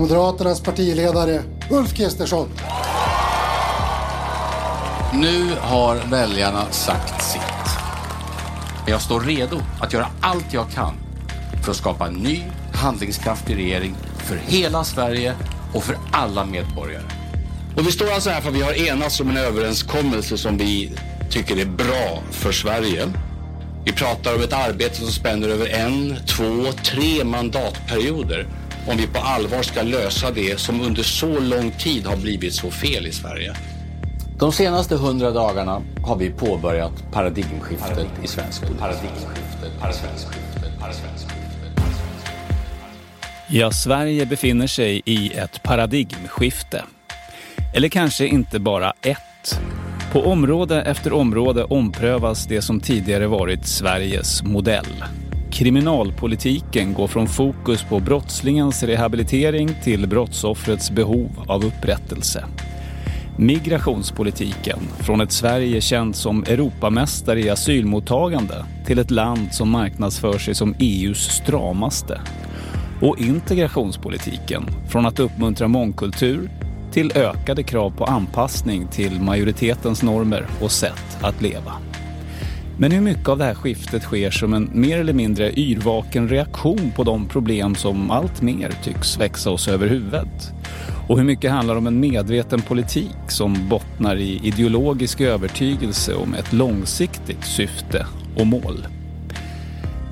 Moderaternas 0.00 0.60
partiledare 0.60 1.42
Ulf 1.70 1.94
Kristersson. 1.94 2.48
Nu 5.14 5.54
har 5.60 5.96
väljarna 6.10 6.70
sagt 6.70 7.24
sitt. 7.24 7.42
Jag 8.86 9.02
står 9.02 9.20
redo 9.20 9.60
att 9.80 9.92
göra 9.92 10.06
allt 10.20 10.54
jag 10.54 10.70
kan 10.70 10.94
för 11.64 11.70
att 11.70 11.76
skapa 11.76 12.06
en 12.06 12.14
ny 12.14 12.42
handlingskraftig 12.74 13.56
regering 13.56 13.94
för 14.18 14.36
hela 14.36 14.84
Sverige 14.84 15.34
och 15.74 15.84
för 15.84 15.96
alla 16.12 16.44
medborgare. 16.44 17.04
Och 17.76 17.86
vi 17.86 17.92
står 17.92 18.10
alltså 18.10 18.30
här 18.30 18.40
för 18.40 18.48
att 18.48 18.56
vi 18.56 18.62
har 18.62 18.88
enats 18.88 19.20
om 19.20 19.30
en 19.30 19.36
överenskommelse 19.36 20.38
som 20.38 20.56
vi 20.56 20.92
tycker 21.30 21.58
är 21.58 21.66
bra 21.66 22.22
för 22.30 22.52
Sverige. 22.52 23.06
Vi 23.84 23.92
pratar 23.92 24.34
om 24.34 24.42
ett 24.42 24.52
arbete 24.52 24.96
som 24.96 25.12
spänner 25.12 25.48
över 25.48 25.68
en, 25.68 26.16
två, 26.26 26.72
tre 26.84 27.24
mandatperioder 27.24 28.46
om 28.86 28.96
vi 28.96 29.06
på 29.06 29.18
allvar 29.18 29.62
ska 29.62 29.82
lösa 29.82 30.30
det 30.30 30.60
som 30.60 30.80
under 30.80 31.02
så 31.02 31.40
lång 31.40 31.70
tid 31.70 32.06
har 32.06 32.16
blivit 32.16 32.54
så 32.54 32.70
fel 32.70 33.06
i 33.06 33.12
Sverige. 33.12 33.54
De 34.38 34.52
senaste 34.52 34.96
hundra 34.96 35.30
dagarna 35.30 35.82
har 36.02 36.16
vi 36.16 36.30
påbörjat 36.30 37.12
paradigmskiftet 37.12 38.06
i 38.24 38.26
svensk 38.26 38.60
politik. 38.60 38.80
Paradigmskiftet, 38.80 39.80
paradigmskiftet, 39.80 40.78
paradigmskiftet. 40.80 41.30
Ja, 43.48 43.70
Sverige 43.70 44.26
befinner 44.26 44.66
sig 44.66 45.02
i 45.04 45.32
ett 45.32 45.62
paradigmskifte. 45.62 46.84
Eller 47.74 47.88
kanske 47.88 48.26
inte 48.26 48.58
bara 48.58 48.92
ett. 49.02 49.60
På 50.12 50.20
område 50.22 50.82
efter 50.82 51.12
område 51.12 51.64
omprövas 51.64 52.46
det 52.46 52.62
som 52.62 52.80
tidigare 52.80 53.26
varit 53.26 53.66
Sveriges 53.66 54.42
modell. 54.42 55.04
Kriminalpolitiken 55.52 56.92
går 56.94 57.06
från 57.06 57.26
fokus 57.26 57.82
på 57.82 58.00
brottslingens 58.00 58.82
rehabilitering 58.82 59.68
till 59.82 60.08
brottsoffrets 60.08 60.90
behov 60.90 61.44
av 61.46 61.64
upprättelse. 61.64 62.44
Migrationspolitiken 63.36 64.78
från 64.98 65.20
ett 65.20 65.32
Sverige 65.32 65.80
känt 65.80 66.16
som 66.16 66.42
Europamästare 66.42 67.40
i 67.40 67.50
asylmottagande 67.50 68.64
till 68.86 68.98
ett 68.98 69.10
land 69.10 69.54
som 69.54 69.70
marknadsför 69.70 70.38
sig 70.38 70.54
som 70.54 70.74
EUs 70.78 71.30
stramaste. 71.30 72.20
Och 73.02 73.20
integrationspolitiken 73.20 74.66
från 74.88 75.06
att 75.06 75.20
uppmuntra 75.20 75.68
mångkultur 75.68 76.50
till 76.92 77.12
ökade 77.14 77.62
krav 77.62 77.90
på 77.90 78.04
anpassning 78.04 78.88
till 78.88 79.20
majoritetens 79.20 80.02
normer 80.02 80.46
och 80.60 80.70
sätt 80.70 81.18
att 81.20 81.42
leva. 81.42 81.89
Men 82.80 82.92
hur 82.92 83.00
mycket 83.00 83.28
av 83.28 83.38
det 83.38 83.44
här 83.44 83.54
skiftet 83.54 84.02
sker 84.02 84.30
som 84.30 84.54
en 84.54 84.70
mer 84.72 84.98
eller 84.98 85.12
mindre 85.12 85.52
yrvaken 85.52 86.28
reaktion 86.28 86.92
på 86.96 87.04
de 87.04 87.28
problem 87.28 87.74
som 87.74 88.10
allt 88.10 88.42
mer 88.42 88.72
tycks 88.84 89.18
växa 89.18 89.50
oss 89.50 89.68
över 89.68 89.88
huvudet? 89.88 90.52
Och 91.08 91.18
hur 91.18 91.24
mycket 91.24 91.50
handlar 91.50 91.76
om 91.76 91.86
en 91.86 92.00
medveten 92.00 92.60
politik 92.60 93.16
som 93.28 93.68
bottnar 93.68 94.16
i 94.16 94.40
ideologisk 94.42 95.20
övertygelse 95.20 96.14
om 96.14 96.34
ett 96.34 96.52
långsiktigt 96.52 97.44
syfte 97.44 98.06
och 98.36 98.46
mål? 98.46 98.86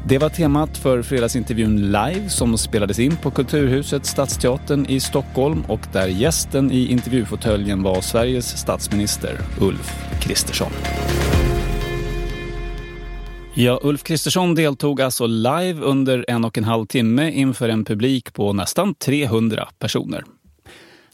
Det 0.07 0.19
var 0.19 0.29
temat 0.29 0.79
för 0.79 1.03
fredagsintervjun 1.03 1.87
live 1.87 2.29
som 2.29 2.59
spelades 2.59 2.99
in 2.99 3.17
på 3.17 3.31
Kulturhuset 3.31 4.07
Stadsteatern 4.07 4.87
i 4.89 5.01
Stockholm 5.01 5.63
och 5.69 5.87
där 5.93 6.07
gästen 6.07 6.73
i 6.73 6.87
intervjufåtöljen 6.87 7.83
var 7.83 8.01
Sveriges 8.01 8.57
statsminister 8.57 9.41
Ulf 9.61 10.05
Kristersson. 10.21 10.73
Ja, 13.61 13.81
Ulf 13.83 14.03
Kristersson 14.03 14.55
deltog 14.55 15.01
alltså 15.01 15.27
live 15.27 15.81
under 15.81 16.25
en 16.29 16.45
och 16.45 16.59
en 16.59 16.65
halv 16.65 16.87
timme 16.87 17.31
inför 17.31 17.69
en 17.69 17.85
publik 17.85 18.33
på 18.33 18.53
nästan 18.53 18.95
300 18.95 19.69
personer. 19.79 20.25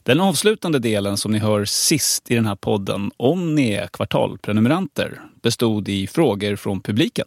Den 0.03 0.21
avslutande 0.21 0.79
delen 0.79 1.17
som 1.17 1.31
ni 1.31 1.39
hör 1.39 1.65
sist 1.65 2.31
i 2.31 2.35
den 2.35 2.45
här 2.45 2.55
podden, 2.55 3.11
om 3.17 3.55
ni 3.55 3.71
är 3.71 3.87
kvartalprenumeranter, 3.87 5.21
bestod 5.41 5.89
i 5.89 6.07
frågor 6.07 6.55
från 6.55 6.81
publiken. 6.81 7.25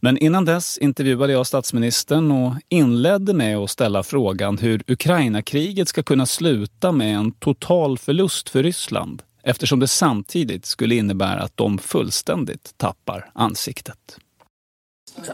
Men 0.00 0.18
innan 0.18 0.44
dess 0.44 0.78
intervjuade 0.78 1.32
jag 1.32 1.46
statsministern 1.46 2.32
och 2.32 2.54
inledde 2.68 3.34
med 3.34 3.56
att 3.56 3.70
ställa 3.70 4.02
frågan 4.02 4.58
hur 4.58 4.82
Ukraina-kriget 4.86 5.88
ska 5.88 6.02
kunna 6.02 6.26
sluta 6.26 6.92
med 6.92 7.16
en 7.16 7.32
total 7.32 7.98
förlust 7.98 8.48
för 8.48 8.62
Ryssland 8.62 9.22
eftersom 9.50 9.80
det 9.80 9.88
samtidigt 9.88 10.66
skulle 10.66 10.94
innebära 10.94 11.40
att 11.40 11.56
de 11.56 11.78
fullständigt 11.78 12.74
tappar 12.76 13.30
ansiktet. 13.34 14.16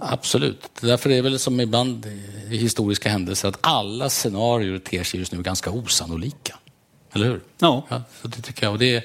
Absolut. 0.00 0.70
Därför 0.80 1.10
är 1.10 1.14
det 1.14 1.22
väl 1.22 1.38
som 1.38 1.60
ibland 1.60 2.06
i 2.50 2.56
historiska 2.56 3.08
händelser 3.08 3.48
att 3.48 3.58
alla 3.60 4.08
scenarier 4.08 4.78
ter 4.78 5.04
sig 5.04 5.20
just 5.20 5.32
nu 5.32 5.42
ganska 5.42 5.70
osannolika. 5.70 6.58
Eller 7.12 7.26
hur? 7.26 7.40
Ja. 7.58 7.86
ja 7.88 8.02
det 8.22 8.42
tycker 8.42 8.62
jag. 8.62 8.72
Och 8.72 8.78
det, 8.78 9.04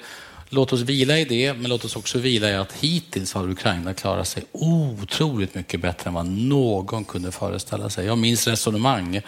låt 0.49 0.73
oss 0.73 0.81
vila 0.81 1.19
i 1.19 1.25
det, 1.25 1.53
men 1.53 1.69
låt 1.69 1.85
oss 1.85 1.95
också 1.95 2.19
vila 2.19 2.49
i 2.49 2.55
att 2.55 2.71
hittills 2.71 3.33
har 3.33 3.49
Ukraina 3.49 3.93
klarat 3.93 4.27
sig 4.27 4.43
otroligt 4.51 5.55
mycket 5.55 5.81
bättre 5.81 6.07
än 6.07 6.13
vad 6.13 6.25
någon 6.25 7.05
kunde 7.05 7.31
föreställa 7.31 7.89
sig. 7.89 8.05
Jag 8.05 8.17
minns 8.17 8.47
resonemang. 8.47 9.21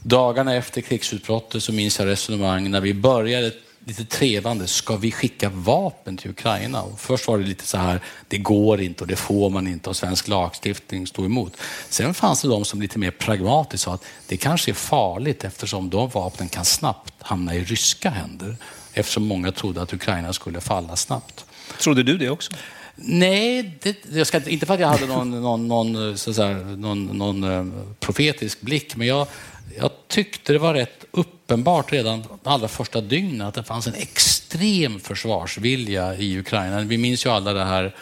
Dagarna 0.00 0.54
efter 0.54 0.80
krigsutbrottet 0.80 1.62
så 1.62 1.72
minns 1.72 1.98
jag 1.98 2.08
resonemang 2.08 2.70
när 2.70 2.80
vi 2.80 2.94
började 2.94 3.52
lite 3.88 4.04
trevande. 4.04 4.66
Ska 4.66 4.96
vi 4.96 5.12
skicka 5.12 5.48
vapen 5.48 6.16
till 6.16 6.30
Ukraina? 6.30 6.82
Och 6.82 7.00
först 7.00 7.28
var 7.28 7.38
det 7.38 7.44
lite 7.44 7.66
så 7.66 7.78
här, 7.78 8.00
det 8.28 8.38
går 8.38 8.80
inte 8.80 9.04
och 9.04 9.08
det 9.08 9.16
får 9.16 9.50
man 9.50 9.66
inte 9.66 9.90
och 9.90 9.96
svensk 9.96 10.28
lagstiftning 10.28 11.06
stod 11.06 11.24
emot. 11.24 11.56
Sen 11.88 12.14
fanns 12.14 12.42
det 12.42 12.48
de 12.48 12.64
som 12.64 12.82
lite 12.82 12.98
mer 12.98 13.10
pragmatiskt 13.10 13.84
sa 13.84 13.94
att 13.94 14.04
det 14.26 14.36
kanske 14.36 14.70
är 14.70 14.74
farligt 14.74 15.44
eftersom 15.44 15.90
de 15.90 16.08
vapnen 16.08 16.48
kan 16.48 16.64
snabbt 16.64 17.14
hamna 17.18 17.54
i 17.54 17.64
ryska 17.64 18.10
händer. 18.10 18.56
Eftersom 18.92 19.26
många 19.26 19.52
trodde 19.52 19.82
att 19.82 19.92
Ukraina 19.92 20.32
skulle 20.32 20.60
falla 20.60 20.96
snabbt. 20.96 21.44
Trodde 21.80 22.02
du 22.02 22.18
det 22.18 22.30
också? 22.30 22.52
Nej, 22.94 23.78
det, 23.82 23.96
jag 24.12 24.26
ska, 24.26 24.48
inte 24.48 24.66
för 24.66 24.74
att 24.74 24.80
jag 24.80 24.88
hade 24.88 25.06
någon, 25.06 25.42
någon, 25.42 25.68
någon, 25.68 26.18
så 26.18 26.34
säga, 26.34 26.58
någon, 26.58 27.04
någon 27.04 27.44
eh, 27.44 27.66
profetisk 28.00 28.60
blick, 28.60 28.96
men 28.96 29.06
jag, 29.06 29.26
jag 29.76 29.90
tyckte 30.08 30.52
det 30.52 30.58
var 30.58 30.74
rätt 30.74 31.04
uppenbart 31.10 31.92
redan 31.92 32.24
allra 32.42 32.68
första 32.68 33.00
dygnet 33.00 33.46
att 33.48 33.54
det 33.54 33.62
fanns 33.62 33.86
en 33.86 33.94
extrem 33.94 35.00
försvarsvilja 35.00 36.16
i 36.16 36.38
Ukraina. 36.38 36.80
Vi 36.80 36.98
minns 36.98 37.26
ju 37.26 37.30
alla 37.30 37.52
det 37.52 37.64
här 37.64 37.94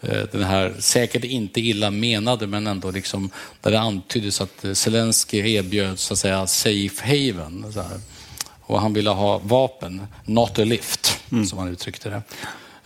eh, 0.00 0.22
den 0.32 0.44
här 0.44 0.74
säkert 0.78 1.24
inte 1.24 1.60
illa 1.60 1.90
menade, 1.90 2.46
men 2.46 2.66
ändå 2.66 2.90
liksom 2.90 3.30
där 3.60 3.70
det 3.70 3.80
antyddes 3.80 4.40
att 4.40 4.64
Zelensky 4.72 5.54
erbjöd 5.54 5.98
så 5.98 6.14
att 6.14 6.18
säga 6.18 6.46
safe 6.46 7.06
haven. 7.06 7.74
Och 8.60 8.80
han 8.80 8.92
ville 8.92 9.10
ha 9.10 9.38
vapen, 9.38 10.06
not 10.24 10.58
a 10.58 10.64
lift, 10.64 11.20
mm. 11.32 11.46
som 11.46 11.58
han 11.58 11.68
uttryckte 11.68 12.10
det. 12.10 12.22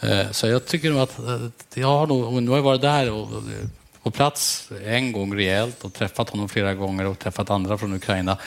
Eh, 0.08 0.31
så 0.31 0.46
jag 0.46 0.67
tycker 0.67 0.90
nog 0.90 1.00
att 1.00 1.19
eh, 1.19 1.40
jag 1.75 1.88
har 1.88 2.06
nog, 2.06 2.43
nu 2.43 2.50
har 2.50 2.58
jag 2.58 2.62
varit 2.62 2.81
där 2.81 3.11
och, 3.11 3.28
på 4.02 4.10
plats 4.10 4.69
en 4.84 5.12
gång 5.12 5.34
rejält 5.37 5.84
och 5.84 5.93
träffat 5.93 6.31
honom 6.31 6.49
flera 6.49 6.75
gånger 6.75 7.06
och 7.06 7.19
träffat 7.19 7.50
andra 7.50 7.78
från 7.78 7.94
Ukraina 7.94 8.38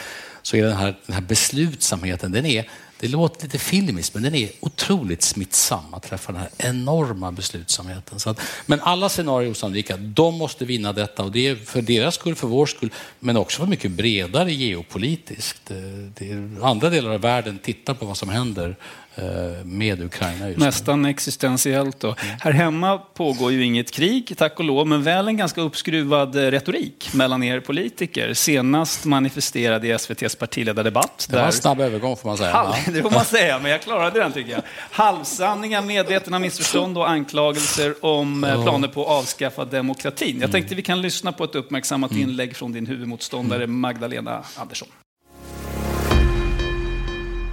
så 0.42 0.58
är 0.58 0.64
den 0.64 0.78
här, 0.78 0.96
den 1.06 1.14
här 1.14 1.22
beslutsamheten, 1.22 2.32
den 2.32 2.46
är, 2.46 2.70
det 3.00 3.08
låter 3.08 3.44
lite 3.44 3.60
filmiskt, 3.60 4.14
men 4.14 4.24
den 4.24 4.36
är 4.36 4.50
otroligt 4.60 5.22
smittsam 5.22 5.94
att 5.94 6.04
träffa 6.04 6.32
den 6.32 6.42
här 6.42 6.50
enorma 6.58 7.32
beslutsamheten. 7.32 8.20
Så 8.20 8.30
att, 8.30 8.40
men 8.66 8.80
alla 8.82 9.10
scenarier 9.10 9.48
är 9.48 9.52
osannolika. 9.52 9.98
De 9.98 10.38
måste 10.38 10.66
vinna 10.66 10.94
detta 10.94 11.24
och 11.24 11.32
det 11.32 11.48
är 11.48 11.56
för 11.56 11.82
deras 11.82 12.16
skull, 12.16 12.36
för 12.36 12.48
vår 12.48 12.66
skull, 12.66 12.90
men 13.20 13.38
också 13.38 13.60
för 13.60 13.68
mycket 13.68 13.92
bredare 13.92 14.54
geopolitiskt. 14.54 15.62
Det 15.66 16.16
det 16.16 16.66
andra 16.66 16.90
delar 16.90 17.12
av 17.12 17.22
världen 17.22 17.60
tittar 17.60 17.94
på 17.94 18.06
vad 18.06 18.18
som 18.18 18.30
händer 18.30 18.76
Eh, 19.05 19.05
med 19.64 20.02
Ukraina 20.02 20.48
just 20.48 20.60
Nästan 20.60 21.02
nu. 21.02 21.10
existentiellt 21.10 22.00
då. 22.00 22.08
Mm. 22.08 22.36
Här 22.40 22.52
hemma 22.52 22.98
pågår 22.98 23.52
ju 23.52 23.64
inget 23.64 23.92
krig, 23.92 24.34
tack 24.38 24.60
och 24.60 24.66
lov, 24.66 24.88
men 24.88 25.04
väl 25.04 25.28
en 25.28 25.38
ganska 25.38 25.62
uppskruvad 25.62 26.36
eh, 26.36 26.40
retorik 26.40 27.10
mellan 27.14 27.44
er 27.44 27.60
politiker. 27.60 28.34
Senast 28.34 29.06
manifesterade 29.06 29.88
i 29.88 29.92
SVTs 29.92 30.36
partiledardebatt. 30.36 31.28
Det 31.30 31.38
var 31.38 31.46
en 31.46 31.52
snabb 31.52 31.82
övergång 31.82 32.18
får 32.18 32.30
man 32.30 32.38
säga. 32.38 32.52
Halv, 32.52 32.74
det 32.94 33.02
får 33.02 33.12
man 33.12 33.26
säga, 33.26 33.60
men 33.60 33.72
jag 33.72 33.82
klarade 33.82 34.20
den 34.20 34.32
tycker 34.32 34.52
jag. 34.52 34.62
Halvsanningar, 34.92 35.82
medvetna 35.82 36.40
missförstånd 36.40 36.98
och 36.98 37.10
anklagelser 37.10 38.06
om 38.06 38.44
oh. 38.44 38.64
planer 38.64 38.88
på 38.88 39.02
att 39.02 39.08
avskaffa 39.08 39.66
demokratin. 39.66 40.28
Jag 40.28 40.36
mm. 40.36 40.52
tänkte 40.52 40.76
vi 40.76 40.82
kan 40.82 41.02
lyssna 41.02 41.32
på 41.32 41.44
ett 41.44 41.56
uppmärksammat 41.56 42.12
mm. 42.12 42.24
inlägg 42.24 42.56
från 42.56 42.72
din 42.72 42.88
huvudmotståndare 42.88 43.64
mm. 43.64 43.80
Magdalena 43.80 44.44
Andersson. 44.56 44.88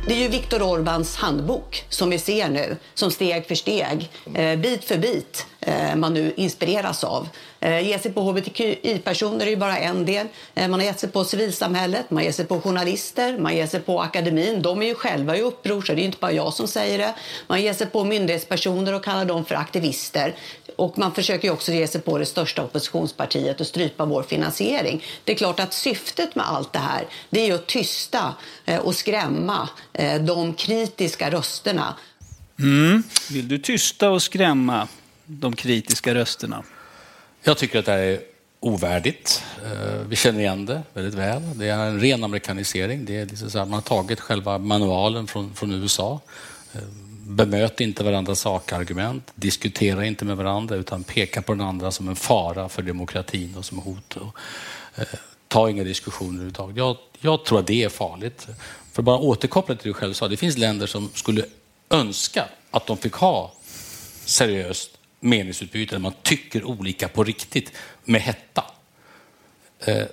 Det 0.06 0.14
är 0.14 0.18
ju 0.18 0.28
Viktor 0.28 0.60
Orbáns 0.60 1.16
handbok 1.16 1.84
som 1.88 2.10
vi 2.10 2.18
ser 2.18 2.48
nu, 2.48 2.76
som 2.94 3.10
steg 3.10 3.46
för 3.46 3.54
steg, 3.54 4.10
eh, 4.34 4.58
bit 4.58 4.84
för 4.84 4.98
bit, 4.98 5.46
eh, 5.60 5.96
man 5.96 6.14
nu 6.14 6.32
inspireras 6.36 7.04
av. 7.04 7.28
Eh, 7.60 7.80
Ge 7.80 7.98
sig 7.98 8.12
på 8.12 8.20
hbtqi-personer 8.20 9.46
är 9.46 9.50
ju 9.50 9.56
bara 9.56 9.78
en 9.78 10.06
del. 10.06 10.26
Man 10.54 10.72
har 10.72 10.82
gett 10.82 11.00
sig 11.00 11.08
på 11.08 11.24
civilsamhället, 11.24 12.10
man 12.10 12.24
ger 12.24 12.32
sig 12.32 12.44
på 12.44 12.60
journalister, 12.60 13.38
man 13.38 13.56
ger 13.56 13.66
sig 13.66 13.80
på 13.80 14.00
akademin. 14.00 14.62
De 14.62 14.82
är 14.82 14.86
ju 14.86 14.94
själva 14.94 15.36
i 15.36 15.40
uppror, 15.40 15.82
så 15.82 15.94
det 15.94 16.02
är 16.02 16.04
inte 16.04 16.18
bara 16.20 16.32
jag 16.32 16.52
som 16.52 16.68
säger 16.68 16.98
det. 16.98 17.14
Man 17.46 17.62
ger 17.62 17.74
sig 17.74 17.86
på 17.86 18.04
myndighetspersoner 18.04 18.92
och 18.92 19.04
kallar 19.04 19.24
dem 19.24 19.44
för 19.44 19.54
aktivister. 19.54 20.34
Och 20.82 20.98
man 20.98 21.14
försöker 21.14 21.50
också 21.50 21.72
ge 21.72 21.86
sig 21.86 22.00
på 22.00 22.18
det 22.18 22.26
största 22.26 22.64
oppositionspartiet 22.64 23.60
och 23.60 23.66
strypa 23.66 24.04
vår 24.04 24.22
finansiering. 24.22 25.04
Det 25.24 25.32
är 25.32 25.36
klart 25.36 25.60
att 25.60 25.72
syftet 25.72 26.34
med 26.34 26.48
allt 26.48 26.72
det 26.72 26.78
här 26.78 27.04
det 27.30 27.50
är 27.50 27.54
att 27.54 27.66
tysta 27.66 28.34
eh, 28.64 28.78
och 28.78 28.94
skrämma 28.94 29.68
eh, 29.92 30.22
de 30.22 30.54
kritiska 30.54 31.30
rösterna. 31.30 31.94
Mm. 32.58 33.02
Vill 33.30 33.48
du 33.48 33.58
tysta 33.58 34.10
och 34.10 34.22
skrämma 34.22 34.88
de 35.24 35.56
kritiska 35.56 36.14
rösterna? 36.14 36.62
Jag 37.42 37.58
tycker 37.58 37.78
att 37.78 37.86
det 37.86 37.92
här 37.92 37.98
är 37.98 38.20
ovärdigt. 38.60 39.42
Eh, 39.64 40.06
vi 40.08 40.16
känner 40.16 40.40
igen 40.40 40.66
det 40.66 40.82
väldigt 40.94 41.14
väl. 41.14 41.58
Det 41.58 41.68
är 41.68 41.78
en 41.78 42.00
ren 42.00 42.24
amerikanisering. 42.24 43.04
Det 43.04 43.20
är 43.20 43.26
liksom 43.26 43.50
så 43.50 43.58
här, 43.58 43.64
man 43.64 43.74
har 43.74 43.80
tagit 43.80 44.20
själva 44.20 44.58
manualen 44.58 45.26
från, 45.26 45.54
från 45.54 45.72
USA 45.72 46.20
bemöt 47.26 47.80
inte 47.80 48.04
varandras 48.04 48.40
sakargument, 48.40 49.32
diskutera 49.34 50.06
inte 50.06 50.24
med 50.24 50.36
varandra 50.36 50.76
utan 50.76 51.04
peka 51.04 51.42
på 51.42 51.52
den 51.52 51.60
andra 51.60 51.90
som 51.90 52.08
en 52.08 52.16
fara 52.16 52.68
för 52.68 52.82
demokratin 52.82 53.54
och 53.56 53.64
som 53.64 53.78
hot. 53.78 54.16
Och, 54.16 54.36
eh, 54.96 55.04
ta 55.48 55.70
inga 55.70 55.84
diskussioner 55.84 56.32
överhuvudtaget. 56.32 56.76
Jag, 56.76 56.96
jag 57.20 57.44
tror 57.44 57.58
att 57.58 57.66
det 57.66 57.82
är 57.82 57.88
farligt. 57.88 58.46
För 58.92 59.02
bara 59.02 59.18
återkoppla 59.18 59.74
till 59.74 59.82
det 59.82 59.90
du 59.90 59.94
själv 59.94 60.12
sa, 60.12 60.28
det 60.28 60.36
finns 60.36 60.58
länder 60.58 60.86
som 60.86 61.10
skulle 61.14 61.44
önska 61.90 62.44
att 62.70 62.86
de 62.86 62.96
fick 62.96 63.14
ha 63.14 63.52
seriöst 64.24 64.90
meningsutbyte 65.20 65.94
där 65.94 66.00
man 66.00 66.14
tycker 66.22 66.64
olika 66.64 67.08
på 67.08 67.24
riktigt 67.24 67.72
med 68.04 68.20
hetta. 68.20 68.64
Eh, 69.78 70.04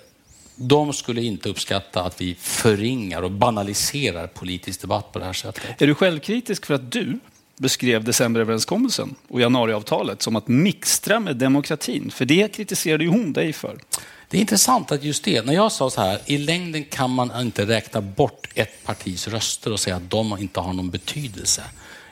de 0.59 0.93
skulle 0.93 1.21
inte 1.21 1.49
uppskatta 1.49 2.03
att 2.03 2.21
vi 2.21 2.35
förringar 2.39 3.21
och 3.21 3.31
banaliserar 3.31 4.27
politisk 4.27 4.81
debatt 4.81 5.11
på 5.11 5.19
det 5.19 5.25
här 5.25 5.33
sättet. 5.33 5.81
Är 5.81 5.87
du 5.87 5.95
självkritisk 5.95 6.65
för 6.65 6.73
att 6.73 6.91
du 6.91 7.19
beskrev 7.57 8.03
decemberöverenskommelsen 8.03 9.15
och 9.27 9.41
januariavtalet 9.41 10.21
som 10.21 10.35
att 10.35 10.47
mixtra 10.47 11.19
med 11.19 11.35
demokratin? 11.35 12.11
För 12.11 12.25
det 12.25 12.55
kritiserade 12.55 13.03
ju 13.03 13.09
hon 13.09 13.33
dig 13.33 13.53
för. 13.53 13.77
Det 14.29 14.37
är 14.37 14.41
intressant 14.41 14.91
att 14.91 15.03
just 15.03 15.23
det, 15.23 15.45
när 15.45 15.53
jag 15.53 15.71
sa 15.71 15.89
så 15.89 16.01
här, 16.01 16.19
i 16.25 16.37
längden 16.37 16.83
kan 16.83 17.09
man 17.09 17.41
inte 17.41 17.65
räkna 17.65 18.01
bort 18.01 18.47
ett 18.55 18.83
partis 18.85 19.27
röster 19.27 19.73
och 19.73 19.79
säga 19.79 19.95
att 19.95 20.09
de 20.09 20.37
inte 20.39 20.59
har 20.59 20.73
någon 20.73 20.89
betydelse. 20.89 21.63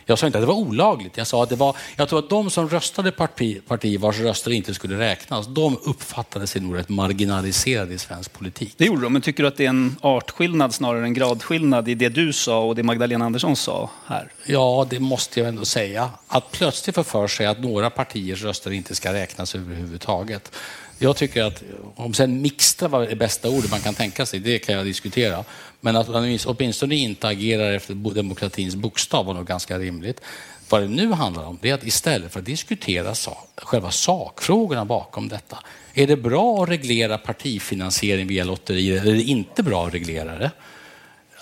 Jag 0.10 0.20
sa 0.20 0.26
inte 0.26 0.38
att 0.38 0.42
det 0.42 0.48
var 0.48 0.54
olagligt. 0.54 1.18
Jag 1.18 1.28
sa 1.28 1.44
att 1.44 1.50
det 1.50 1.56
var, 1.56 1.76
jag 1.96 2.10
tror 2.10 2.20
att 2.20 2.30
de 2.30 2.50
som 2.50 2.70
röstade 2.70 3.12
parti, 3.12 3.62
parti 3.68 4.00
vars 4.00 4.20
röster 4.20 4.52
inte 4.52 4.74
skulle 4.74 5.00
räknas, 5.00 5.48
de 5.48 5.78
uppfattade 5.86 6.48
sig 6.48 6.62
nog 6.62 6.78
rätt 6.78 6.90
marginaliserade 6.90 7.94
i 7.94 7.98
svensk 7.98 8.34
politik. 8.34 8.74
Det 8.78 8.86
gjorde 8.86 9.02
de, 9.02 9.14
men 9.14 9.22
tycker 9.22 9.44
du 9.44 9.48
att 9.48 9.58
det 9.58 9.66
är 9.66 9.70
en 9.70 9.96
artskillnad 10.02 10.74
snarare 10.74 11.04
än 11.04 11.14
gradskillnad 11.14 11.90
i 11.90 11.96
det 11.96 12.10
du 12.10 12.34
sa 12.34 12.64
och 12.64 12.76
det 12.76 12.84
Magdalena 12.84 13.26
Andersson 13.26 13.56
sa 13.56 13.90
här? 14.06 14.32
Ja, 14.46 14.88
det 14.90 15.00
måste 15.00 15.40
jag 15.40 15.50
ändå 15.50 15.66
säga. 15.66 16.10
Att 16.28 16.52
plötsligt 16.52 16.96
få 16.96 17.04
för 17.04 17.28
sig 17.28 17.46
att 17.46 17.60
några 17.60 17.90
partiers 17.90 18.44
röster 18.44 18.72
inte 18.72 18.96
ska 18.96 19.14
räknas 19.14 19.56
överhuvudtaget. 19.56 20.52
Jag 21.00 21.16
tycker 21.16 21.44
att 21.44 21.64
om 21.96 22.14
sen 22.14 22.42
mixtra 22.42 22.88
var 22.88 23.06
det 23.06 23.16
bästa 23.16 23.50
ordet 23.50 23.72
man 23.72 23.80
kan 23.80 23.94
tänka 23.94 24.26
sig, 24.26 24.40
det 24.40 24.60
kan 24.60 24.76
jag 24.76 24.86
diskutera. 24.86 25.44
Men 25.80 25.96
att 25.96 26.08
man 26.08 26.40
åtminstone 26.46 26.96
inte 26.96 27.28
agerar 27.28 27.72
efter 27.72 27.94
demokratins 27.94 28.76
bokstav 28.76 29.26
var 29.26 29.34
nog 29.34 29.48
ganska 29.48 29.80
rimligt. 29.80 30.22
Vad 30.70 30.82
det 30.82 30.88
nu 30.88 31.12
handlar 31.12 31.44
om 31.46 31.58
det 31.62 31.70
är 31.70 31.74
att 31.74 31.84
istället 31.84 32.32
för 32.32 32.40
att 32.40 32.46
diskutera 32.46 33.16
sak, 33.16 33.50
själva 33.56 33.92
sakfrågorna 33.92 34.86
bakom 34.86 35.30
detta. 35.30 35.58
Är 35.94 36.08
det 36.08 36.18
bra 36.18 36.64
att 36.64 36.70
reglera 36.70 37.18
partifinansiering 37.18 38.28
via 38.28 38.44
lotterier 38.44 39.02
eller 39.02 39.12
är 39.12 39.16
det 39.16 39.24
inte 39.24 39.64
bra 39.64 39.88
att 39.88 39.94
reglera 39.94 40.38
det? 40.38 40.52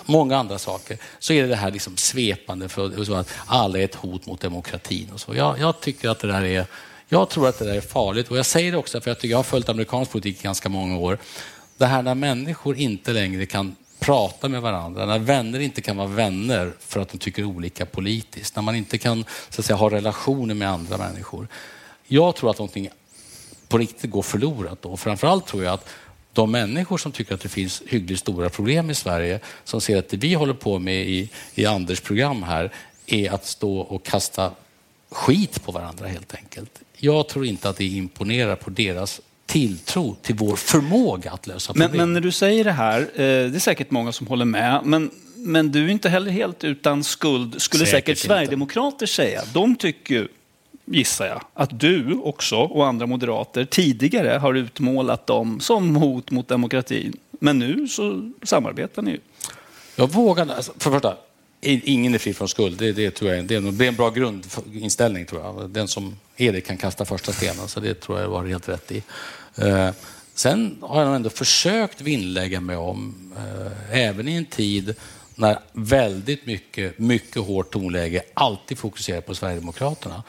Många 0.06 0.38
andra 0.38 0.58
saker. 0.58 0.98
Så 1.20 1.34
är 1.34 1.42
det 1.42 1.48
det 1.48 1.56
här 1.56 1.72
liksom 1.72 1.98
svepande 1.98 2.70
för 2.70 3.20
att 3.20 3.30
alla 3.46 3.80
är 3.80 3.84
ett 3.84 3.96
hot 3.96 4.26
mot 4.26 4.42
demokratin. 4.42 5.10
Och 5.14 5.20
så. 5.20 5.36
Jag, 5.36 5.60
jag 5.60 5.80
tycker 5.80 6.10
att 6.10 6.20
det 6.20 6.28
där 6.28 6.44
är 6.44 6.66
jag 7.10 7.30
tror 7.30 7.48
att 7.48 7.60
det 7.60 7.66
där 7.66 7.76
är 7.76 7.82
farligt 7.82 8.32
och 8.32 8.38
jag 8.38 8.46
säger 8.46 8.72
det 8.72 8.78
också 8.78 9.02
för 9.02 9.10
jag, 9.10 9.20
tycker 9.20 9.32
jag 9.32 9.38
har 9.38 9.44
följt 9.44 9.70
amerikansk 9.70 10.12
politik 10.12 10.40
i 10.40 10.44
ganska 10.44 10.70
många 10.70 10.98
år. 10.98 11.18
Det 11.78 11.86
här 11.86 12.02
när 12.02 12.16
människor 12.16 12.78
inte 12.78 13.14
längre 13.14 13.46
kan 13.46 13.76
prata 14.00 14.50
med 14.50 14.62
varandra, 14.62 15.06
när 15.06 15.20
vänner 15.20 15.60
inte 15.60 15.82
kan 15.82 15.98
vara 15.98 16.08
vänner 16.08 16.74
för 16.80 17.00
att 17.00 17.10
de 17.10 17.18
tycker 17.18 17.44
olika 17.44 17.86
politiskt, 17.86 18.56
när 18.56 18.64
man 18.64 18.76
inte 18.76 18.98
kan 18.98 19.26
så 19.50 19.62
att 19.62 19.66
säga, 19.66 19.78
ha 19.78 19.90
relationer 19.90 20.54
med 20.54 20.70
andra 20.70 20.98
människor. 20.98 21.48
Jag 22.08 22.36
tror 22.36 22.50
att 22.50 22.58
någonting 22.58 22.90
på 23.68 23.78
riktigt 23.78 24.12
går 24.12 24.22
förlorat 24.22 24.82
då. 24.82 24.98
Framförallt 24.98 25.48
tror 25.48 25.64
jag 25.64 25.74
att 25.74 25.90
de 26.34 26.52
människor 26.52 26.98
som 26.98 27.12
tycker 27.12 27.34
att 27.34 27.42
det 27.42 27.50
finns 27.50 27.84
hyggligt 27.88 28.20
stora 28.20 28.50
problem 28.50 28.90
i 28.90 28.96
Sverige, 28.96 29.40
som 29.64 29.82
ser 29.82 29.98
att 29.98 30.10
det 30.10 30.18
vi 30.18 30.34
håller 30.34 30.54
på 30.54 30.80
med 30.80 31.10
i, 31.10 31.30
i 31.56 31.66
Anders 31.66 32.02
program 32.02 32.44
här, 32.44 32.72
är 33.06 33.32
att 33.32 33.46
stå 33.46 33.80
och 33.80 34.06
kasta 34.06 34.52
skit 35.12 35.64
på 35.64 35.72
varandra 35.72 36.08
helt 36.08 36.36
enkelt. 36.36 36.85
Jag 36.98 37.28
tror 37.28 37.46
inte 37.46 37.70
att 37.70 37.78
det 37.78 37.86
imponerar 37.86 38.56
på 38.56 38.70
deras 38.70 39.22
tilltro 39.46 40.16
till 40.22 40.36
vår 40.36 40.56
förmåga 40.56 41.32
att 41.32 41.48
lösa 41.48 41.74
problem. 41.74 41.92
Men, 41.92 41.98
men 42.00 42.14
när 42.14 42.22
du 42.22 42.32
säger 42.32 42.64
det 42.64 42.72
här, 42.72 43.02
eh, 43.02 43.08
det 43.16 43.56
är 43.56 43.60
säkert 43.60 43.92
många 43.92 44.12
som 44.12 44.28
håller 44.28 44.46
med, 44.46 44.82
men, 44.84 45.12
men 45.36 45.72
du 45.72 45.86
är 45.86 45.90
inte 45.90 46.10
heller 46.10 46.32
helt 46.32 46.64
utan 46.64 47.04
skuld, 47.04 47.62
skulle 47.62 47.86
säkert, 47.86 48.06
säkert 48.06 48.18
Sverigedemokrater 48.18 49.06
säga. 49.06 49.42
De 49.54 49.76
tycker 49.76 50.28
gissar 50.86 51.26
jag, 51.26 51.42
att 51.54 51.80
du 51.80 52.14
också 52.14 52.56
och 52.56 52.88
andra 52.88 53.06
moderater 53.06 53.66
tidigare 53.66 54.38
har 54.38 54.54
utmålat 54.54 55.28
dem 55.28 55.60
som 55.60 55.96
hot 55.96 56.32
mot 56.32 56.48
demokratin. 56.48 57.14
Men 57.32 57.60
nu 57.60 57.88
så 57.88 58.32
samarbetar 58.44 59.02
ni 59.02 59.12
ju. 59.12 59.20
Jag 59.96 60.12
vågar, 60.12 60.48
alltså, 60.56 60.74
för 60.78 60.92
första, 60.92 61.18
ingen 61.62 62.14
är 62.14 62.18
fri 62.18 62.34
från 62.34 62.50
skuld. 62.50 62.78
Det, 62.78 62.92
det 62.92 63.12
tror 63.12 63.34
jag, 63.34 63.46
det, 63.46 63.56
är, 63.56 63.62
det 63.62 63.86
är 63.86 63.88
en 63.88 63.96
bra 63.96 64.10
grundinställning 64.10 65.26
tror 65.26 65.42
jag. 65.42 65.70
Den 65.70 65.88
som 65.88 66.18
är 66.38 66.54
det 66.54 66.62
kan 66.62 66.78
kasta 66.78 67.06
första 67.06 67.34
stenen, 67.34 67.68
så 67.68 67.80
det 67.80 67.94
tror 67.94 68.20
jag 68.20 68.30
var 68.30 68.46
helt 68.46 68.70
rätt 68.70 68.92
i. 68.92 69.04
Eh, 69.56 69.90
sen 70.34 70.78
har 70.82 71.02
jag 71.02 71.16
ändå 71.16 71.30
försökt 71.30 72.02
vinnlägga 72.02 72.62
mig 72.62 72.76
om, 72.76 73.32
eh, 73.38 74.00
även 74.00 74.28
i 74.28 74.36
en 74.36 74.46
tid 74.46 74.96
när 75.36 75.60
väldigt 75.72 76.46
mycket, 76.46 77.00
mycket 77.00 77.42
hårt 77.42 77.72
tonläge 77.72 78.24
alltid 78.34 78.78
fokuserar 78.78 79.22
på 79.22 79.36
Sverigedemokraterna, 79.36 80.24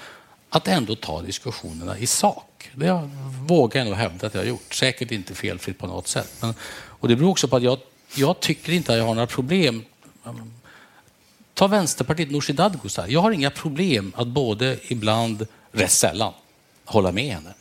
att 0.50 0.68
ändå 0.68 0.95
ta 0.95 1.23
diskussionerna 1.23 1.99
i 1.99 2.06
sak. 2.06 2.71
Det 2.75 3.11
vågar 3.47 3.80
jag 3.80 3.88
nog 3.88 3.97
hävda 3.97 4.26
att 4.26 4.35
jag 4.35 4.40
har 4.40 4.47
gjort. 4.49 4.75
Säkert 4.75 5.11
inte 5.11 5.35
felfritt 5.35 5.78
på 5.78 5.87
något 5.87 6.09
sätt. 6.09 6.33
Men, 6.40 6.54
och 6.75 7.09
det 7.09 7.16
beror 7.16 7.30
också 7.30 7.49
på 7.49 7.56
att 7.56 7.62
jag, 7.62 7.78
jag 8.14 8.40
tycker 8.40 8.73
inte 8.73 8.92
att 8.92 8.99
jag 8.99 9.04
har 9.04 9.14
några 9.14 9.26
problem 9.26 9.85
Ta 11.56 11.66
Vänsterpartiet, 11.66 12.30
Nooshi 12.30 12.52
Dadgostar. 12.52 13.06
Jag 13.08 13.20
har 13.20 13.30
inga 13.30 13.50
problem 13.50 14.12
att 14.16 14.26
både 14.26 14.78
ibland, 14.88 15.46
rätt 15.72 15.90
sällan, 15.90 16.32
hålla 16.84 17.12
med 17.12 17.34
henne. 17.34 17.54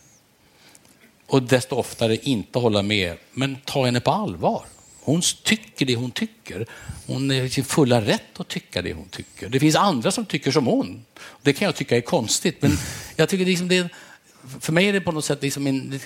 Och 1.27 1.43
desto 1.43 1.75
oftare 1.75 2.17
inte 2.17 2.59
hålla 2.59 2.81
med, 2.81 3.17
men 3.33 3.57
ta 3.65 3.85
henne 3.85 3.99
på 3.99 4.11
allvar. 4.11 4.65
Hon 5.01 5.21
tycker 5.43 5.85
det 5.85 5.95
hon 5.95 6.11
tycker. 6.11 6.65
Hon 7.07 7.31
är 7.31 7.43
i 7.43 7.49
sin 7.49 7.63
fulla 7.63 8.01
rätt 8.01 8.39
att 8.39 8.47
tycka 8.47 8.81
det 8.81 8.93
hon 8.93 9.07
tycker. 9.09 9.49
Det 9.49 9.59
finns 9.59 9.75
andra 9.75 10.11
som 10.11 10.25
tycker 10.25 10.51
som 10.51 10.65
hon. 10.65 11.05
Det 11.41 11.53
kan 11.53 11.65
jag 11.65 11.75
tycka 11.75 11.97
är 11.97 12.01
konstigt, 12.01 12.61
men 12.61 12.71
jag 13.15 13.29
tycker 13.29 13.45
liksom 13.45 13.67
det, 13.67 13.89
för 14.59 14.73
mig 14.73 14.89
är 14.89 14.93
det 14.93 15.01
på 15.01 15.11
något 15.11 15.25
sätt 15.25 15.41
liksom 15.41 15.67
en, 15.67 15.99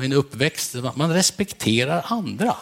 en 0.00 0.12
uppväxt. 0.12 0.76
Man 0.94 1.14
respekterar 1.14 2.04
andra. 2.06 2.56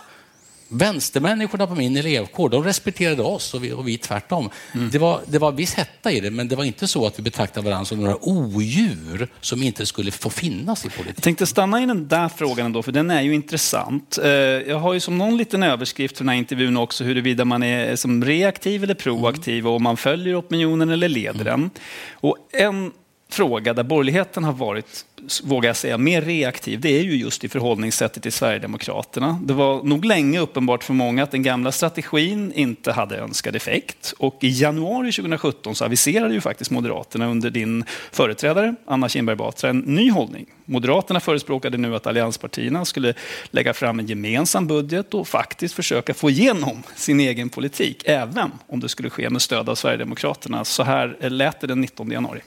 Vänstermänniskorna 0.72 1.66
på 1.66 1.74
min 1.74 1.96
elevkår, 1.96 2.48
de 2.48 2.64
respekterade 2.64 3.22
oss 3.22 3.54
och 3.54 3.64
vi, 3.64 3.72
och 3.72 3.88
vi 3.88 3.98
tvärtom. 3.98 4.50
Mm. 4.74 4.90
Det, 4.90 4.98
var, 4.98 5.20
det 5.26 5.38
var 5.38 5.52
viss 5.52 5.74
hetta 5.74 6.12
i 6.12 6.20
det, 6.20 6.30
men 6.30 6.48
det 6.48 6.56
var 6.56 6.64
inte 6.64 6.88
så 6.88 7.06
att 7.06 7.18
vi 7.18 7.22
betraktade 7.22 7.64
varandra 7.64 7.84
som 7.84 8.00
några 8.00 8.16
odjur 8.20 9.28
som 9.40 9.62
inte 9.62 9.86
skulle 9.86 10.10
få 10.10 10.30
finnas 10.30 10.84
i 10.84 10.88
politiken. 10.88 11.14
Jag 11.16 11.22
tänkte 11.22 11.46
stanna 11.46 11.82
i 11.82 11.86
den 11.86 12.08
där 12.08 12.28
frågan 12.28 12.66
ändå, 12.66 12.82
för 12.82 12.92
den 12.92 13.10
är 13.10 13.22
ju 13.22 13.34
intressant. 13.34 14.18
Eh, 14.22 14.30
jag 14.30 14.78
har 14.78 14.92
ju 14.92 15.00
som 15.00 15.18
någon 15.18 15.36
liten 15.36 15.62
överskrift 15.62 16.16
för 16.16 16.24
den 16.24 16.28
här 16.28 16.36
intervjun 16.36 16.76
också 16.76 17.04
huruvida 17.04 17.44
man 17.44 17.62
är 17.62 17.96
som 17.96 18.24
reaktiv 18.24 18.84
eller 18.84 18.94
proaktiv 18.94 19.58
mm. 19.58 19.66
och 19.66 19.76
om 19.76 19.82
man 19.82 19.96
följer 19.96 20.40
opinionen 20.40 20.90
eller 20.90 21.08
leder 21.08 21.40
mm. 21.40 21.44
den. 21.44 21.70
Och 22.12 22.36
en 22.52 22.92
fråga 23.34 23.74
där 23.74 23.82
borgerligheten 23.82 24.44
har 24.44 24.52
varit, 24.52 25.04
vågar 25.42 25.68
jag 25.68 25.76
säga, 25.76 25.98
mer 25.98 26.22
reaktiv, 26.22 26.80
det 26.80 26.98
är 26.98 27.02
ju 27.02 27.16
just 27.16 27.44
i 27.44 27.48
förhållningssättet 27.48 28.22
till 28.22 28.32
Sverigedemokraterna. 28.32 29.40
Det 29.42 29.52
var 29.52 29.82
nog 29.82 30.04
länge 30.04 30.40
uppenbart 30.40 30.84
för 30.84 30.94
många 30.94 31.22
att 31.22 31.30
den 31.30 31.42
gamla 31.42 31.72
strategin 31.72 32.52
inte 32.52 32.92
hade 32.92 33.16
önskad 33.18 33.56
effekt. 33.56 34.14
Och 34.18 34.36
i 34.40 34.48
januari 34.48 35.12
2017 35.12 35.74
så 35.74 35.84
aviserade 35.84 36.34
ju 36.34 36.40
faktiskt 36.40 36.70
Moderaterna 36.70 37.26
under 37.26 37.50
din 37.50 37.84
företrädare 38.12 38.74
Anna 38.86 39.08
Kinberg 39.08 39.36
Batra 39.36 39.70
en 39.70 39.78
ny 39.78 40.10
hållning. 40.10 40.46
Moderaterna 40.64 41.20
förespråkade 41.20 41.78
nu 41.78 41.96
att 41.96 42.06
allianspartierna 42.06 42.84
skulle 42.84 43.14
lägga 43.50 43.74
fram 43.74 43.98
en 43.98 44.06
gemensam 44.06 44.66
budget 44.66 45.14
och 45.14 45.28
faktiskt 45.28 45.74
försöka 45.74 46.14
få 46.14 46.30
igenom 46.30 46.82
sin 46.96 47.20
egen 47.20 47.48
politik, 47.48 48.02
även 48.04 48.50
om 48.66 48.80
det 48.80 48.88
skulle 48.88 49.10
ske 49.10 49.30
med 49.30 49.42
stöd 49.42 49.68
av 49.68 49.74
Sverigedemokraterna. 49.74 50.64
Så 50.64 50.82
här 50.82 51.16
lät 51.20 51.60
det 51.60 51.66
den 51.66 51.80
19 51.80 52.10
januari. 52.10 52.40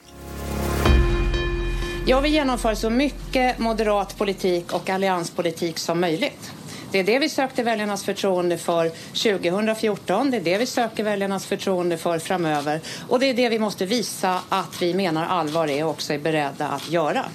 Jag 2.06 2.22
vill 2.22 2.34
genomföra 2.34 2.76
så 2.76 2.90
mycket 2.90 3.60
moderat 3.60 4.18
politik 4.18 4.74
och 4.74 4.90
allianspolitik 4.90 5.80
som 5.80 6.00
möjligt. 6.00 6.52
Det 6.92 7.00
är 7.00 7.04
det 7.04 7.20
vi 7.20 7.30
sökte 7.30 7.64
väljarnas 7.64 8.04
förtroende 8.04 8.58
för 8.58 8.90
2014. 8.90 10.32
Det 10.32 10.38
är 10.38 10.42
det 10.42 10.58
vi 10.58 10.66
söker 10.66 11.04
väljarnas 11.04 11.46
förtroende 11.46 11.98
för 11.98 12.20
framöver. 12.20 12.82
Och 13.10 13.20
det 13.20 13.26
är 13.26 13.34
det 13.34 13.50
vi 13.50 13.60
måste 13.60 13.86
visa 13.86 14.40
att 14.50 14.82
vi 14.82 14.94
menar 14.94 15.26
allvar 15.26 15.68
är 15.68 15.84
och 15.84 15.90
också 15.90 16.14
är 16.14 16.18
beredda 16.18 16.68
att 16.68 16.90
göra. 16.90 17.26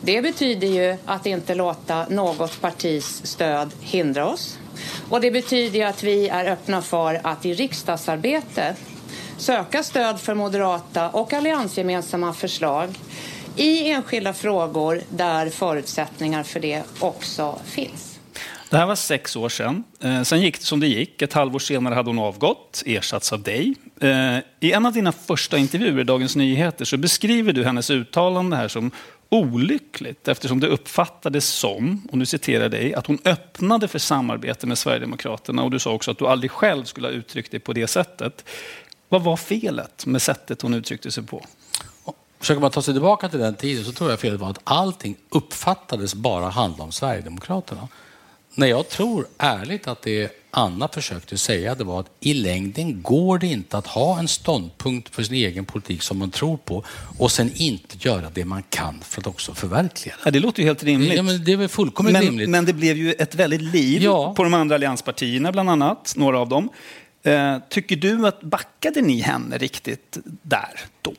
Det 0.00 0.22
betyder 0.22 0.68
ju 0.68 0.96
att 1.04 1.26
inte 1.26 1.54
låta 1.54 2.06
något 2.08 2.60
partis 2.60 3.26
stöd 3.26 3.70
hindra 3.80 4.28
oss. 4.28 4.58
Och 5.10 5.20
det 5.20 5.30
betyder 5.30 5.86
att 5.86 6.02
vi 6.02 6.28
är 6.28 6.44
öppna 6.44 6.82
för 6.82 7.20
att 7.24 7.46
i 7.46 7.54
riksdagsarbete 7.54 8.74
söka 9.38 9.82
stöd 9.82 10.20
för 10.20 10.34
moderata 10.34 11.10
och 11.10 11.32
alliansgemensamma 11.32 12.32
förslag 12.32 12.98
i 13.58 13.90
enskilda 13.90 14.32
frågor 14.32 15.00
där 15.10 15.50
förutsättningar 15.50 16.42
för 16.42 16.60
det 16.60 16.82
också 16.98 17.58
finns. 17.64 18.18
Det 18.70 18.76
här 18.76 18.86
var 18.86 18.94
sex 18.94 19.36
år 19.36 19.48
sedan. 19.48 19.84
Eh, 20.00 20.22
sen 20.22 20.40
gick 20.40 20.58
det 20.58 20.64
som 20.64 20.80
det 20.80 20.86
gick. 20.86 21.22
Ett 21.22 21.32
halvår 21.32 21.58
senare 21.58 21.94
hade 21.94 22.10
hon 22.10 22.18
avgått, 22.18 22.82
ersatts 22.86 23.32
av 23.32 23.42
dig. 23.42 23.74
Eh, 24.00 24.38
I 24.60 24.72
en 24.72 24.86
av 24.86 24.92
dina 24.92 25.12
första 25.12 25.58
intervjuer 25.58 26.00
i 26.00 26.04
Dagens 26.04 26.36
Nyheter 26.36 26.84
så 26.84 26.96
beskriver 26.96 27.52
du 27.52 27.64
hennes 27.64 27.90
uttalande 27.90 28.56
här 28.56 28.68
som 28.68 28.90
olyckligt 29.28 30.28
eftersom 30.28 30.60
det 30.60 30.66
uppfattades 30.66 31.48
som, 31.48 32.08
och 32.12 32.18
nu 32.18 32.26
citerar 32.26 32.68
dig, 32.68 32.94
att 32.94 33.06
hon 33.06 33.18
öppnade 33.24 33.88
för 33.88 33.98
samarbete 33.98 34.66
med 34.66 34.78
Sverigedemokraterna 34.78 35.62
och 35.62 35.70
du 35.70 35.78
sa 35.78 35.92
också 35.92 36.10
att 36.10 36.18
du 36.18 36.26
aldrig 36.26 36.50
själv 36.50 36.84
skulle 36.84 37.06
ha 37.06 37.12
uttryckt 37.12 37.50
dig 37.50 37.60
på 37.60 37.72
det 37.72 37.86
sättet. 37.86 38.44
Vad 39.08 39.22
var 39.22 39.36
felet 39.36 40.06
med 40.06 40.22
sättet 40.22 40.62
hon 40.62 40.74
uttryckte 40.74 41.10
sig 41.10 41.26
på? 41.26 41.44
Försöker 42.40 42.60
man 42.60 42.70
ta 42.70 42.82
sig 42.82 42.94
tillbaka 42.94 43.28
till 43.28 43.38
den 43.38 43.54
tiden 43.54 43.84
så 43.84 43.92
tror 43.92 44.10
jag 44.10 44.20
felet 44.20 44.40
var 44.40 44.50
att 44.50 44.60
allting 44.64 45.16
uppfattades 45.28 46.14
bara 46.14 46.48
handla 46.48 46.84
om 46.84 46.92
Sverigedemokraterna. 46.92 47.88
När 48.54 48.66
jag 48.66 48.88
tror 48.88 49.26
ärligt 49.38 49.88
att 49.88 50.02
det 50.02 50.32
Anna 50.50 50.88
försökte 50.88 51.38
säga 51.38 51.74
det 51.74 51.84
var 51.84 52.00
att 52.00 52.10
i 52.20 52.34
längden 52.34 53.02
går 53.02 53.38
det 53.38 53.46
inte 53.46 53.78
att 53.78 53.86
ha 53.86 54.18
en 54.18 54.28
ståndpunkt 54.28 55.14
för 55.14 55.22
sin 55.22 55.34
egen 55.34 55.64
politik 55.64 56.02
som 56.02 56.18
man 56.18 56.30
tror 56.30 56.56
på 56.56 56.84
och 57.18 57.30
sen 57.30 57.50
inte 57.54 58.08
göra 58.08 58.30
det 58.34 58.44
man 58.44 58.62
kan 58.68 59.00
för 59.00 59.20
att 59.20 59.26
också 59.26 59.54
förverkliga 59.54 60.14
det. 60.14 60.22
Ja, 60.24 60.30
det 60.30 60.40
låter 60.40 60.62
ju 60.62 60.66
helt 60.66 60.82
rimligt. 60.82 61.16
Ja, 61.16 61.22
men 61.22 61.44
det 61.44 61.52
är 61.52 61.56
väl 61.56 61.68
fullkomligt 61.68 62.12
men, 62.12 62.22
rimligt. 62.22 62.48
Men 62.48 62.64
det 62.64 62.72
blev 62.72 62.96
ju 62.96 63.12
ett 63.12 63.34
väldigt 63.34 63.62
liv 63.62 64.02
ja. 64.02 64.34
på 64.34 64.42
de 64.42 64.54
andra 64.54 64.74
allianspartierna 64.74 65.52
bland 65.52 65.70
annat, 65.70 66.12
några 66.16 66.38
av 66.38 66.48
dem. 66.48 66.68
Eh, 67.22 67.58
tycker 67.70 67.96
du 67.96 68.26
att 68.26 68.40
backade 68.40 69.00
ni 69.00 69.20
henne 69.20 69.58
riktigt 69.58 70.18
där 70.42 70.80
då? 71.02 71.14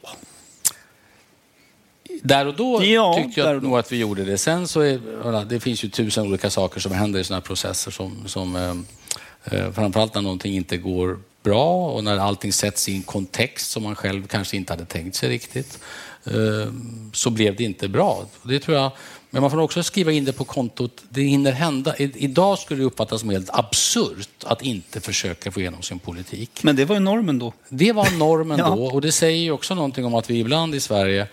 Där 2.23 2.45
och 2.45 2.55
då 2.55 2.83
ja, 2.83 3.13
tyckte 3.17 3.41
jag 3.41 3.63
nog 3.63 3.77
att 3.77 3.91
vi 3.91 3.97
gjorde 3.97 4.23
det. 4.23 4.37
Sen 4.37 4.67
så 4.67 4.81
är, 4.81 5.45
det 5.45 5.59
finns 5.59 5.83
ju 5.83 5.89
tusen 5.89 6.27
olika 6.27 6.49
saker 6.49 6.79
som 6.79 6.91
händer 6.91 7.19
i 7.19 7.23
sådana 7.23 7.39
här 7.39 7.45
processer 7.45 7.91
som, 7.91 8.27
som 8.27 8.55
eh, 8.55 9.59
eh, 9.59 9.71
framförallt 9.71 10.15
när 10.15 10.21
någonting 10.21 10.55
inte 10.55 10.77
går 10.77 11.19
bra 11.43 11.91
och 11.91 12.03
när 12.03 12.17
allting 12.17 12.53
sätts 12.53 12.89
i 12.89 12.95
en 12.95 13.03
kontext 13.03 13.71
som 13.71 13.83
man 13.83 13.95
själv 13.95 14.27
kanske 14.27 14.57
inte 14.57 14.73
hade 14.73 14.85
tänkt 14.85 15.15
sig 15.15 15.29
riktigt 15.29 15.79
eh, 16.25 16.73
så 17.13 17.29
blev 17.29 17.55
det 17.55 17.63
inte 17.63 17.87
bra. 17.87 18.25
Det 18.43 18.59
tror 18.59 18.77
jag, 18.77 18.91
men 19.29 19.41
man 19.41 19.51
får 19.51 19.59
också 19.59 19.83
skriva 19.83 20.11
in 20.11 20.25
det 20.25 20.33
på 20.33 20.43
kontot. 20.43 21.03
Det 21.09 21.21
hinner 21.21 21.51
hända. 21.51 21.95
Idag 21.97 22.59
skulle 22.59 22.79
det 22.79 22.85
uppfattas 22.85 23.21
som 23.21 23.29
helt 23.29 23.49
absurt 23.53 24.43
att 24.45 24.61
inte 24.61 25.01
försöka 25.01 25.51
få 25.51 25.59
igenom 25.59 25.81
sin 25.81 25.99
politik. 25.99 26.63
Men 26.63 26.75
det 26.75 26.85
var 26.85 26.95
ju 26.95 26.99
normen 26.99 27.39
då. 27.39 27.53
Det 27.69 27.91
var 27.91 28.17
normen 28.17 28.59
ja. 28.59 28.69
då 28.69 28.85
och 28.85 29.01
det 29.01 29.11
säger 29.11 29.41
ju 29.41 29.51
också 29.51 29.75
någonting 29.75 30.05
om 30.05 30.15
att 30.15 30.29
vi 30.29 30.39
ibland 30.39 30.75
i 30.75 30.79
Sverige 30.79 31.27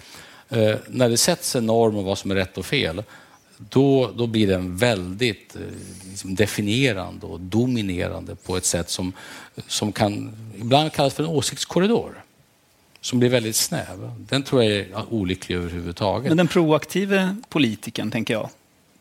Eh, 0.49 0.75
när 0.89 1.09
det 1.09 1.17
sätts 1.17 1.57
en 1.57 1.67
norm 1.67 1.97
om 1.97 2.05
vad 2.05 2.19
som 2.19 2.31
är 2.31 2.35
rätt 2.35 2.59
och 2.59 2.67
fel, 2.67 3.03
då, 3.59 4.11
då 4.17 4.27
blir 4.27 4.47
den 4.47 4.77
väldigt 4.77 5.57
eh, 5.57 5.63
liksom 6.11 6.35
definierande 6.35 7.27
och 7.27 7.41
dominerande 7.41 8.37
på 8.37 8.57
ett 8.57 8.65
sätt 8.65 8.91
som, 8.91 9.13
som 9.67 9.93
kan 9.93 10.33
ibland 10.59 10.93
kallas 10.93 11.15
för 11.15 11.23
en 11.23 11.29
åsiktskorridor 11.29 12.23
som 13.01 13.19
blir 13.19 13.31
väldigt 13.31 13.57
snäv. 13.57 14.11
Den 14.29 14.43
tror 14.43 14.63
jag 14.63 14.73
är 14.73 15.05
olycklig 15.11 15.57
överhuvudtaget. 15.57 16.29
Men 16.29 16.37
den 16.37 16.49
proaktive 16.49 17.37
politikern, 17.49 18.11
tänker 18.11 18.35
jag, 18.35 18.51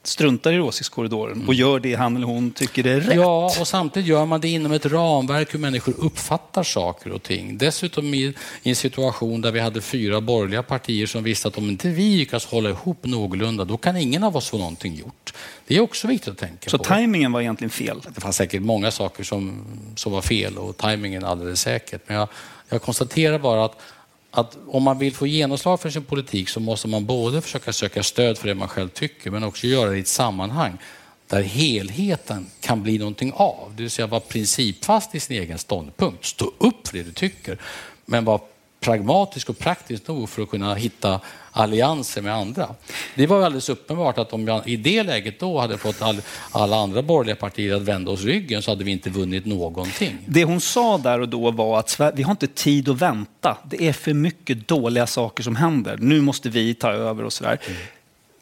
struntar 0.08 0.54
i 0.54 0.60
åsiktskorridoren 0.60 1.38
och 1.38 1.44
mm. 1.44 1.56
gör 1.56 1.80
det 1.80 1.96
han 1.96 2.16
eller 2.16 2.28
hon 2.28 2.52
tycker 2.52 2.88
är 2.88 3.00
rätt. 3.00 3.16
Ja, 3.16 3.46
och 3.60 3.68
samtidigt 3.68 4.10
gör 4.10 4.26
man 4.26 4.42
det 4.42 4.48
inom 4.48 4.72
ett 4.72 4.86
ramverk 4.86 5.54
hur 5.54 5.60
människor 5.60 5.94
uppfattar 5.98 6.64
saker 6.64 7.12
och 7.12 7.24
ting. 7.24 7.58
Dessutom 7.58 8.14
i, 8.14 8.34
i 8.64 8.70
en 8.70 8.76
situation 8.76 9.42
där 9.42 9.52
vi 9.52 9.60
hade 9.60 9.82
fyra 9.82 10.22
borgerliga 10.22 10.64
partier 10.64 11.06
som 11.06 11.24
visste 11.24 11.48
att 11.48 11.58
om 11.58 11.70
inte 11.70 11.90
vi 11.90 12.18
lyckas 12.18 12.46
hålla 12.46 12.70
ihop 12.70 13.06
någorlunda, 13.06 13.66
då 13.66 13.78
kan 13.78 13.98
ingen 13.98 14.24
av 14.24 14.38
oss 14.38 14.50
få 14.50 14.58
någonting 14.58 14.96
gjort. 14.96 15.34
Det 15.68 15.76
är 15.76 15.82
också 15.82 16.08
viktigt 16.08 16.30
att 16.30 16.38
tänka 16.38 16.70
Så 16.70 16.78
på. 16.78 16.84
Så 16.84 16.88
tajmingen 16.88 17.32
var 17.32 17.42
egentligen 17.42 17.70
fel? 17.70 18.02
Det 18.16 18.22
fanns 18.22 18.36
säkert 18.36 18.62
många 18.62 18.92
saker 18.92 19.24
som, 19.24 19.66
som 19.96 20.12
var 20.12 20.22
fel 20.22 20.58
och 20.58 20.78
tajmingen 20.78 21.24
alldeles 21.24 21.62
säkert. 21.62 22.02
Men 22.08 22.18
jag, 22.18 22.28
jag 22.70 22.82
konstaterar 22.82 23.40
bara 23.40 23.66
att 23.66 23.82
att 24.36 24.58
om 24.68 24.84
man 24.84 25.00
vill 25.00 25.14
få 25.14 25.28
genomslag 25.28 25.80
för 25.80 25.90
sin 25.90 26.04
politik 26.04 26.50
så 26.50 26.60
måste 26.60 26.88
man 26.88 27.06
både 27.06 27.42
försöka 27.42 27.74
söka 27.74 28.04
stöd 28.04 28.38
för 28.38 28.48
det 28.48 28.56
man 28.56 28.68
själv 28.68 28.90
tycker 28.90 29.32
men 29.32 29.44
också 29.44 29.68
göra 29.68 29.90
det 29.90 29.98
i 29.98 30.00
ett 30.00 30.08
sammanhang 30.08 30.78
där 31.28 31.42
helheten 31.42 32.46
kan 32.60 32.84
bli 32.84 32.98
någonting 32.98 33.34
av. 33.36 33.74
Det 33.76 33.84
vill 33.84 33.92
säga 33.92 34.08
vara 34.08 34.22
principfast 34.22 35.16
i 35.16 35.20
sin 35.20 35.42
egen 35.42 35.58
ståndpunkt, 35.58 36.26
stå 36.26 36.52
upp 36.58 36.88
för 36.88 36.98
det 36.98 37.04
du 37.04 37.12
tycker 37.12 37.58
men 38.06 38.26
vara 38.26 38.40
pragmatisk 38.80 39.50
och 39.50 39.60
praktisk 39.60 40.08
nog 40.08 40.30
för 40.30 40.42
att 40.42 40.50
kunna 40.50 40.76
hitta 40.76 41.20
allianser 41.52 42.22
med 42.22 42.34
andra. 42.34 42.76
Det 43.16 43.28
var 43.28 43.44
alldeles 43.46 43.70
uppenbart 43.70 44.18
att 44.18 44.34
om 44.34 44.48
jag 44.48 44.68
i 44.68 44.76
det 44.76 45.04
läget 45.04 45.40
då 45.40 45.60
hade 45.60 45.78
fått 45.78 46.02
all, 46.02 46.22
alla 46.52 46.78
andra 46.78 47.02
borgerliga 47.02 47.36
partier 47.36 47.76
att 47.76 47.82
vända 47.82 48.12
oss 48.12 48.24
ryggen 48.24 48.62
så 48.62 48.72
hade 48.72 48.84
vi 48.84 48.92
inte 48.92 49.10
vunnit 49.10 49.46
någonting. 49.46 50.18
Det 50.26 50.44
hon 50.44 50.62
sa 50.62 50.98
där 50.98 51.22
och 51.22 51.30
då 51.30 51.52
var 51.52 51.80
att 51.80 52.02
vi 52.16 52.24
har 52.24 52.32
inte 52.32 52.48
tid 52.48 52.90
att 52.90 53.02
vänta. 53.02 53.58
Det 53.70 53.88
är 53.88 53.94
för 53.94 54.14
mycket 54.14 54.68
dåliga 54.68 55.08
saker 55.08 55.44
som 55.44 55.56
händer. 55.56 55.98
Nu 55.98 56.22
måste 56.22 56.50
vi 56.50 56.74
ta 56.74 56.92
över 56.92 57.24
och 57.24 57.34
sådär. 57.34 57.60
Mm. 57.68 57.80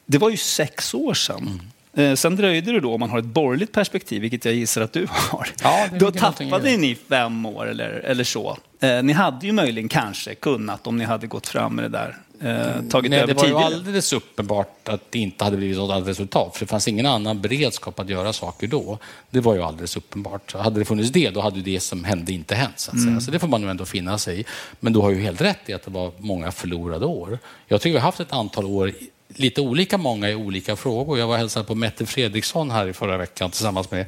Det 0.06 0.18
var 0.18 0.30
ju 0.30 0.38
sex 0.38 0.94
år 0.94 1.14
sedan. 1.14 1.38
Mm. 1.38 1.60
Eh, 1.98 2.14
sen 2.14 2.36
dröjde 2.36 2.72
det 2.72 2.80
då, 2.80 2.94
om 2.94 3.00
man 3.00 3.10
har 3.10 3.20
ett 3.20 3.26
borgerligt 3.26 3.72
perspektiv, 3.72 4.22
vilket 4.22 4.46
jag 4.46 4.54
gissar 4.54 4.82
att 4.82 4.94
du 4.94 5.08
har. 5.10 5.48
Ja, 5.64 5.88
då 6.00 6.12
tappade 6.12 6.78
ni 6.78 6.96
fem 7.10 7.46
år 7.46 7.70
eller, 7.70 7.90
eller 7.90 8.24
så. 8.24 8.58
Eh, 8.80 9.04
ni 9.04 9.14
hade 9.14 9.46
ju 9.46 9.52
möjligen 9.52 9.90
kanske 9.90 10.36
kunnat, 10.36 10.88
om 10.88 10.98
ni 10.98 11.04
hade 11.04 11.28
gått 11.28 11.48
fram 11.48 11.76
med 11.76 11.86
det 11.86 11.90
där, 11.90 12.18
eh, 12.42 12.90
tagit 12.90 13.12
Nej, 13.12 13.20
över 13.20 13.34
tidigare. 13.34 13.48
Det 13.48 13.54
var 13.54 13.70
ju 13.70 13.76
alldeles 13.76 14.14
uppenbart 14.14 14.90
att 14.90 15.12
det 15.12 15.20
inte 15.20 15.44
hade 15.44 15.58
blivit 15.58 15.78
något 15.78 16.08
resultat, 16.08 16.58
för 16.58 16.66
det 16.66 16.70
fanns 16.70 16.88
ingen 16.88 17.06
annan 17.06 17.42
beredskap 17.42 18.00
att 18.00 18.10
göra 18.10 18.34
saker 18.34 18.68
då. 18.68 18.98
Det 19.30 19.40
var 19.40 19.56
ju 19.56 19.64
alldeles 19.64 19.98
uppenbart. 19.98 20.54
Hade 20.54 20.80
det 20.80 20.86
funnits 20.86 21.12
det, 21.12 21.30
då 21.30 21.42
hade 21.42 21.62
det 21.62 21.80
som 21.80 22.04
hände 22.04 22.34
inte 22.34 22.56
hänt. 22.56 22.80
Så, 22.80 22.92
att. 22.92 22.98
Mm. 22.98 23.22
så 23.22 23.32
det 23.32 23.40
får 23.40 23.48
man 23.48 23.62
nog 23.62 23.70
ändå 23.70 23.86
finna 23.86 24.18
sig 24.18 24.40
i. 24.40 24.46
Men 24.80 24.94
du 24.94 25.00
har 25.00 25.10
ju 25.10 25.22
helt 25.22 25.42
rätt 25.42 25.70
i 25.70 25.74
att 25.74 25.84
det 25.84 25.92
var 25.92 26.12
många 26.18 26.52
förlorade 26.52 27.06
år. 27.06 27.40
Jag 27.68 27.82
tycker 27.82 27.94
vi 27.94 28.00
har 28.00 28.06
haft 28.06 28.20
ett 28.20 28.34
antal 28.34 28.66
år 28.66 28.94
lite 29.36 29.62
olika 29.62 29.98
många 29.98 30.30
i 30.30 30.36
olika 30.36 30.76
frågor. 30.76 31.20
Jag 31.20 31.28
var 31.28 31.34
och 31.34 31.40
hälsade 31.40 31.66
på 31.66 31.76
Mette 31.76 32.06
Fredriksson 32.06 32.72
här 32.72 32.88
i 32.88 32.94
förra 32.94 33.18
veckan 33.18 33.52
tillsammans 33.52 33.92
med 33.92 34.06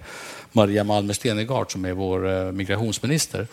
Maria 0.52 0.84
Malmer 0.84 1.14
Stenergard 1.14 1.72
som 1.72 1.86
är 1.86 1.92
vår 1.92 2.30
eh, 2.30 2.52
migrationsminister. 2.52 3.48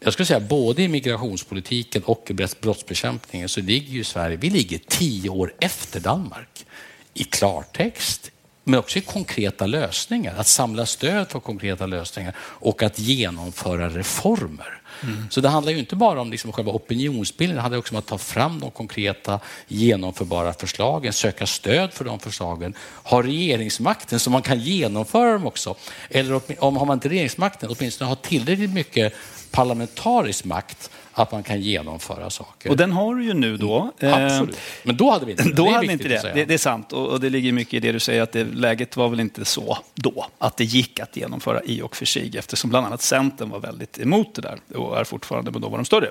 Jag 0.00 0.12
skulle 0.12 0.26
säga 0.26 0.40
både 0.40 0.82
i 0.82 0.88
migrationspolitiken 0.88 2.02
och 2.02 2.30
i 2.30 2.34
brottsbekämpningen 2.60 3.48
så 3.48 3.60
ligger 3.60 3.92
ju 3.92 4.04
Sverige, 4.04 4.36
vi 4.36 4.50
ligger 4.50 4.80
tio 4.88 5.30
år 5.30 5.54
efter 5.60 6.00
Danmark. 6.00 6.66
I 7.14 7.24
klartext, 7.24 8.30
men 8.64 8.80
också 8.80 8.98
i 8.98 9.02
konkreta 9.02 9.66
lösningar. 9.66 10.34
Att 10.36 10.46
samla 10.46 10.86
stöd 10.86 11.30
för 11.30 11.40
konkreta 11.40 11.86
lösningar 11.86 12.34
och 12.38 12.82
att 12.82 12.98
genomföra 12.98 13.88
reformer. 13.88 14.82
Mm. 15.02 15.26
Så 15.30 15.40
det 15.40 15.48
handlar 15.48 15.72
ju 15.72 15.78
inte 15.78 15.96
bara 15.96 16.20
om 16.20 16.30
liksom 16.30 16.52
själva 16.52 16.72
opinionsbildningen, 16.72 17.56
det 17.56 17.62
handlar 17.62 17.78
också 17.78 17.94
om 17.94 17.98
att 17.98 18.06
ta 18.06 18.18
fram 18.18 18.60
de 18.60 18.70
konkreta 18.70 19.40
genomförbara 19.68 20.52
förslagen, 20.52 21.12
söka 21.12 21.46
stöd 21.46 21.92
för 21.92 22.04
de 22.04 22.20
förslagen, 22.20 22.74
ha 23.02 23.22
regeringsmakten 23.22 24.20
så 24.20 24.30
man 24.30 24.42
kan 24.42 24.60
genomföra 24.60 25.32
dem 25.32 25.46
också. 25.46 25.76
Eller 26.10 26.40
om 26.64 26.76
har 26.76 26.86
man 26.86 26.96
inte 26.96 27.08
regeringsmakten, 27.08 27.70
åtminstone 27.78 28.08
ha 28.08 28.16
tillräckligt 28.16 28.70
mycket 28.70 29.14
parlamentarisk 29.52 30.44
makt 30.44 30.90
att 31.12 31.32
man 31.32 31.42
kan 31.42 31.60
genomföra 31.60 32.30
saker. 32.30 32.70
Och 32.70 32.76
den 32.76 32.92
har 32.92 33.14
du 33.14 33.24
ju 33.24 33.34
nu 33.34 33.56
då. 33.56 33.92
Mm, 33.98 34.24
absolut. 34.24 34.58
Men 34.82 34.96
då 34.96 35.10
hade 35.10 35.26
vi 35.26 35.32
inte 35.32 35.44
det. 35.44 35.54
Då 35.54 35.64
det 35.64 35.70
hade 35.70 35.86
vi 35.86 35.92
inte 35.92 36.08
det. 36.08 36.32
det. 36.34 36.44
det. 36.44 36.54
är 36.54 36.58
sant 36.58 36.92
och, 36.92 37.08
och, 37.08 37.20
det 37.20 37.30
ligger 37.30 37.52
mycket 37.52 37.74
i 37.74 37.80
det 37.80 37.92
du 37.92 38.00
säger 38.00 38.22
att 38.22 38.32
det, 38.32 38.44
läget 38.44 38.96
var 38.96 39.08
väl 39.08 39.20
inte 39.20 39.44
så 39.44 39.78
då 39.94 40.26
att 40.38 40.56
det 40.56 40.64
gick 40.64 41.00
att 41.00 41.16
genomföra 41.16 41.62
i 41.62 41.82
och 41.82 41.96
för 41.96 42.06
sig 42.06 42.38
eftersom 42.38 42.70
bland 42.70 42.86
annat 42.86 43.02
Centern 43.02 43.50
var 43.50 43.60
väldigt 43.60 43.98
emot 43.98 44.34
det 44.34 44.42
där 44.42 44.78
och 44.78 45.00
är 45.00 45.04
fortfarande, 45.04 45.50
men 45.50 45.60
då 45.60 45.68
var 45.68 45.78
de 45.78 45.84
större. 45.84 46.10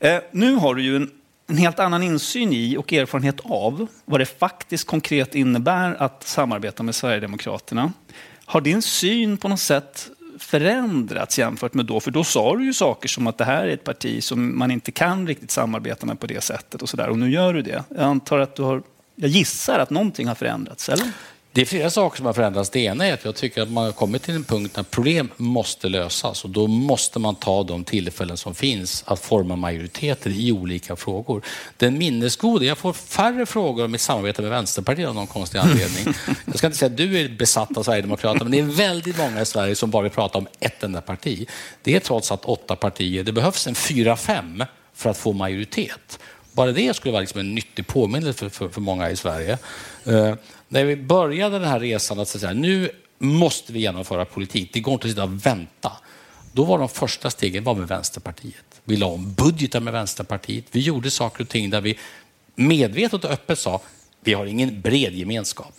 Eh, 0.00 0.18
nu 0.30 0.54
har 0.54 0.74
du 0.74 0.82
ju 0.82 0.96
en 0.96 1.10
en 1.46 1.56
helt 1.56 1.78
annan 1.78 2.02
insyn 2.02 2.52
i 2.52 2.76
och 2.76 2.92
erfarenhet 2.92 3.40
av 3.44 3.86
vad 4.04 4.20
det 4.20 4.26
faktiskt 4.26 4.86
konkret 4.86 5.34
innebär 5.34 6.02
att 6.02 6.22
samarbeta 6.22 6.82
med 6.82 6.94
Sverigedemokraterna. 6.94 7.92
Har 8.44 8.60
din 8.60 8.82
syn 8.82 9.36
på 9.36 9.48
något 9.48 9.60
sätt 9.60 10.10
förändrats 10.44 11.38
jämfört 11.38 11.74
med 11.74 11.86
då? 11.86 12.00
För 12.00 12.10
då 12.10 12.24
sa 12.24 12.56
du 12.56 12.64
ju 12.64 12.72
saker 12.72 13.08
som 13.08 13.26
att 13.26 13.38
det 13.38 13.44
här 13.44 13.64
är 13.64 13.74
ett 13.74 13.84
parti 13.84 14.22
som 14.22 14.58
man 14.58 14.70
inte 14.70 14.92
kan 14.92 15.26
riktigt 15.26 15.50
samarbeta 15.50 16.06
med 16.06 16.20
på 16.20 16.26
det 16.26 16.40
sättet 16.44 16.82
och 16.82 16.88
sådär. 16.88 17.08
Och 17.08 17.18
nu 17.18 17.30
gör 17.30 17.54
du 17.54 17.62
det. 17.62 17.84
Jag 17.88 18.00
antar 18.00 18.38
att 18.38 18.56
du 18.56 18.62
har, 18.62 18.82
jag 19.16 19.30
gissar 19.30 19.78
att 19.78 19.90
någonting 19.90 20.28
har 20.28 20.34
förändrats, 20.34 20.88
eller? 20.88 21.06
Det 21.54 21.60
är 21.60 21.64
flera 21.64 21.90
saker 21.90 22.16
som 22.16 22.26
har 22.26 22.32
förändrats. 22.32 22.70
Det 22.70 22.80
ena 22.80 23.06
är 23.06 23.12
att 23.14 23.24
jag 23.24 23.34
tycker 23.34 23.62
att 23.62 23.70
man 23.70 23.84
har 23.84 23.92
kommit 23.92 24.22
till 24.22 24.34
en 24.34 24.44
punkt 24.44 24.76
när 24.76 24.82
problem 24.82 25.30
måste 25.36 25.88
lösas 25.88 26.44
och 26.44 26.50
då 26.50 26.66
måste 26.66 27.18
man 27.18 27.34
ta 27.34 27.62
de 27.62 27.84
tillfällen 27.84 28.36
som 28.36 28.54
finns 28.54 29.04
att 29.06 29.20
forma 29.20 29.56
majoriteter 29.56 30.30
i 30.30 30.52
olika 30.52 30.96
frågor. 30.96 31.42
Den 31.76 31.98
minnesgode, 31.98 32.66
jag 32.66 32.78
får 32.78 32.92
färre 32.92 33.46
frågor 33.46 33.84
om 33.84 33.92
mitt 33.92 34.00
samarbete 34.00 34.42
med 34.42 34.50
Vänsterpartiet 34.50 35.08
av 35.08 35.14
någon 35.14 35.26
konstig 35.26 35.58
anledning. 35.58 36.14
Jag 36.46 36.58
ska 36.58 36.66
inte 36.66 36.78
säga 36.78 36.90
att 36.90 36.96
du 36.96 37.20
är 37.20 37.28
besatt 37.28 37.76
av 37.76 37.82
Sverigedemokraterna, 37.82 38.44
men 38.44 38.52
det 38.52 38.58
är 38.58 38.76
väldigt 38.76 39.18
många 39.18 39.40
i 39.40 39.46
Sverige 39.46 39.74
som 39.74 39.90
bara 39.90 40.02
vill 40.02 40.12
prata 40.12 40.38
om 40.38 40.46
ett 40.60 40.82
enda 40.82 41.00
parti. 41.00 41.48
Det 41.82 41.96
är 41.96 42.00
trots 42.00 42.32
allt 42.32 42.44
åtta 42.44 42.76
partier. 42.76 43.24
Det 43.24 43.32
behövs 43.32 43.66
en 43.66 43.74
fyra, 43.74 44.16
fem 44.16 44.64
för 44.94 45.10
att 45.10 45.18
få 45.18 45.32
majoritet. 45.32 46.18
Bara 46.52 46.72
det 46.72 46.96
skulle 46.96 47.12
vara 47.12 47.20
liksom 47.20 47.40
en 47.40 47.54
nyttig 47.54 47.86
påminnelse 47.86 48.38
för, 48.38 48.48
för, 48.48 48.68
för 48.68 48.80
många 48.80 49.10
i 49.10 49.16
Sverige. 49.16 49.58
Eh, 50.04 50.34
när 50.68 50.84
vi 50.84 50.96
började 50.96 51.58
den 51.58 51.68
här 51.68 51.80
resan 51.80 52.20
att 52.20 52.28
säga 52.28 52.52
nu 52.52 52.90
måste 53.18 53.72
vi 53.72 53.80
genomföra 53.80 54.24
politik, 54.24 54.70
det 54.72 54.80
går 54.80 54.94
inte 54.94 55.06
att 55.06 55.10
sitta 55.10 55.24
och 55.24 55.46
vänta. 55.46 55.92
Då 56.52 56.64
var 56.64 56.78
de 56.78 56.88
första 56.88 57.30
stegen 57.30 57.64
var 57.64 57.74
med 57.74 57.88
Vänsterpartiet. 57.88 58.80
Vi 58.84 58.96
la 58.96 59.06
om 59.06 59.34
budgetar 59.34 59.80
med 59.80 59.92
Vänsterpartiet. 59.92 60.64
Vi 60.70 60.80
gjorde 60.80 61.10
saker 61.10 61.42
och 61.42 61.48
ting 61.48 61.70
där 61.70 61.80
vi 61.80 61.98
medvetet 62.54 63.24
och 63.24 63.30
öppet 63.30 63.58
sa 63.58 63.80
vi 64.20 64.34
har 64.34 64.46
ingen 64.46 64.80
bred 64.80 65.14
gemenskap. 65.14 65.74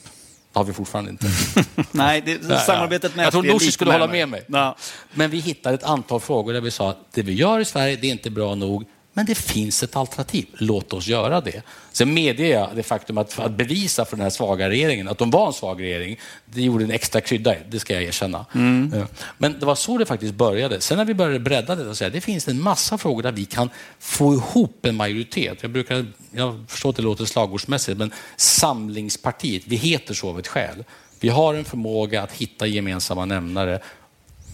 Det 0.54 0.60
har 0.60 0.64
vi 0.64 0.74
fortfarande 0.74 1.12
inte. 1.12 1.28
Nej, 1.92 2.22
det, 2.22 2.60
samarbetet 2.60 3.16
med 3.16 3.26
Jag 3.26 3.32
tror 3.32 3.44
Nooshi 3.44 3.72
skulle 3.72 3.92
hålla 3.92 4.08
med 4.08 4.30
mig. 4.30 4.46
Ja. 4.48 4.76
Men 5.14 5.30
vi 5.30 5.40
hittade 5.40 5.76
ett 5.76 5.84
antal 5.84 6.20
frågor 6.20 6.54
där 6.54 6.62
vi 6.62 6.72
sa 6.72 6.90
att 6.90 7.12
det 7.12 7.22
vi 7.22 7.34
gör 7.34 7.60
i 7.60 7.66
Sverige, 7.66 7.96
det 7.96 8.08
är 8.08 8.12
inte 8.12 8.30
bra 8.30 8.56
nog. 8.56 8.86
Men 9.18 9.26
det 9.26 9.36
finns 9.36 9.84
ett 9.84 9.96
alternativ. 9.96 10.46
Låt 10.54 10.94
oss 10.94 11.08
göra 11.08 11.42
det. 11.42 11.62
Sen 11.92 12.14
medger 12.14 12.46
jag 12.46 12.70
det 12.76 12.84
faktum 12.84 13.18
att, 13.18 13.40
att 13.40 13.52
bevisa 13.52 14.06
för 14.06 14.18
den 14.18 14.24
här 14.24 14.30
svaga 14.30 14.70
regeringen 14.70 15.08
att 15.08 15.18
de 15.18 15.32
var 15.32 15.48
en 15.48 15.54
svag 15.54 15.82
regering, 15.82 16.20
det 16.46 16.62
gjorde 16.62 16.84
en 16.84 16.92
extra 16.92 17.22
krydda 17.22 17.56
det 17.70 17.80
ska 17.80 17.94
jag 17.94 18.04
erkänna. 18.04 18.46
Mm. 18.56 19.06
Men 19.38 19.60
det 19.60 19.66
var 19.66 19.76
så 19.76 19.98
det 19.98 20.06
faktiskt 20.06 20.34
började. 20.34 20.82
Sen 20.82 20.98
när 20.98 21.06
vi 21.06 21.14
började 21.14 21.40
bredda 21.40 21.76
det 21.76 21.88
och 21.90 21.98
säga 21.98 22.10
det 22.10 22.22
finns 22.22 22.48
en 22.48 22.62
massa 22.62 22.98
frågor 22.98 23.24
där 23.24 23.32
vi 23.32 23.46
kan 23.46 23.70
få 24.00 24.34
ihop 24.34 24.86
en 24.86 24.96
majoritet. 24.96 25.58
Jag, 25.62 25.72
brukar, 25.72 26.06
jag 26.32 26.66
förstår 26.68 26.90
att 26.90 26.96
det 26.96 27.02
låter 27.02 27.26
slagordsmässigt, 27.26 27.98
men 27.98 28.12
Samlingspartiet, 28.36 29.64
vi 29.66 29.76
heter 29.76 30.14
så 30.14 30.30
av 30.30 30.40
ett 30.40 30.48
skäl. 30.48 30.84
Vi 31.20 31.30
har 31.30 31.54
en 31.54 31.66
förmåga 31.66 32.22
att 32.22 32.32
hitta 32.32 32.68
gemensamma 32.68 33.26
nämnare, 33.26 33.80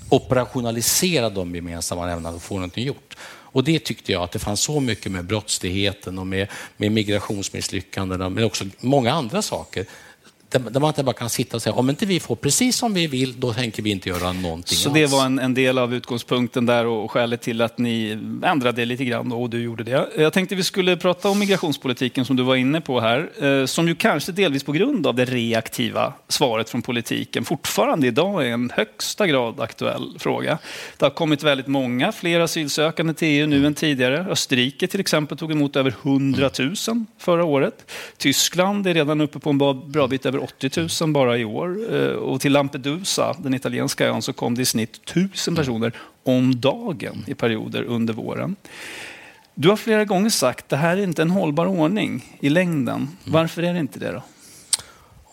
operationalisera 0.10 1.30
de 1.30 1.56
gemensamma 1.56 2.06
nämnarna 2.06 2.36
och 2.36 2.41
få 2.41 2.56
någonting 2.56 2.86
gjort. 2.86 3.15
Och 3.52 3.64
det 3.64 3.80
tyckte 3.80 4.12
jag 4.12 4.24
att 4.24 4.32
det 4.32 4.40
fanns 4.40 4.62
så 4.62 4.80
mycket 4.80 5.12
med 5.12 5.26
brottsligheten 5.26 6.20
och 6.20 6.28
med, 6.28 6.48
med 6.78 6.92
migrationsmisslyckandena, 6.92 8.30
men 8.30 8.44
också 8.44 8.66
många 8.80 9.12
andra 9.12 9.42
saker 9.42 9.86
där 10.60 10.80
man 10.80 10.88
inte 10.88 11.04
bara 11.04 11.14
kan 11.14 11.30
sitta 11.30 11.58
och 11.58 11.62
säga 11.62 11.74
om 11.74 11.90
inte 11.90 12.06
vi 12.06 12.20
får 12.20 12.36
precis 12.36 12.76
som 12.76 12.94
vi 12.94 13.08
vill, 13.08 13.40
då 13.40 13.54
tänker 13.54 13.84
vi 13.84 13.90
inte 13.90 14.10
göra 14.10 14.34
någonting 14.34 14.78
Så 14.78 14.90
alls. 14.90 14.94
det 14.94 15.06
var 15.06 15.26
en, 15.26 15.40
en, 15.40 15.54
del 15.54 15.78
av 15.78 15.94
utgångspunkten 15.94 16.66
där 16.66 16.86
och 16.86 17.12
skälet 17.12 17.42
till 17.42 17.62
att 17.62 17.78
ni 17.78 18.18
ändrade 18.44 18.86
lite 18.86 19.06
grann 19.06 19.32
och 19.32 19.50
du 19.50 19.64
gjorde 19.64 19.84
det. 19.84 20.08
Jag 20.18 20.34
tänkte 20.34 20.56
vi 20.56 20.64
skulle 20.64 20.98
prata 20.98 21.30
om 21.30 21.40
migrationspolitiken 21.40 22.26
som 22.26 22.36
du 22.36 22.44
var 22.44 22.56
inne 22.56 22.82
på 22.82 23.00
här, 23.00 23.30
eh, 23.46 23.66
som 23.66 23.88
ju 23.88 23.96
kanske 23.96 24.32
delvis 24.32 24.64
på 24.64 24.72
grund 24.72 25.08
av 25.08 25.16
det 25.16 25.26
reaktiva 25.26 26.14
svaret 26.28 26.70
från 26.70 26.82
politiken 26.82 27.46
fortfarande 27.46 28.08
idag 28.08 28.48
är 28.48 28.54
en 28.54 28.72
högsta 28.76 29.28
grad 29.28 29.60
aktuell 29.60 30.16
fråga. 30.20 30.58
Det 30.98 31.06
har 31.06 31.10
kommit 31.10 31.44
väldigt 31.44 31.68
många 31.68 32.12
fler 32.12 32.40
asylsökande 32.40 33.14
till 33.14 33.28
EU 33.28 33.48
nu 33.48 33.66
än 33.66 33.74
tidigare. 33.74 34.26
Österrike 34.30 34.88
till 34.88 35.00
exempel 35.00 35.38
tog 35.38 35.52
emot 35.52 35.76
över 35.76 35.94
100 36.04 36.50
000 36.60 36.76
förra 37.18 37.44
året. 37.44 37.92
Tyskland 38.18 38.88
är 38.88 38.94
redan 38.94 39.22
uppe 39.22 39.40
på 39.40 39.50
en 39.50 39.58
bra 39.92 40.08
bit 40.08 40.26
över 40.26 40.40
80 40.41 41.04
000 41.04 41.13
bara 41.13 41.38
i 41.38 41.45
år. 41.45 41.95
Eh, 41.95 42.12
och 42.12 42.41
till 42.41 42.51
Lampedusa, 42.51 43.36
den 43.39 43.54
italienska 43.54 44.08
ön, 44.08 44.21
så 44.21 44.34
kom 44.34 44.56
det 44.56 44.62
i 44.62 44.65
snitt 44.65 44.95
1000 45.10 45.56
personer 45.56 45.93
om 46.23 46.60
dagen 46.60 47.23
i 47.27 47.34
perioder 47.34 47.84
under 47.84 48.13
våren. 48.13 48.56
Du 49.56 49.69
har 49.69 49.77
flera 49.77 50.06
gånger 50.06 50.30
sagt 50.30 50.63
att 50.63 50.69
det 50.69 50.75
här 50.75 50.97
är 50.97 51.04
inte 51.04 51.21
en 51.21 51.32
hållbar 51.32 51.65
ordning 51.65 52.38
i 52.39 52.49
längden. 52.49 52.95
Mm. 52.95 53.08
Varför 53.23 53.63
är 53.63 53.73
det 53.73 53.80
inte 53.80 53.99
det 53.99 54.12
då? 54.12 54.23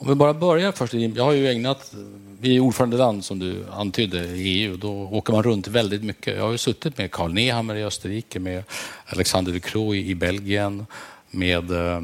Om 0.00 0.08
vi 0.08 0.14
bara 0.14 0.34
börjar 0.34 0.72
först. 0.72 0.94
Jag 0.94 1.24
har 1.24 1.32
ju 1.32 1.48
ägnat, 1.48 1.94
vi 2.40 2.56
är 2.56 2.60
ordförandeland 2.60 3.24
som 3.24 3.38
du 3.38 3.64
antydde 3.70 4.18
i 4.18 4.62
EU. 4.62 4.76
Då 4.76 4.92
åker 4.92 5.32
man 5.32 5.42
runt 5.42 5.68
väldigt 5.68 6.04
mycket. 6.04 6.36
Jag 6.36 6.44
har 6.44 6.52
ju 6.52 6.58
suttit 6.58 6.98
med 6.98 7.10
Karl 7.10 7.32
Nehammer 7.32 7.74
i 7.74 7.84
Österrike, 7.84 8.40
med 8.40 8.64
Alexander 9.06 9.52
de 9.52 9.60
Croo 9.60 9.94
i 9.94 10.14
Belgien, 10.14 10.86
med 11.30 11.70
eh, 11.70 12.00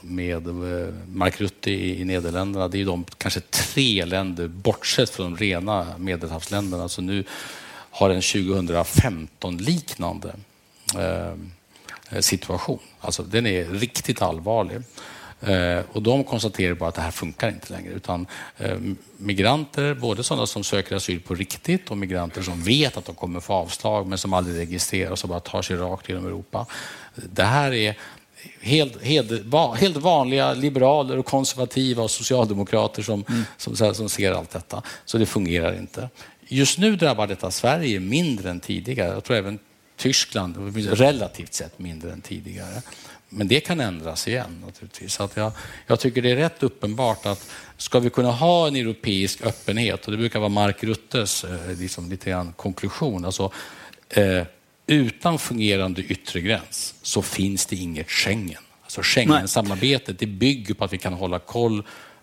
med 0.00 0.46
eh, 0.46 0.94
Mark 1.12 1.40
Rutte 1.40 1.70
i, 1.70 2.04
Nederländerna. 2.04 2.68
Det 2.68 2.80
är 2.80 2.84
de 2.84 3.04
kanske 3.18 3.40
tre 3.40 4.04
länder, 4.04 4.48
bortsett 4.48 5.10
från 5.10 5.34
de 5.34 5.44
rena 5.44 5.86
medelhavsländerna, 5.98 6.88
som 6.88 7.06
nu 7.06 7.24
har 7.90 8.10
en 8.10 8.20
2015-liknande 8.20 10.34
eh, 10.98 11.32
situation. 12.20 12.78
Alltså, 13.00 13.22
den 13.22 13.46
är 13.46 13.64
riktigt 13.64 14.22
allvarlig. 14.22 14.82
Eh, 15.40 15.80
och 15.92 16.02
de 16.02 16.24
konstaterar 16.24 16.74
bara 16.74 16.88
att 16.88 16.94
det 16.94 17.00
här 17.00 17.10
funkar 17.10 17.48
inte 17.48 17.72
längre. 17.72 17.92
Utan 17.92 18.26
eh, 18.58 18.78
migranter, 19.16 19.94
både 19.94 20.22
sådana 20.22 20.46
som 20.46 20.64
söker 20.64 20.96
asyl 20.96 21.20
på 21.20 21.34
riktigt 21.34 21.90
och 21.90 21.98
migranter 21.98 22.42
som 22.42 22.62
vet 22.62 22.96
att 22.96 23.04
de 23.04 23.14
kommer 23.14 23.40
få 23.40 23.52
avslag 23.52 24.06
men 24.06 24.18
som 24.18 24.32
aldrig 24.32 24.58
registreras 24.58 25.22
och 25.22 25.28
bara 25.28 25.40
tar 25.40 25.62
sig 25.62 25.76
rakt 25.76 26.08
genom 26.08 26.26
Europa. 26.26 26.66
Det 27.14 27.44
här 27.44 27.72
är 27.72 27.96
helt, 28.60 29.02
helt, 29.02 29.30
helt 29.76 29.96
vanliga 29.96 30.54
liberaler 30.54 31.18
och 31.18 31.26
konservativa 31.26 32.02
och 32.02 32.10
socialdemokrater 32.10 33.02
som, 33.02 33.24
mm. 33.28 33.42
som, 33.56 33.94
som 33.94 34.08
ser 34.08 34.32
allt 34.32 34.50
detta. 34.50 34.82
Så 35.04 35.18
det 35.18 35.26
fungerar 35.26 35.78
inte. 35.78 36.08
Just 36.48 36.78
nu 36.78 36.96
drabbar 36.96 37.26
detta 37.26 37.50
Sverige 37.50 38.00
mindre 38.00 38.50
än 38.50 38.60
tidigare. 38.60 39.12
Jag 39.12 39.24
tror 39.24 39.36
även 39.36 39.58
Tyskland 39.96 40.76
relativt 40.76 41.54
sett 41.54 41.78
mindre 41.78 42.12
än 42.12 42.20
tidigare. 42.20 42.82
Men 43.28 43.48
det 43.48 43.60
kan 43.60 43.80
ändras 43.80 44.28
igen 44.28 44.62
naturligtvis. 44.66 45.14
Så 45.14 45.22
att 45.22 45.36
jag, 45.36 45.52
jag 45.86 46.00
tycker 46.00 46.22
det 46.22 46.30
är 46.30 46.36
rätt 46.36 46.62
uppenbart 46.62 47.26
att 47.26 47.50
ska 47.76 47.98
vi 47.98 48.10
kunna 48.10 48.30
ha 48.30 48.68
en 48.68 48.76
europeisk 48.76 49.46
öppenhet, 49.46 50.04
och 50.04 50.12
det 50.12 50.18
brukar 50.18 50.38
vara 50.38 50.48
Mark 50.48 50.84
Ruttes 50.84 51.44
eh, 51.44 51.78
liksom 51.78 52.10
lite 52.10 52.30
grann 52.30 52.52
konklusion, 52.52 53.24
alltså, 53.24 53.52
eh, 54.08 54.42
utan 54.88 55.38
fungerande 55.38 56.02
yttre 56.02 56.40
gräns 56.40 56.94
så 57.02 57.22
finns 57.22 57.66
det 57.66 57.76
inget 57.76 58.10
Schengen. 58.10 58.62
Alltså 58.82 59.00
Schengen-samarbetet 59.02 60.18
det 60.18 60.26
bygger 60.26 60.74
på 60.74 60.84
att 60.84 60.92
vi 60.92 60.98
kan 60.98 61.12
hålla 61.12 61.38
koll 61.38 61.82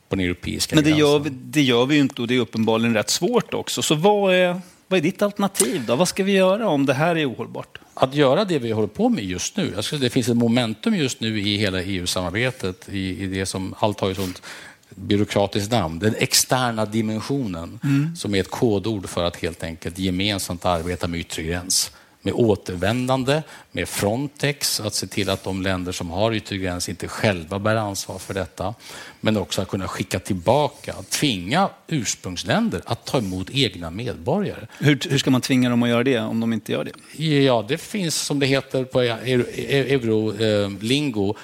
på 0.09 0.15
den 0.15 0.25
europeiska 0.25 0.75
Men 0.75 0.83
det 0.83 0.89
gränsen. 0.89 1.07
gör, 1.07 1.19
vi, 1.19 1.29
det 1.29 1.61
gör 1.61 1.85
vi 1.85 1.97
inte 1.97 2.21
och 2.21 2.27
det 2.27 2.35
är 2.35 2.39
uppenbarligen 2.39 2.93
rätt 2.93 3.09
svårt 3.09 3.53
också. 3.53 3.81
Så 3.81 3.95
vad 3.95 4.35
är, 4.35 4.61
vad 4.87 4.97
är 4.97 5.01
ditt 5.01 5.21
alternativ 5.21 5.85
då? 5.85 5.95
Vad 5.95 6.07
ska 6.07 6.23
vi 6.23 6.31
göra 6.31 6.67
om 6.67 6.85
det 6.85 6.93
här 6.93 7.15
är 7.15 7.31
ohållbart? 7.31 7.77
Att 7.93 8.15
göra 8.15 8.45
det 8.45 8.59
vi 8.59 8.71
håller 8.71 8.87
på 8.87 9.09
med 9.09 9.23
just 9.23 9.57
nu. 9.57 9.73
Alltså 9.77 9.97
det 9.97 10.09
finns 10.09 10.29
ett 10.29 10.37
momentum 10.37 10.95
just 10.95 11.19
nu 11.19 11.41
i 11.41 11.57
hela 11.57 11.81
EU-samarbetet, 11.81 12.89
i, 12.89 13.23
i 13.23 13.27
det 13.27 13.45
som 13.45 13.75
allt 13.79 13.99
har 13.99 14.11
ett 14.11 14.17
sånt 14.17 14.41
byråkratiskt 14.89 15.71
namn, 15.71 15.99
den 15.99 16.15
externa 16.15 16.85
dimensionen, 16.85 17.79
mm. 17.83 18.15
som 18.15 18.35
är 18.35 18.39
ett 18.39 18.51
kodord 18.51 19.09
för 19.09 19.23
att 19.23 19.35
helt 19.35 19.63
enkelt 19.63 19.99
gemensamt 19.99 20.65
arbeta 20.65 21.07
med 21.07 21.19
yttre 21.19 21.43
gräns 21.43 21.91
med 22.25 22.33
återvändande, 22.33 23.41
med 23.71 23.89
Frontex, 23.89 24.79
att 24.79 24.93
se 24.93 25.07
till 25.07 25.29
att 25.29 25.43
de 25.43 25.61
länder 25.61 25.91
som 25.91 26.11
har 26.11 26.33
yttre 26.33 26.57
gräns 26.57 26.89
inte 26.89 27.07
själva 27.07 27.59
bär 27.59 27.75
ansvar 27.75 28.19
för 28.19 28.33
detta. 28.33 28.73
Men 29.21 29.37
också 29.37 29.61
att 29.61 29.67
kunna 29.67 29.87
skicka 29.87 30.19
tillbaka, 30.19 30.95
tvinga 31.09 31.69
ursprungsländer 31.87 32.81
att 32.85 33.05
ta 33.05 33.17
emot 33.17 33.49
egna 33.49 33.89
medborgare. 33.89 34.67
Hur, 34.79 34.99
hur 35.09 35.17
ska 35.17 35.31
man 35.31 35.41
tvinga 35.41 35.69
dem 35.69 35.83
att 35.83 35.89
göra 35.89 36.03
det 36.03 36.19
om 36.19 36.39
de 36.39 36.53
inte 36.53 36.71
gör 36.71 36.83
det? 36.83 37.23
Ja, 37.23 37.65
det 37.67 37.77
finns 37.77 38.15
som 38.15 38.39
det 38.39 38.45
heter 38.45 38.83
på 38.83 39.01
eurolingo, 39.01 41.35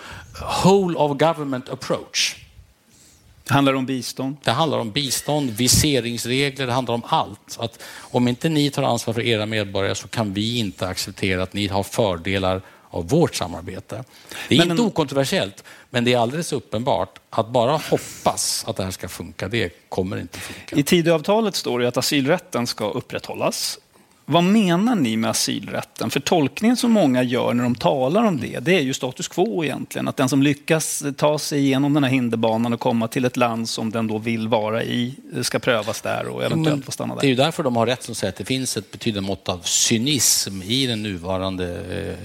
whole 0.63 0.97
of 0.97 1.17
government 1.17 1.69
approach. 1.69 2.35
Det 3.51 3.55
handlar 3.55 3.73
om 3.73 3.85
bistånd? 3.85 4.37
Det 4.43 4.51
handlar 4.51 4.79
om 4.79 4.91
bistånd, 4.91 5.49
viseringsregler, 5.49 6.67
det 6.67 6.73
handlar 6.73 6.95
om 6.95 7.01
allt. 7.05 7.57
Att 7.59 7.83
om 7.99 8.27
inte 8.27 8.49
ni 8.49 8.69
tar 8.69 8.83
ansvar 8.83 9.13
för 9.13 9.21
era 9.21 9.45
medborgare 9.45 9.95
så 9.95 10.07
kan 10.07 10.33
vi 10.33 10.57
inte 10.57 10.87
acceptera 10.87 11.43
att 11.43 11.53
ni 11.53 11.67
har 11.67 11.83
fördelar 11.83 12.61
av 12.89 13.09
vårt 13.09 13.35
samarbete. 13.35 14.03
Det 14.49 14.55
är 14.55 14.59
men 14.59 14.71
inte 14.71 14.83
okontroversiellt, 14.83 15.63
men 15.89 16.03
det 16.03 16.13
är 16.13 16.17
alldeles 16.17 16.53
uppenbart 16.53 17.19
att 17.29 17.49
bara 17.49 17.71
hoppas 17.71 18.65
att 18.67 18.75
det 18.75 18.83
här 18.83 18.91
ska 18.91 19.07
funka, 19.07 19.47
det 19.47 19.89
kommer 19.89 20.17
inte 20.17 20.39
funka. 20.39 20.75
I 20.75 20.83
Tidöavtalet 20.83 21.55
står 21.55 21.79
det 21.79 21.87
att 21.87 21.97
asylrätten 21.97 22.67
ska 22.67 22.89
upprätthållas 22.89 23.79
vad 24.31 24.43
menar 24.43 24.95
ni 24.95 25.17
med 25.17 25.29
asylrätten? 25.29 26.09
För 26.09 26.19
tolkningen 26.19 26.77
som 26.77 26.91
många 26.91 27.23
gör 27.23 27.53
när 27.53 27.63
de 27.63 27.75
talar 27.75 28.23
om 28.23 28.39
det, 28.39 28.59
det 28.59 28.75
är 28.75 28.81
ju 28.81 28.93
status 28.93 29.27
quo 29.27 29.63
egentligen. 29.63 30.07
Att 30.07 30.17
den 30.17 30.29
som 30.29 30.43
lyckas 30.43 31.03
ta 31.17 31.39
sig 31.39 31.59
igenom 31.59 31.93
den 31.93 32.03
här 32.03 32.11
hinderbanan 32.11 32.73
och 32.73 32.79
komma 32.79 33.07
till 33.07 33.25
ett 33.25 33.37
land 33.37 33.69
som 33.69 33.91
den 33.91 34.07
då 34.07 34.17
vill 34.17 34.47
vara 34.47 34.83
i 34.83 35.15
ska 35.41 35.59
prövas 35.59 36.01
där 36.01 36.27
och 36.27 36.43
eventuellt 36.43 36.85
få 36.85 36.91
stanna 36.91 37.15
där. 37.15 37.21
Det 37.21 37.27
är 37.27 37.29
ju 37.29 37.35
därför 37.35 37.63
de 37.63 37.75
har 37.75 37.85
rätt 37.85 38.03
som 38.03 38.15
säger 38.15 38.31
att 38.31 38.37
det 38.37 38.45
finns 38.45 38.77
ett 38.77 38.91
betydande 38.91 39.27
mått 39.27 39.49
av 39.49 39.59
cynism 39.63 40.61
i 40.61 40.85
den 40.85 41.03
nuvarande 41.03 41.67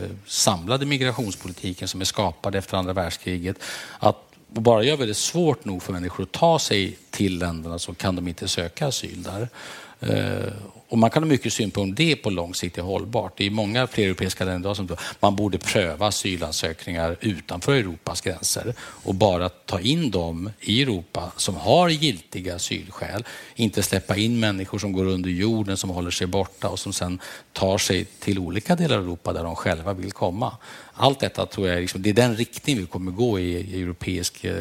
eh, 0.00 0.10
samlade 0.26 0.86
migrationspolitiken 0.86 1.88
som 1.88 2.00
är 2.00 2.04
skapad 2.04 2.54
efter 2.54 2.76
andra 2.76 2.92
världskriget. 2.92 3.56
Att 3.98 4.25
och 4.54 4.62
bara 4.62 4.82
gör 4.82 4.96
vi 4.96 5.06
det 5.06 5.14
svårt 5.14 5.64
nog 5.64 5.82
för 5.82 5.92
människor 5.92 6.22
att 6.22 6.32
ta 6.32 6.58
sig 6.58 6.98
till 7.10 7.38
länderna 7.38 7.78
så 7.78 7.94
kan 7.94 8.16
de 8.16 8.28
inte 8.28 8.48
söka 8.48 8.86
asyl 8.86 9.22
där. 9.22 9.48
Eh, 10.00 10.52
och 10.88 10.98
man 10.98 11.10
kan 11.10 11.22
ha 11.22 11.28
mycket 11.28 11.52
synpunkter 11.52 11.80
om 11.80 11.94
det 11.94 12.16
på 12.16 12.30
lång 12.30 12.54
sikt 12.54 12.78
är 12.78 12.82
hållbart. 12.82 13.32
Det 13.36 13.46
är 13.46 13.50
många 13.50 13.86
fler 13.86 14.04
europeiska 14.04 14.44
länder 14.44 14.74
som 14.74 14.86
tror 14.86 14.98
man 15.20 15.36
borde 15.36 15.58
pröva 15.58 16.06
asylansökningar 16.06 17.16
utanför 17.20 17.74
Europas 17.74 18.20
gränser 18.20 18.74
och 18.78 19.14
bara 19.14 19.48
ta 19.48 19.80
in 19.80 20.10
dem 20.10 20.50
i 20.60 20.82
Europa 20.82 21.32
som 21.36 21.56
har 21.56 21.88
giltiga 21.88 22.54
asylskäl. 22.54 23.24
Inte 23.54 23.82
släppa 23.82 24.16
in 24.16 24.40
människor 24.40 24.78
som 24.78 24.92
går 24.92 25.04
under 25.04 25.30
jorden, 25.30 25.76
som 25.76 25.90
håller 25.90 26.10
sig 26.10 26.26
borta 26.26 26.68
och 26.68 26.78
som 26.78 26.92
sen 26.92 27.18
tar 27.52 27.78
sig 27.78 28.04
till 28.04 28.38
olika 28.38 28.76
delar 28.76 28.96
av 28.96 29.02
Europa 29.02 29.32
där 29.32 29.44
de 29.44 29.56
själva 29.56 29.92
vill 29.92 30.12
komma. 30.12 30.56
Allt 30.98 31.20
detta 31.20 31.46
tror 31.46 31.68
jag 31.68 31.80
liksom, 31.80 32.02
det 32.02 32.10
är 32.10 32.14
den 32.14 32.36
riktning 32.36 32.76
vi 32.76 32.86
kommer 32.86 33.12
gå 33.12 33.40
i, 33.40 33.82
europeisk 33.82 34.44
eh, 34.44 34.52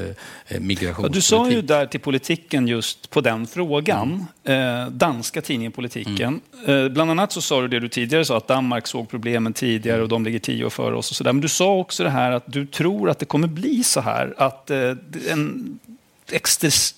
migrationspolitik. 0.59 1.13
Du 1.13 1.21
sa 1.21 1.49
ju 1.49 1.61
där 1.61 1.85
till 1.85 1.99
politiken 1.99 2.67
just 2.67 3.09
på 3.09 3.21
den 3.21 3.47
frågan, 3.47 4.25
mm. 4.43 4.83
eh, 4.83 4.91
danska 4.91 5.41
tidningen 5.41 5.71
Politiken. 5.71 6.41
Mm. 6.65 6.85
Eh, 6.85 6.91
bland 6.91 7.11
annat 7.11 7.31
så 7.31 7.41
sa 7.41 7.61
du 7.61 7.67
det 7.67 7.79
du 7.79 7.89
tidigare 7.89 8.25
sa, 8.25 8.37
att 8.37 8.47
Danmark 8.47 8.87
såg 8.87 9.09
problemen 9.09 9.53
tidigare 9.53 10.01
och 10.01 10.09
de 10.09 10.25
ligger 10.25 10.39
tio 10.39 10.65
år 10.65 10.69
före 10.69 10.95
oss. 10.95 11.11
Och 11.11 11.15
så 11.15 11.23
där. 11.23 11.33
Men 11.33 11.41
du 11.41 11.49
sa 11.49 11.75
också 11.75 12.03
det 12.03 12.09
här 12.09 12.31
att 12.31 12.43
du 12.45 12.65
tror 12.67 13.09
att 13.09 13.19
det 13.19 13.25
kommer 13.25 13.47
bli 13.47 13.83
så 13.83 14.01
här, 14.01 14.33
att 14.37 14.71
eh, 14.71 14.93
en 15.29 15.79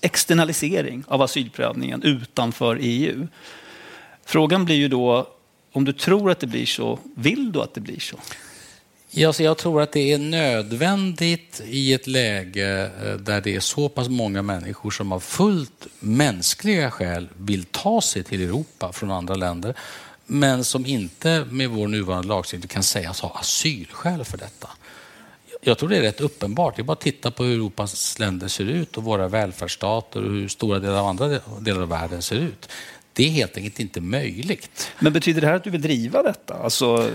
externalisering 0.02 1.04
av 1.08 1.21
asylprövningen 1.21 2.04
utanför 2.04 2.80
EU. 2.82 3.28
Frågan 4.26 4.65
blir 4.65 4.76
ju 4.76 4.88
då, 4.88 5.28
om 5.71 5.86
du 5.86 5.93
tror 5.93 6.32
att 6.32 6.39
det 6.39 6.47
blir 6.47 6.65
så, 6.65 7.00
vill 7.15 7.52
du 7.52 7.62
att 7.62 7.73
det 7.73 7.82
blir 7.82 8.00
så? 8.00 8.17
Ja, 9.10 9.34
så 9.34 9.43
jag 9.43 9.58
tror 9.58 9.82
att 9.82 9.91
det 9.91 10.13
är 10.13 10.17
nödvändigt 10.17 11.62
i 11.65 11.93
ett 11.93 12.08
läge 12.08 12.91
eh, 13.04 13.13
där 13.13 13.41
det 13.41 13.56
är 13.56 13.60
så 13.60 13.89
pass 13.89 14.10
många 14.10 14.41
människor 14.41 14.91
som 14.91 15.12
av 15.12 15.20
fullt 15.20 15.88
mänskliga 16.00 16.91
skäl 16.91 17.28
vill 17.38 17.65
ta 17.65 18.02
sig 18.02 18.24
till 18.24 18.41
Europa 18.41 18.91
från 18.93 19.12
andra 19.12 19.36
länder, 19.36 19.74
men 20.26 20.63
som 20.63 20.86
inte 20.86 21.46
med 21.52 21.70
vår 21.70 21.88
nuvarande 21.88 22.28
lagstiftning 22.28 22.67
kan 22.67 22.84
sägas 22.84 23.22
ha 23.22 23.39
asylskäl 23.39 24.24
för 24.26 24.38
detta. 24.38 24.70
Jag 25.62 25.78
tror 25.78 25.89
det 25.89 25.98
är 25.98 26.02
rätt 26.02 26.22
uppenbart. 26.22 26.76
Det 26.76 26.82
är 26.82 26.84
bara 26.84 26.93
att 26.93 27.00
titta 27.00 27.32
på 27.32 27.43
hur 27.43 27.54
Europas 27.54 28.20
länder 28.20 28.48
ser 28.48 28.65
ut 28.65 28.98
och 28.98 29.04
våra 29.04 29.28
välfärdsstater 29.28 30.24
och 30.24 30.32
hur 30.32 30.48
stora 30.48 30.80
delar 30.80 31.00
av 31.00 31.06
andra 31.06 31.39
delar 31.60 31.82
av 31.82 31.89
världen 31.89 32.22
ser 32.22 32.36
ut. 32.36 32.70
Det 33.17 33.27
är 33.27 33.30
helt 33.30 33.58
enkelt 33.58 33.80
inte 33.80 34.01
möjligt. 34.01 34.91
Men 34.99 35.13
betyder 35.13 35.41
det 35.41 35.47
här 35.47 35.53
att 35.53 35.63
du 35.63 35.69
vill 35.69 35.82
driva 35.82 36.23
detta? 36.23 36.53
Alltså... 36.53 37.12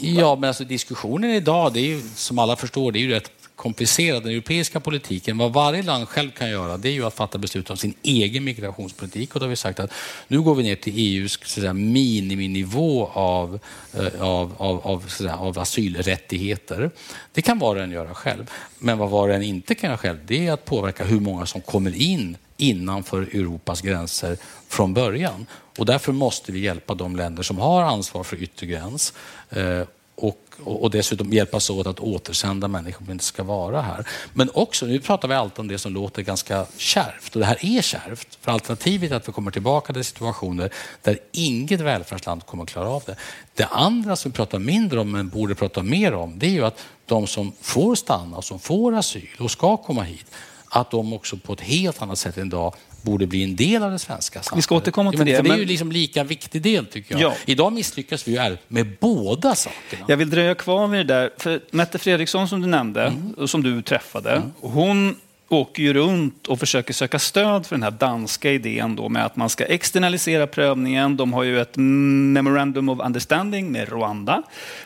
Ja, 0.00 0.34
men 0.34 0.48
alltså 0.48 0.64
diskussionen 0.64 1.30
idag, 1.30 1.72
det 1.72 1.80
är 1.80 1.86
ju, 1.86 2.00
som 2.14 2.38
alla 2.38 2.56
förstår, 2.56 2.92
det 2.92 2.98
är 2.98 3.00
ju 3.00 3.10
rätt 3.10 3.30
komplicerad. 3.56 4.22
Den 4.22 4.32
europeiska 4.32 4.80
politiken, 4.80 5.38
vad 5.38 5.52
varje 5.52 5.82
land 5.82 6.08
själv 6.08 6.30
kan 6.30 6.50
göra, 6.50 6.76
det 6.76 6.88
är 6.88 6.92
ju 6.92 7.04
att 7.04 7.14
fatta 7.14 7.38
beslut 7.38 7.70
om 7.70 7.76
sin 7.76 7.94
egen 8.02 8.44
migrationspolitik. 8.44 9.34
Och 9.34 9.40
då 9.40 9.46
har 9.46 9.50
vi 9.50 9.56
sagt 9.56 9.80
att 9.80 9.92
nu 10.28 10.42
går 10.42 10.54
vi 10.54 10.62
ner 10.62 10.76
till 10.76 10.94
EUs 10.96 11.38
säga, 11.44 11.72
miniminivå 11.72 13.06
av, 13.06 13.58
eh, 13.92 14.22
av, 14.22 14.54
av, 14.56 14.86
av, 14.86 15.08
säga, 15.08 15.36
av 15.36 15.58
asylrättigheter. 15.58 16.90
Det 17.32 17.42
kan 17.42 17.58
var 17.58 17.76
och 17.76 17.82
en 17.82 17.90
göra 17.90 18.14
själv. 18.14 18.50
Men 18.78 18.98
vad 18.98 19.10
var 19.10 19.28
och 19.28 19.34
en 19.34 19.42
inte 19.42 19.74
kan 19.74 19.90
göra 19.90 19.98
själv, 19.98 20.18
det 20.26 20.46
är 20.46 20.52
att 20.52 20.64
påverka 20.64 21.04
hur 21.04 21.20
många 21.20 21.46
som 21.46 21.60
kommer 21.60 21.96
in 21.96 22.36
innanför 22.56 23.22
Europas 23.22 23.80
gränser 23.80 24.36
från 24.68 24.94
början. 24.94 25.46
Och 25.78 25.86
därför 25.86 26.12
måste 26.12 26.52
vi 26.52 26.60
hjälpa 26.60 26.94
de 26.94 27.16
länder 27.16 27.42
som 27.42 27.58
har 27.58 27.82
ansvar 27.82 28.24
för 28.24 28.42
yttre 28.42 28.66
gräns 28.66 29.12
eh, 29.50 29.82
och, 30.16 30.38
och 30.64 30.90
dessutom 30.90 31.32
hjälpas 31.32 31.70
åt 31.70 31.86
att 31.86 32.00
återsända 32.00 32.68
människor 32.68 33.04
som 33.04 33.12
inte 33.12 33.24
ska 33.24 33.42
vara 33.42 33.80
här. 33.80 34.08
Men 34.32 34.50
också, 34.54 34.86
nu 34.86 35.00
pratar 35.00 35.28
vi 35.28 35.34
alltid 35.34 35.58
om 35.58 35.68
det 35.68 35.78
som 35.78 35.94
låter 35.94 36.22
ganska 36.22 36.66
kärvt 36.76 37.34
och 37.34 37.40
det 37.40 37.46
här 37.46 37.58
är 37.60 37.82
kärvt. 37.82 38.38
För 38.40 38.52
alternativet 38.52 39.12
är 39.12 39.16
att 39.16 39.28
vi 39.28 39.32
kommer 39.32 39.50
tillbaka 39.50 39.92
till 39.92 40.04
situationer 40.04 40.70
där 41.02 41.18
inget 41.32 41.80
välfärdsland 41.80 42.46
kommer 42.46 42.62
att 42.62 42.70
klara 42.70 42.88
av 42.88 43.02
det. 43.06 43.16
Det 43.54 43.64
andra 43.64 44.16
som 44.16 44.30
vi 44.30 44.36
pratar 44.36 44.58
mindre 44.58 45.00
om 45.00 45.10
men 45.10 45.28
borde 45.28 45.54
prata 45.54 45.82
mer 45.82 46.14
om 46.14 46.38
det 46.38 46.46
är 46.46 46.50
ju 46.50 46.64
att 46.64 46.84
de 47.06 47.26
som 47.26 47.52
får 47.60 47.94
stanna, 47.94 48.42
som 48.42 48.58
får 48.58 48.94
asyl 48.94 49.36
och 49.38 49.50
ska 49.50 49.76
komma 49.76 50.02
hit 50.02 50.26
att 50.74 50.90
de 50.90 51.12
också 51.12 51.36
på 51.36 51.52
ett 51.52 51.60
helt 51.60 52.02
annat 52.02 52.18
sätt 52.18 52.36
än 52.36 52.46
idag 52.46 52.74
borde 53.02 53.26
bli 53.26 53.44
en 53.44 53.56
del 53.56 53.82
av 53.82 53.90
det 53.90 53.98
svenska 53.98 54.42
samhället. 54.42 54.58
Vi 54.58 54.62
ska 54.62 54.76
återkomma 54.76 55.10
till 55.10 55.24
det. 55.24 55.32
Men... 55.32 55.44
Det 55.44 55.50
är 55.50 55.58
ju 55.58 55.64
liksom 55.64 55.92
lika 55.92 56.24
viktig 56.24 56.62
del 56.62 56.86
tycker 56.86 57.14
jag. 57.14 57.32
Ja. 57.32 57.36
Idag 57.46 57.72
misslyckas 57.72 58.28
vi 58.28 58.32
ju 58.32 58.56
med 58.68 58.96
båda 59.00 59.54
sakerna. 59.54 60.04
Jag 60.08 60.16
vill 60.16 60.30
dröja 60.30 60.54
kvar 60.54 60.86
vid 60.86 61.06
det 61.06 61.14
där. 61.14 61.30
För 61.38 61.60
Mette 61.70 61.98
Fredriksson 61.98 62.48
som 62.48 62.60
du 62.60 62.66
nämnde, 62.66 63.02
mm. 63.06 63.48
som 63.48 63.62
du 63.62 63.82
träffade, 63.82 64.32
mm. 64.32 64.52
hon 64.60 65.16
åker 65.54 65.82
ju 65.82 65.92
runt 65.92 66.46
och 66.46 66.58
försöker 66.58 66.94
söka 66.94 67.18
stöd 67.18 67.66
för 67.66 67.76
den 67.76 67.82
här 67.82 67.90
danska 67.90 68.52
idén 68.52 68.96
då 68.96 69.08
med 69.08 69.24
att 69.24 69.36
man 69.36 69.48
ska 69.48 69.64
externalisera 69.64 70.46
prövningen. 70.46 71.16
De 71.16 71.32
har 71.32 71.42
ju 71.42 71.60
ett 71.60 71.76
memorandum 71.76 72.88
of 72.88 73.00
understanding 73.00 73.72
med 73.72 73.88
Rwanda 73.88 74.42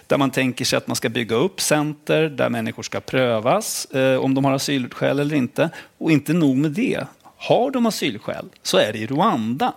där 0.07 0.18
man 0.18 0.31
tänker 0.31 0.64
sig 0.64 0.76
att 0.76 0.87
man 0.87 0.96
ska 0.96 1.09
bygga 1.09 1.37
upp 1.37 1.61
center 1.61 2.28
där 2.28 2.48
människor 2.48 2.83
ska 2.83 3.00
prövas 3.00 3.85
eh, 3.85 4.16
om 4.18 4.35
de 4.35 4.44
har 4.44 4.52
asylskäl 4.52 5.18
eller 5.18 5.37
inte. 5.37 5.70
Och 5.98 6.11
inte 6.11 6.33
nog 6.33 6.57
med 6.57 6.70
det. 6.70 7.04
Har 7.37 7.70
de 7.70 7.87
asylskäl 7.87 8.44
så 8.62 8.76
är 8.78 8.92
det 8.92 8.98
i 8.98 9.07
Rwanda 9.07 9.72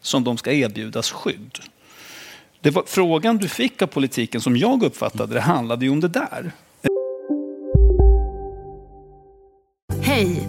som 0.00 0.24
de 0.24 0.36
ska 0.36 0.52
erbjudas 0.52 1.10
skydd. 1.10 1.58
Det 2.60 2.70
var, 2.70 2.84
frågan 2.86 3.36
du 3.36 3.48
fick 3.48 3.82
av 3.82 3.86
politiken 3.86 4.40
som 4.40 4.56
jag 4.56 4.82
uppfattade 4.82 5.34
det 5.34 5.40
handlade 5.40 5.84
ju 5.84 5.90
om 5.90 6.00
det 6.00 6.08
där. 6.08 6.52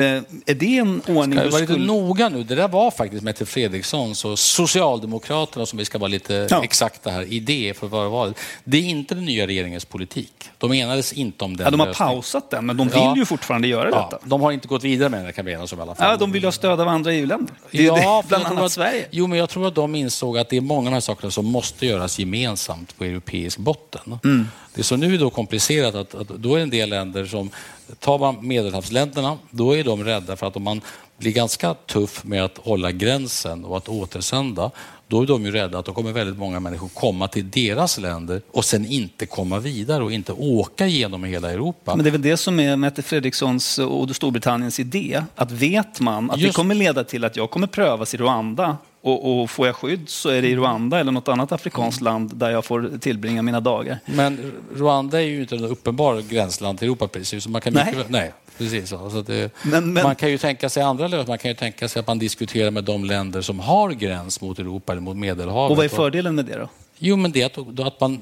Eh, 0.00 0.06
är 0.46 0.54
det 0.54 0.78
en 0.78 1.02
ordning 1.08 1.38
Ska 1.38 1.44
vi 1.44 1.50
vara 1.50 1.60
lite 1.60 1.72
skulle... 1.72 1.86
noga 1.86 2.28
nu? 2.28 2.42
Det 2.44 2.54
där 2.54 2.68
var 2.68 2.90
faktiskt 2.90 3.22
Mette 3.22 3.46
Fredrikssons 3.46 4.24
och 4.24 4.38
Socialdemokraterna, 4.38 5.66
som 5.66 5.78
vi 5.78 5.84
ska 5.84 5.98
vara 5.98 6.08
lite 6.08 6.46
Ja. 6.50 6.64
exakta 6.64 7.10
här, 7.10 7.32
idé 7.32 7.74
för 7.76 7.86
vad 7.86 8.04
det 8.04 8.08
var. 8.08 8.34
Det 8.64 8.78
är 8.78 8.82
inte 8.82 9.14
den 9.14 9.24
nya 9.24 9.46
regeringens 9.46 9.84
politik. 9.84 10.32
De 10.58 10.72
enades 10.72 11.12
inte 11.12 11.44
om 11.44 11.56
den 11.56 11.64
Ja, 11.64 11.70
de 11.70 11.80
har 11.80 11.86
lösningen. 11.86 12.12
pausat 12.14 12.50
den, 12.50 12.66
men 12.66 12.76
de 12.76 12.88
vill 12.88 12.96
Ja. 12.98 13.14
ju 13.16 13.24
fortfarande 13.24 13.68
göra 13.68 13.90
Ja, 13.90 14.08
detta. 14.10 14.22
de 14.28 14.40
har 14.40 14.52
inte 14.52 14.68
gått 14.68 14.84
vidare 14.84 15.08
med 15.08 15.24
det 15.24 15.32
kan 15.32 15.44
vi 15.44 15.52
enas 15.52 15.72
om 15.72 15.78
i 15.78 15.82
alla 15.82 15.94
fall. 15.94 16.10
Ja, 16.10 16.16
de 16.16 16.32
vill 16.32 16.44
ha 16.44 16.52
stöd 16.52 16.80
av 16.80 16.88
andra 16.88 17.12
EU-länder. 17.12 17.54
Ja, 17.70 18.24
bland 18.28 18.46
annat 18.46 18.64
att, 18.64 18.72
Sverige. 18.72 19.06
Jo, 19.10 19.26
men 19.26 19.38
jag 19.38 19.48
tror 19.50 19.68
att 19.68 19.74
de 19.74 19.94
insåg 19.94 20.38
att 20.38 20.48
det 20.48 20.56
är 20.56 20.60
många 20.60 20.78
av 20.80 20.84
de 20.84 20.92
här 20.92 21.00
sakerna 21.00 21.30
som 21.30 21.46
måste 21.46 21.86
göras 21.86 22.18
gemensamt 22.18 22.96
på 22.98 23.04
europeisk 23.04 23.58
botten. 23.58 24.18
Mm. 24.24 24.48
Det 24.74 24.82
som 24.82 25.00
nu 25.00 25.14
är 25.14 25.18
då 25.18 25.30
komplicerat 25.30 25.94
att, 25.94 26.14
att 26.14 26.28
då 26.28 26.54
är 26.54 26.56
det 26.58 26.62
en 26.62 26.70
del 26.70 26.88
länder 26.90 27.26
som, 27.26 27.50
tar 27.98 28.18
man 28.18 28.36
medelhavsländerna, 28.40 29.38
då 29.50 29.76
är 29.76 29.84
de 29.84 30.04
rädda 30.04 30.36
för 30.36 30.46
att 30.46 30.56
om 30.56 30.62
man 30.62 30.80
blir 31.18 31.32
ganska 31.32 31.74
tuff 31.74 32.24
med 32.24 32.44
att 32.44 32.58
hålla 32.58 32.92
gränsen 32.92 33.64
och 33.64 33.76
att 33.76 33.88
återsända, 33.88 34.70
då 35.08 35.22
är 35.22 35.26
de 35.26 35.44
ju 35.44 35.50
rädda 35.50 35.78
att 35.78 35.84
då 35.84 35.92
kommer 35.92 36.12
väldigt 36.12 36.38
många 36.38 36.60
människor 36.60 36.88
komma 36.88 37.28
till 37.28 37.50
deras 37.50 37.98
länder 37.98 38.42
och 38.50 38.64
sen 38.64 38.86
inte 38.86 39.26
komma 39.26 39.58
vidare 39.58 40.04
och 40.04 40.12
inte 40.12 40.32
åka 40.32 40.86
genom 40.86 41.24
hela 41.24 41.50
Europa. 41.52 41.96
Men 41.96 42.04
det 42.04 42.10
är 42.10 42.12
väl 42.12 42.22
det 42.22 42.36
som 42.36 42.60
är 42.60 42.76
Mette 42.76 43.02
Fredrikssons 43.02 43.78
och 43.78 44.16
Storbritanniens 44.16 44.80
idé. 44.80 45.22
Att 45.34 45.50
vet 45.50 46.00
man 46.00 46.30
att 46.30 46.36
det 46.36 46.42
Just- 46.42 46.56
kommer 46.56 46.74
leda 46.74 47.04
till 47.04 47.24
att 47.24 47.36
jag 47.36 47.50
kommer 47.50 47.66
prövas 47.66 48.14
i 48.14 48.16
Rwanda 48.16 48.76
och, 49.02 49.40
och 49.42 49.50
får 49.50 49.66
jag 49.66 49.76
skydd 49.76 50.08
så 50.08 50.28
är 50.28 50.42
det 50.42 50.48
i 50.48 50.56
Rwanda 50.56 51.00
eller 51.00 51.12
något 51.12 51.28
annat 51.28 51.52
afrikanskt 51.52 52.00
Mm. 52.00 52.12
land 52.12 52.36
där 52.36 52.50
jag 52.50 52.64
får 52.64 52.98
tillbringa 53.00 53.42
mina 53.42 53.60
dagar. 53.60 53.98
Men 54.06 54.52
Rwanda 54.76 55.20
är 55.22 55.24
ju 55.26 55.40
inte 55.40 55.54
en 55.56 55.64
uppenbar 55.64 56.20
gränsland 56.20 56.78
till 56.78 56.88
Europa 56.88 57.08
precis. 57.08 57.44
Så 57.44 57.50
man 57.50 57.60
kan 57.60 57.72
Nej. 57.72 57.86
mycket 57.94 58.10
nej 58.10 58.32
precis. 58.58 58.88
Så 58.88 59.24
det, 59.26 59.50
Men- 59.62 59.92
men- 59.92 60.02
Man 60.04 60.14
kan 60.16 60.30
ju 60.30 60.38
tänka 60.38 60.68
sig 60.68 60.82
andra 60.82 61.04
lösningar. 61.04 61.26
Man 61.28 61.38
kan 61.38 61.50
ju 61.50 61.54
tänka 61.54 61.88
sig 61.88 62.00
att 62.00 62.06
man 62.06 62.18
diskuterar 62.18 62.70
med 62.70 62.84
de 62.84 63.04
länder 63.04 63.40
som 63.40 63.60
har 63.60 63.90
gräns 63.90 64.40
mot 64.40 64.58
Europa 64.58 64.92
eller 64.92 65.02
mot 65.02 65.16
Medelhavet. 65.16 65.70
Och 65.70 65.76
vad 65.76 65.84
är 65.84 65.88
fördelen 65.88 66.34
med 66.34 66.44
det 66.44 66.58
då? 66.58 66.68
Jo, 66.98 67.16
men 67.16 67.32
det 67.32 67.42
är 67.42 67.46
att, 67.46 67.80
att 67.86 68.00
man 68.00 68.20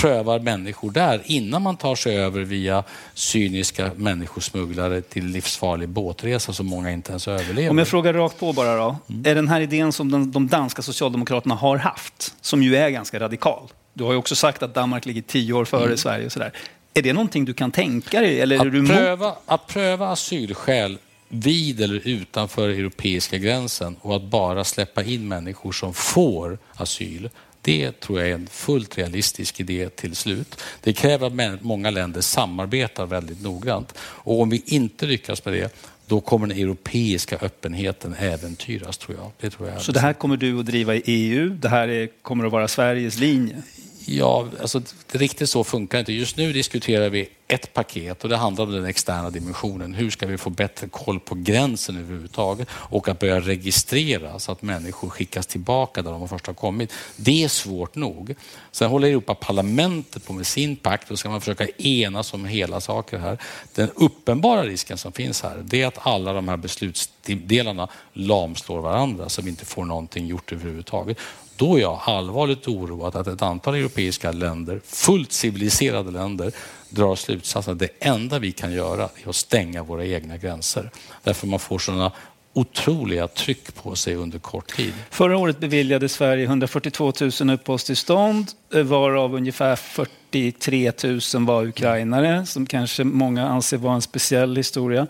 prövar 0.00 0.38
människor 0.38 0.90
där 0.90 1.20
innan 1.24 1.62
man 1.62 1.76
tar 1.76 1.94
sig 1.94 2.18
över 2.18 2.40
via 2.40 2.84
cyniska 3.14 3.90
människosmugglare 3.96 5.02
till 5.02 5.26
livsfarlig 5.26 5.88
båtresa 5.88 6.52
som 6.52 6.66
många 6.66 6.90
inte 6.90 7.10
ens 7.10 7.28
överlever. 7.28 7.70
Om 7.70 7.78
jag 7.78 7.88
frågar 7.88 8.14
rakt 8.14 8.38
på 8.38 8.52
bara 8.52 8.76
då. 8.76 8.96
Mm. 9.08 9.26
Är 9.26 9.34
den 9.34 9.48
här 9.48 9.60
idén 9.60 9.92
som 9.92 10.10
den, 10.10 10.30
de 10.30 10.48
danska 10.48 10.82
socialdemokraterna 10.82 11.54
har 11.54 11.76
haft, 11.76 12.34
som 12.40 12.62
ju 12.62 12.76
är 12.76 12.90
ganska 12.90 13.20
radikal. 13.20 13.68
Du 13.92 14.04
har 14.04 14.12
ju 14.12 14.18
också 14.18 14.36
sagt 14.36 14.62
att 14.62 14.74
Danmark 14.74 15.06
ligger 15.06 15.22
tio 15.22 15.52
år 15.52 15.64
före 15.64 15.84
Mm. 15.84 15.96
Sverige 15.96 16.26
och 16.26 16.32
sådär. 16.32 16.52
Är 16.94 17.02
det 17.02 17.12
någonting 17.12 17.44
du 17.44 17.54
kan 17.54 17.70
tänka 17.70 18.20
dig? 18.20 18.40
Eller 18.40 18.66
är 18.66 18.80
Att 18.82 18.88
pröva, 18.88 19.34
att 19.46 19.66
pröva 19.66 20.08
asylskäl 20.08 20.98
vid 21.28 21.80
eller 21.80 22.08
utanför 22.08 22.68
europeiska 22.68 23.38
gränsen 23.38 23.96
och 24.00 24.16
att 24.16 24.22
bara 24.22 24.64
släppa 24.64 25.02
in 25.02 25.28
människor 25.28 25.72
som 25.72 25.94
får 25.94 26.58
asyl. 26.74 27.30
Det 27.62 28.00
tror 28.00 28.20
jag 28.20 28.28
är 28.28 28.34
en 28.34 28.46
fullt 28.46 28.98
realistisk 28.98 29.60
idé 29.60 29.88
till 29.88 30.16
slut. 30.16 30.60
Det 30.80 30.92
kräver 30.92 31.26
att 31.26 31.62
många 31.62 31.90
länder 31.90 32.20
samarbetar 32.20 33.06
väldigt 33.06 33.42
noggrant. 33.42 33.94
Och 33.98 34.40
om 34.40 34.50
vi 34.50 34.62
inte 34.66 35.06
lyckas 35.06 35.44
med 35.44 35.54
det, 35.54 35.74
då 36.06 36.20
kommer 36.20 36.46
den 36.46 36.58
europeiska 36.58 37.38
öppenheten 37.40 38.14
äventyras, 38.18 38.98
tror 38.98 39.16
jag. 39.16 39.30
Det 39.40 39.50
tror 39.50 39.68
jag 39.68 39.82
Så 39.82 39.92
det 39.92 40.00
här 40.00 40.12
kommer 40.12 40.36
du 40.36 40.60
att 40.60 40.66
driva 40.66 40.94
i 40.94 41.02
EU? 41.04 41.48
Det 41.48 41.68
här 41.68 41.88
är, 41.88 42.08
kommer 42.22 42.46
att 42.46 42.52
vara 42.52 42.68
Sveriges 42.68 43.18
linje? 43.18 43.62
Ja, 44.04 44.48
alltså, 44.60 44.82
riktigt 45.12 45.50
så 45.50 45.64
funkar 45.64 45.98
det 45.98 46.00
inte. 46.00 46.12
Just 46.12 46.36
nu 46.36 46.52
diskuterar 46.52 47.08
vi 47.08 47.28
ett 47.50 47.72
paket 47.74 48.22
och 48.22 48.28
det 48.28 48.36
handlar 48.36 48.64
om 48.64 48.72
den 48.72 48.84
externa 48.84 49.30
dimensionen. 49.30 49.94
Hur 49.94 50.10
ska 50.10 50.26
vi 50.26 50.38
få 50.38 50.50
bättre 50.50 50.88
koll 50.88 51.20
på 51.20 51.34
gränsen 51.34 51.96
överhuvudtaget 51.96 52.68
och 52.72 53.08
att 53.08 53.18
börja 53.18 53.40
registrera 53.40 54.38
så 54.38 54.52
att 54.52 54.62
människor 54.62 55.08
skickas 55.08 55.46
tillbaka 55.46 56.02
där 56.02 56.10
de 56.10 56.28
först 56.28 56.46
har 56.46 56.54
kommit. 56.54 56.92
Det 57.16 57.44
är 57.44 57.48
svårt 57.48 57.94
nog. 57.94 58.34
Sen 58.70 58.90
håller 58.90 59.08
Europaparlamentet 59.08 60.26
på 60.26 60.32
med 60.32 60.46
sin 60.46 60.76
pakt 60.76 61.10
och 61.10 61.18
ska 61.18 61.30
man 61.30 61.40
försöka 61.40 61.66
enas 61.78 62.34
om 62.34 62.44
hela 62.44 62.80
saker 62.80 63.18
här. 63.18 63.38
Den 63.74 63.90
uppenbara 63.94 64.62
risken 64.62 64.98
som 64.98 65.12
finns 65.12 65.42
här 65.42 65.62
det 65.64 65.82
är 65.82 65.86
att 65.86 66.06
alla 66.06 66.32
de 66.32 66.48
här 66.48 66.56
beslutsdelarna 66.56 67.88
lamslår 68.12 68.80
varandra 68.80 69.28
så 69.28 69.42
vi 69.42 69.50
inte 69.50 69.64
får 69.64 69.84
någonting 69.84 70.26
gjort 70.26 70.52
överhuvudtaget. 70.52 71.18
Då 71.60 71.76
är 71.76 71.80
jag 71.80 72.00
allvarligt 72.04 72.68
oroad 72.68 73.16
att 73.16 73.26
ett 73.26 73.42
antal 73.42 73.74
europeiska 73.74 74.32
länder, 74.32 74.80
fullt 74.84 75.32
civiliserade 75.32 76.10
länder, 76.10 76.52
drar 76.90 77.16
slutsatsen 77.16 77.72
att 77.72 77.78
det 77.78 77.88
enda 78.00 78.38
vi 78.38 78.52
kan 78.52 78.72
göra 78.72 79.08
är 79.24 79.28
att 79.28 79.36
stänga 79.36 79.82
våra 79.82 80.06
egna 80.06 80.36
gränser. 80.36 80.90
Därför 81.22 81.46
man 81.46 81.58
får 81.58 81.78
sådana 81.78 82.12
otroliga 82.52 83.28
tryck 83.28 83.74
på 83.74 83.96
sig 83.96 84.14
under 84.14 84.38
kort 84.38 84.76
tid. 84.76 84.92
Förra 85.10 85.38
året 85.38 85.58
beviljade 85.58 86.08
Sverige 86.08 86.44
142 86.44 87.12
000 87.40 87.50
uppehållstillstånd 87.50 88.46
eh, 88.74 88.82
varav 88.82 89.34
ungefär 89.34 89.76
43 89.76 90.92
000 91.04 91.20
var 91.46 91.66
ukrainare 91.66 92.46
som 92.46 92.66
kanske 92.66 93.04
många 93.04 93.48
anser 93.48 93.76
vara 93.76 93.94
en 93.94 94.02
speciell 94.02 94.56
historia. 94.56 95.06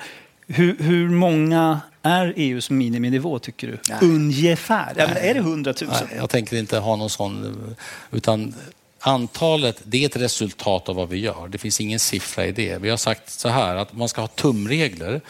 Hur, 0.47 0.77
hur 0.79 1.09
många 1.09 1.81
är 2.03 2.35
EUs 2.37 2.71
miniminivå 2.71 3.39
tycker 3.39 3.67
du? 3.67 4.07
Ungefär? 4.07 4.95
Ja, 4.97 5.07
men 5.09 5.17
är 5.17 5.35
det 5.35 5.41
100 5.41 5.75
000? 5.81 5.91
Nej, 5.91 6.17
jag 6.17 6.31
tänker 6.31 6.57
inte 6.57 6.79
ha 6.79 6.97
någon 6.97 7.11
sån, 7.11 7.77
utan 8.11 8.55
antalet, 9.01 9.83
det 9.85 10.03
är 10.05 10.07
ett 10.07 10.17
resultat 10.17 10.89
av 10.89 10.97
vad 10.97 11.09
vi 11.09 11.19
gör. 11.19 11.49
Det 11.49 11.59
finns 11.59 11.81
ingen 11.81 11.99
siffra 11.99 12.47
i 12.47 12.53
det. 12.53 12.79
Vi 12.79 12.91
har 12.91 12.97
sagt 12.97 13.31
så 13.31 13.49
här 13.49 13.77
att 13.77 13.93
om 13.93 13.99
man 13.99 14.09
ska 14.09 14.21
ha 14.21 14.29
tumregler, 14.29 15.21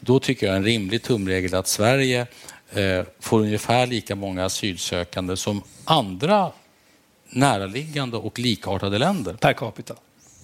då 0.00 0.18
tycker 0.18 0.46
jag 0.46 0.56
en 0.56 0.64
rimlig 0.64 1.02
tumregel 1.02 1.54
är 1.54 1.58
att 1.58 1.68
Sverige 1.68 2.26
eh, 2.72 3.04
får 3.20 3.40
ungefär 3.40 3.86
lika 3.86 4.14
många 4.14 4.44
asylsökande 4.44 5.36
som 5.36 5.62
andra 5.84 6.52
näraliggande 7.30 8.16
och 8.16 8.38
likartade 8.38 8.98
länder. 8.98 9.34
Per 9.34 9.52
capita? 9.52 9.94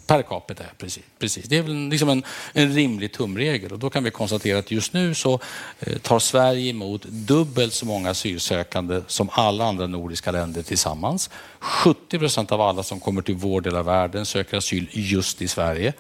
Per 0.09 0.23
capita, 0.23 0.65
precis. 0.79 1.05
precis. 1.19 1.45
Det 1.45 1.57
är 1.57 1.63
väl 1.63 1.89
liksom 1.89 2.09
en, 2.09 2.23
en 2.53 2.75
rimlig 2.75 3.13
tumregel 3.13 3.73
och 3.73 3.79
då 3.79 3.91
kan 3.91 4.05
vi 4.05 4.11
konstatera 4.11 4.59
att 4.59 4.71
just 4.71 4.93
nu 4.93 5.15
så 5.15 5.41
eh, 5.81 5.99
tar 5.99 6.19
Sverige 6.19 6.71
emot 6.71 7.05
dubbelt 7.05 7.73
så 7.73 7.87
många 7.87 8.11
asylsökande 8.11 9.01
som 9.07 9.29
alla 9.33 9.65
andra 9.65 9.87
nordiska 9.87 10.31
länder 10.31 10.63
tillsammans. 10.63 11.31
70 11.59 12.19
procent 12.19 12.53
av 12.53 12.61
alla 12.61 12.83
som 12.83 13.01
kommer 13.01 13.23
till 13.23 13.35
vår 13.35 13.61
del 13.61 13.77
av 13.77 13.85
världen 13.85 14.27
söker 14.27 14.57
asyl 14.57 14.89
just 14.93 15.43
i 15.43 15.49
Sverige. 15.49 15.93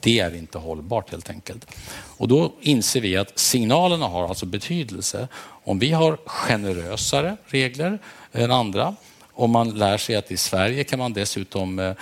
Det 0.00 0.18
är 0.18 0.34
inte 0.34 0.58
hållbart 0.58 1.10
helt 1.10 1.30
enkelt. 1.30 1.66
Och 2.16 2.28
då 2.28 2.52
inser 2.60 3.00
vi 3.00 3.16
att 3.16 3.38
signalerna 3.38 4.06
har 4.06 4.28
alltså 4.28 4.46
betydelse. 4.46 5.28
Om 5.64 5.78
vi 5.78 5.92
har 5.92 6.18
generösare 6.26 7.36
regler 7.46 7.98
än 8.32 8.50
andra 8.50 8.96
om 9.34 9.50
man 9.50 9.70
lär 9.70 9.98
sig 9.98 10.16
att 10.16 10.30
i 10.30 10.36
Sverige 10.36 10.84
kan 10.84 10.98
man 10.98 11.12
dessutom 11.12 11.78
eh, 11.78 11.86
eh, 11.86 11.94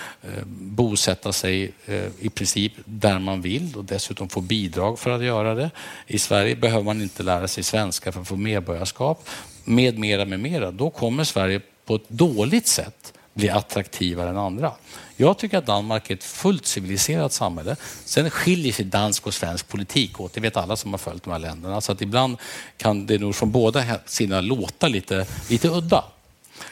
bosätta 0.45 1.33
sig 1.33 1.71
eh, 1.85 2.07
i 2.19 2.29
princip 2.29 2.73
där 2.85 3.19
man 3.19 3.41
vill 3.41 3.75
och 3.75 3.85
dessutom 3.85 4.29
få 4.29 4.41
bidrag 4.41 4.99
för 4.99 5.11
att 5.11 5.23
göra 5.23 5.55
det. 5.55 5.71
I 6.07 6.19
Sverige 6.19 6.55
behöver 6.55 6.83
man 6.83 7.01
inte 7.01 7.23
lära 7.23 7.47
sig 7.47 7.63
svenska 7.63 8.11
för 8.11 8.21
att 8.21 8.27
få 8.27 8.35
medborgarskap. 8.35 9.29
Med 9.63 9.99
mera, 9.99 10.25
med 10.25 10.39
mera. 10.39 10.71
Då 10.71 10.89
kommer 10.89 11.23
Sverige 11.23 11.61
på 11.85 11.95
ett 11.95 12.09
dåligt 12.09 12.67
sätt 12.67 13.13
bli 13.33 13.49
attraktivare 13.49 14.29
än 14.29 14.37
andra. 14.37 14.71
Jag 15.15 15.37
tycker 15.37 15.57
att 15.57 15.65
Danmark 15.65 16.09
är 16.09 16.13
ett 16.13 16.23
fullt 16.23 16.65
civiliserat 16.65 17.33
samhälle. 17.33 17.75
Sen 18.05 18.29
skiljer 18.29 18.73
sig 18.73 18.85
dansk 18.85 19.27
och 19.27 19.33
svensk 19.33 19.67
politik 19.67 20.19
åt. 20.19 20.33
Det 20.33 20.41
vet 20.41 20.57
alla 20.57 20.75
som 20.75 20.91
har 20.91 20.97
följt 20.97 21.23
de 21.23 21.31
här 21.31 21.39
länderna. 21.39 21.81
Så 21.81 21.91
att 21.91 22.01
ibland 22.01 22.37
kan 22.77 23.05
det 23.05 23.17
nog 23.17 23.35
från 23.35 23.51
båda 23.51 23.83
sidorna 24.05 24.41
låta 24.41 24.87
lite, 24.87 25.25
lite 25.49 25.69
udda. 25.69 26.03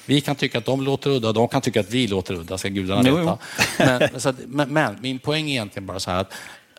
Vi 0.06 0.22
kan 0.22 0.36
tycka 0.36 0.58
att 0.58 0.66
de 0.66 0.82
låter 0.82 1.10
udda, 1.10 1.32
de 1.32 1.48
kan 1.48 1.62
tycka 1.62 1.80
att 1.80 1.90
vi 1.90 2.08
låter 2.08 2.34
udda, 2.34 2.58
ska 2.58 2.70
gudarna 2.70 3.02
veta. 3.02 3.38
Men, 3.78 4.20
så 4.22 4.30
att, 4.30 4.36
men, 4.48 4.74
men 4.74 4.98
min 5.02 5.20
poäng 5.20 5.50
är 5.50 5.52
egentligen 5.52 5.86
bara 5.86 6.00
så 6.00 6.12
här 6.12 6.20
att 6.20 6.34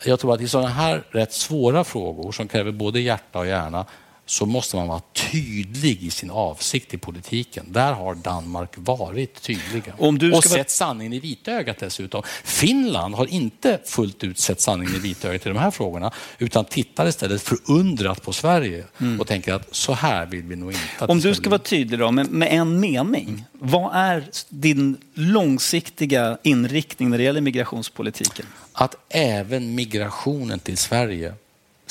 jag 0.05 0.20
tror 0.20 0.35
att 0.35 0.40
i 0.40 0.48
sådana 0.48 0.68
här 0.68 1.05
rätt 1.11 1.33
svåra 1.33 1.85
frågor 1.85 2.33
som 2.33 2.48
kräver 2.48 2.72
både 2.72 3.01
hjärta 3.01 3.38
och 3.38 3.46
hjärna 3.46 3.87
så 4.26 4.46
måste 4.46 4.76
man 4.76 4.88
vara 4.88 5.00
tydlig 5.12 6.02
i 6.02 6.11
sin 6.11 6.30
avsikt 6.30 6.94
i 6.94 6.98
politiken. 6.98 7.66
Där 7.68 7.92
har 7.92 8.14
Danmark 8.14 8.70
varit 8.76 9.42
tydliga. 9.42 9.94
Om 9.98 10.18
du 10.18 10.26
och 10.26 10.32
vara- 10.32 10.42
sett 10.42 10.70
sanningen 10.70 11.12
i 11.12 11.18
vitögat 11.20 11.78
dessutom. 11.78 12.22
Finland 12.44 13.14
har 13.14 13.26
inte 13.26 13.80
fullt 13.85 14.24
ut 14.24 14.38
sett 14.38 14.61
sanningen 14.61 14.94
i 14.94 14.98
vitögat 14.98 15.46
i 15.46 15.48
de 15.48 15.58
här 15.58 15.70
frågorna 15.70 16.12
utan 16.38 16.64
tittar 16.64 17.06
istället 17.08 17.42
förundrat 17.42 18.22
på 18.22 18.32
Sverige 18.32 18.85
och 19.20 19.26
tänker 19.26 19.54
att 19.54 19.74
så 19.74 19.92
här 19.92 20.26
vill 20.26 20.42
vi 20.42 20.56
nog 20.56 20.72
inte 20.72 20.82
att 20.98 21.11
Om 21.11 21.20
du 21.20 21.35
ska 21.35 21.40
bli. 21.42 21.50
vara 21.50 21.58
tydlig 21.58 21.98
då, 22.00 22.11
med, 22.12 22.30
med 22.30 22.48
en 22.52 22.80
mening. 22.80 23.44
Vad 23.52 23.96
är 23.96 24.24
din 24.48 24.96
långsiktiga 25.14 26.38
inriktning 26.42 27.11
när 27.11 27.18
det 27.18 27.24
gäller 27.24 27.40
migrationspolitiken? 27.40 28.46
att 28.74 28.94
även 29.08 29.74
migrationen 29.74 30.58
till 30.58 30.76
Sverige 30.76 31.35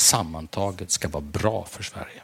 sammantaget 0.02 0.92
ska 0.92 1.08
vara 1.08 1.24
bra 1.24 1.66
för 1.70 1.84
Sverige. 1.84 2.22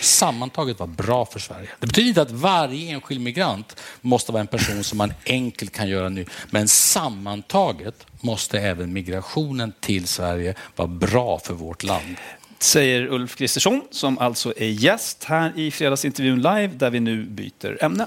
Sammantaget 0.00 0.78
vara 0.78 0.90
bra 0.90 1.26
för 1.26 1.38
Sverige. 1.38 1.68
Det 1.80 1.86
betyder 1.86 2.08
inte 2.08 2.22
att 2.22 2.30
varje 2.30 2.90
enskild 2.90 3.20
migrant 3.20 3.76
måste 4.00 4.32
vara 4.32 4.40
en 4.40 4.46
person 4.46 4.84
som 4.84 4.98
man 4.98 5.12
enkelt 5.26 5.72
kan 5.72 5.88
göra 5.88 6.08
nu. 6.08 6.26
Men 6.50 6.68
sammantaget 6.68 8.06
måste 8.20 8.60
även 8.60 8.92
migrationen 8.92 9.72
till 9.80 10.06
Sverige 10.06 10.54
vara 10.76 10.88
bra 10.88 11.38
för 11.38 11.54
vårt 11.54 11.82
land. 11.82 12.16
Säger 12.58 13.06
Ulf 13.06 13.36
Kristersson 13.36 13.82
som 13.90 14.18
alltså 14.18 14.54
är 14.56 14.68
gäst 14.68 15.24
här 15.24 15.52
i 15.56 15.70
fredagsintervjun 15.70 16.42
live 16.42 16.70
där 16.74 16.90
vi 16.90 17.00
nu 17.00 17.24
byter 17.24 17.84
ämne. 17.84 18.06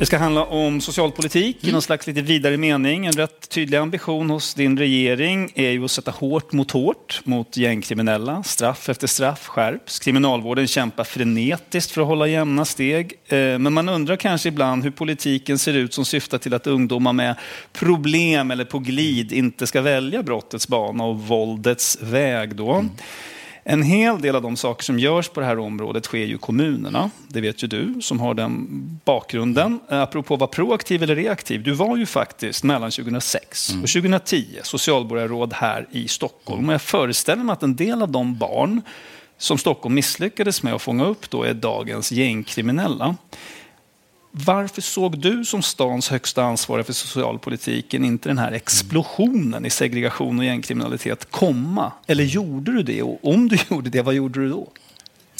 Det 0.00 0.06
ska 0.06 0.18
handla 0.18 0.44
om 0.44 0.80
socialpolitik 0.80 1.64
i 1.64 1.72
någon 1.72 1.82
slags 1.82 2.06
lite 2.06 2.22
vidare 2.22 2.56
mening. 2.56 3.06
En 3.06 3.12
rätt 3.12 3.48
tydlig 3.48 3.78
ambition 3.78 4.30
hos 4.30 4.54
din 4.54 4.78
regering 4.78 5.52
är 5.54 5.70
ju 5.70 5.84
att 5.84 5.90
sätta 5.90 6.10
hårt 6.10 6.52
mot 6.52 6.70
hårt 6.70 7.20
mot 7.24 7.56
gängkriminella. 7.56 8.42
Straff 8.42 8.88
efter 8.88 9.06
straff 9.06 9.46
skärps. 9.46 9.98
Kriminalvården 9.98 10.66
kämpar 10.66 11.04
frenetiskt 11.04 11.92
för 11.92 12.00
att 12.00 12.06
hålla 12.06 12.26
jämna 12.26 12.64
steg. 12.64 13.12
Eh, 13.26 13.36
men 13.36 13.72
man 13.72 13.88
undrar 13.88 14.16
kanske 14.16 14.48
ibland 14.48 14.84
hur 14.84 14.90
politiken 14.90 15.58
ser 15.58 15.74
ut 15.74 15.94
som 15.94 16.04
syftar 16.04 16.38
till 16.38 16.54
att 16.54 16.66
ungdomar 16.66 17.12
med 17.12 17.34
problem 17.72 18.50
eller 18.50 18.64
på 18.64 18.78
glid 18.78 19.32
inte 19.32 19.66
ska 19.66 19.80
välja 19.80 20.22
brottets 20.22 20.68
bana 20.68 21.04
och 21.04 21.18
våldets 21.18 21.98
väg. 22.00 22.54
Då. 22.54 22.72
Mm. 22.72 22.90
En 23.64 23.82
hel 23.82 24.20
del 24.20 24.36
av 24.36 24.42
de 24.42 24.56
saker 24.56 24.84
som 24.84 24.98
görs 24.98 25.28
på 25.28 25.40
det 25.40 25.46
här 25.46 25.58
området 25.58 26.04
sker 26.04 26.18
ju 26.24 26.34
i 26.34 26.38
kommunerna. 26.38 27.10
Det 27.28 27.40
vet 27.40 27.62
ju 27.62 27.66
du 27.66 28.00
som 28.02 28.20
har 28.20 28.34
den 28.34 28.66
bakgrunden. 29.04 29.80
Eh, 29.88 30.00
apropå 30.00 30.34
att 30.34 30.40
vara 30.40 30.50
proaktiv 30.50 31.02
eller 31.02 31.16
reaktiv. 31.16 31.62
Du 31.62 31.72
var 31.72 31.96
ju 31.96 32.06
faktiskt 32.06 32.64
mellan 32.64 32.90
2006 32.90 33.70
mm. 33.70 33.82
och 33.82 33.88
2010 33.88 34.46
socialborgarråd 34.62 35.52
här 35.52 35.86
i 35.90 36.08
Stockholm. 36.08 36.68
Och 36.68 36.74
jag 36.74 36.82
föreställer 36.82 37.44
mig 37.44 37.52
att 37.52 37.62
en 37.62 37.76
del 37.76 38.02
av 38.02 38.10
de 38.10 38.38
barn 38.38 38.82
som 39.38 39.58
Stockholm 39.58 39.94
misslyckades 39.94 40.62
med 40.62 40.74
att 40.74 40.82
fånga 40.82 41.04
upp 41.04 41.30
då 41.30 41.42
är 41.42 41.54
dagens 41.54 42.12
gängkriminella. 42.12 43.16
Varför 44.32 44.82
såg 44.82 45.18
du 45.18 45.44
som 45.44 45.62
stans 45.62 46.08
högsta 46.08 46.42
ansvariga 46.44 46.84
för 46.84 46.92
socialpolitiken 46.92 48.04
inte 48.04 48.28
den 48.28 48.38
här 48.38 48.52
explosionen 48.52 49.66
i 49.66 49.70
segregation 49.70 50.38
och 50.38 50.44
gängkriminalitet 50.44 51.30
komma? 51.30 51.92
Eller 52.06 52.24
gjorde 52.24 52.72
du 52.72 52.82
det? 52.82 53.02
Och 53.02 53.18
om 53.22 53.48
du 53.48 53.58
gjorde 53.70 53.90
det, 53.90 54.02
vad 54.02 54.14
gjorde 54.14 54.40
du 54.40 54.48
då? 54.48 54.68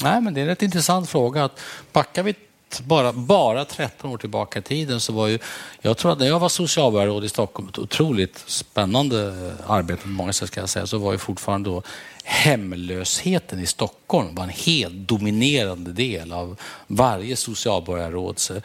Nej, 0.03 0.21
men 0.21 0.35
det 0.35 0.41
är 0.41 0.43
en 0.43 0.49
rätt 0.49 0.63
intressant 0.63 1.09
fråga. 1.09 1.45
Att 1.45 1.61
backar 1.93 2.23
vi 2.23 2.35
bara, 2.79 3.13
bara 3.13 3.65
13 3.65 4.11
år 4.11 4.19
tillbaka 4.19 4.59
i 4.59 4.63
tiden 4.63 5.01
så 5.01 5.13
var 5.13 5.27
ju, 5.27 5.39
jag 5.81 5.97
tror 5.97 6.13
att 6.13 6.19
när 6.19 6.27
jag 6.27 6.39
var 6.39 6.49
socialborgarråd 6.49 7.25
i 7.25 7.29
Stockholm, 7.29 7.69
ett 7.69 7.79
otroligt 7.79 8.45
spännande 8.47 9.27
eh, 9.27 9.71
arbete 9.71 10.03
på 10.03 10.09
många 10.09 10.33
sätt 10.33 10.49
ska 10.49 10.61
jag 10.61 10.69
säga, 10.69 10.87
så 10.87 10.99
var 10.99 11.13
ju 11.13 11.19
fortfarande 11.19 11.71
då 11.71 11.83
hemlösheten 12.25 13.61
i 13.61 13.67
Stockholm 13.67 14.35
var 14.35 14.45
en 14.45 14.51
helt 14.51 14.95
dominerande 14.95 15.93
del 15.93 16.33
av 16.33 16.57
varje 16.87 17.37
socialborgarråds... 17.37 18.51
Eh, 18.51 18.63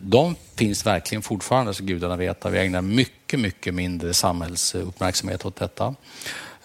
de 0.00 0.36
finns 0.54 0.86
verkligen 0.86 1.22
fortfarande, 1.22 1.74
så 1.74 1.84
gudarna 1.84 2.16
vet. 2.16 2.46
Vi 2.46 2.58
ägnar 2.58 2.82
mycket, 2.82 3.40
mycket 3.40 3.74
mindre 3.74 4.14
samhällsuppmärksamhet 4.14 5.44
åt 5.44 5.56
detta. 5.56 5.94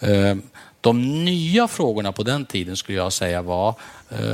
Eh, 0.00 0.36
de 0.80 1.24
nya 1.24 1.68
frågorna 1.68 2.12
på 2.12 2.22
den 2.22 2.46
tiden 2.46 2.76
skulle 2.76 2.98
jag 2.98 3.12
säga 3.12 3.42
var, 3.42 3.74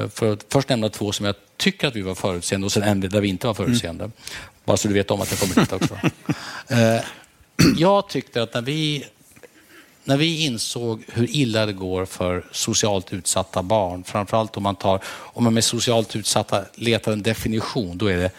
för 0.09 0.33
att 0.33 0.47
först 0.49 0.69
nämna 0.69 0.89
två 0.89 1.13
som 1.13 1.27
jag 1.27 1.35
tycker 1.59 1.89
att 1.89 1.97
vi 1.97 2.03
var 2.03 2.15
förutseende 2.15 2.65
och 2.65 2.73
sen 2.73 2.83
en 2.83 3.01
där 3.01 3.21
vi 3.21 3.29
inte 3.29 3.47
var 3.47 3.55
förutseende. 3.55 4.05
Mm. 4.05 4.17
Bara 4.65 4.77
så 4.77 4.89
du 4.89 4.95
vet 4.95 5.11
om 5.11 5.21
att 5.21 5.31
jag 5.31 5.41
kommer 5.41 5.55
dit 5.55 5.73
också. 5.73 5.99
Eh, 6.71 7.01
jag 7.77 8.09
tyckte 8.09 8.43
att 8.43 8.55
när 8.55 8.63
vi 8.63 9.05
när 10.05 10.17
vi 10.17 10.45
insåg 10.45 11.05
hur 11.13 11.31
illa 11.31 11.67
det 11.67 11.73
går 11.73 12.05
för 12.05 12.45
socialt 12.53 13.13
utsatta 13.13 13.63
barn, 13.63 14.05
framförallt 14.05 14.57
om 14.57 14.63
man 14.63 14.77
tar, 14.77 15.01
om 15.07 15.45
man 15.45 15.55
med 15.55 15.65
socialt 15.65 16.17
utsatta 16.17 16.65
letar 16.75 17.13
en 17.13 17.23
definition, 17.23 17.99
då 17.99 18.07
är 18.07 18.17
det 18.17 18.31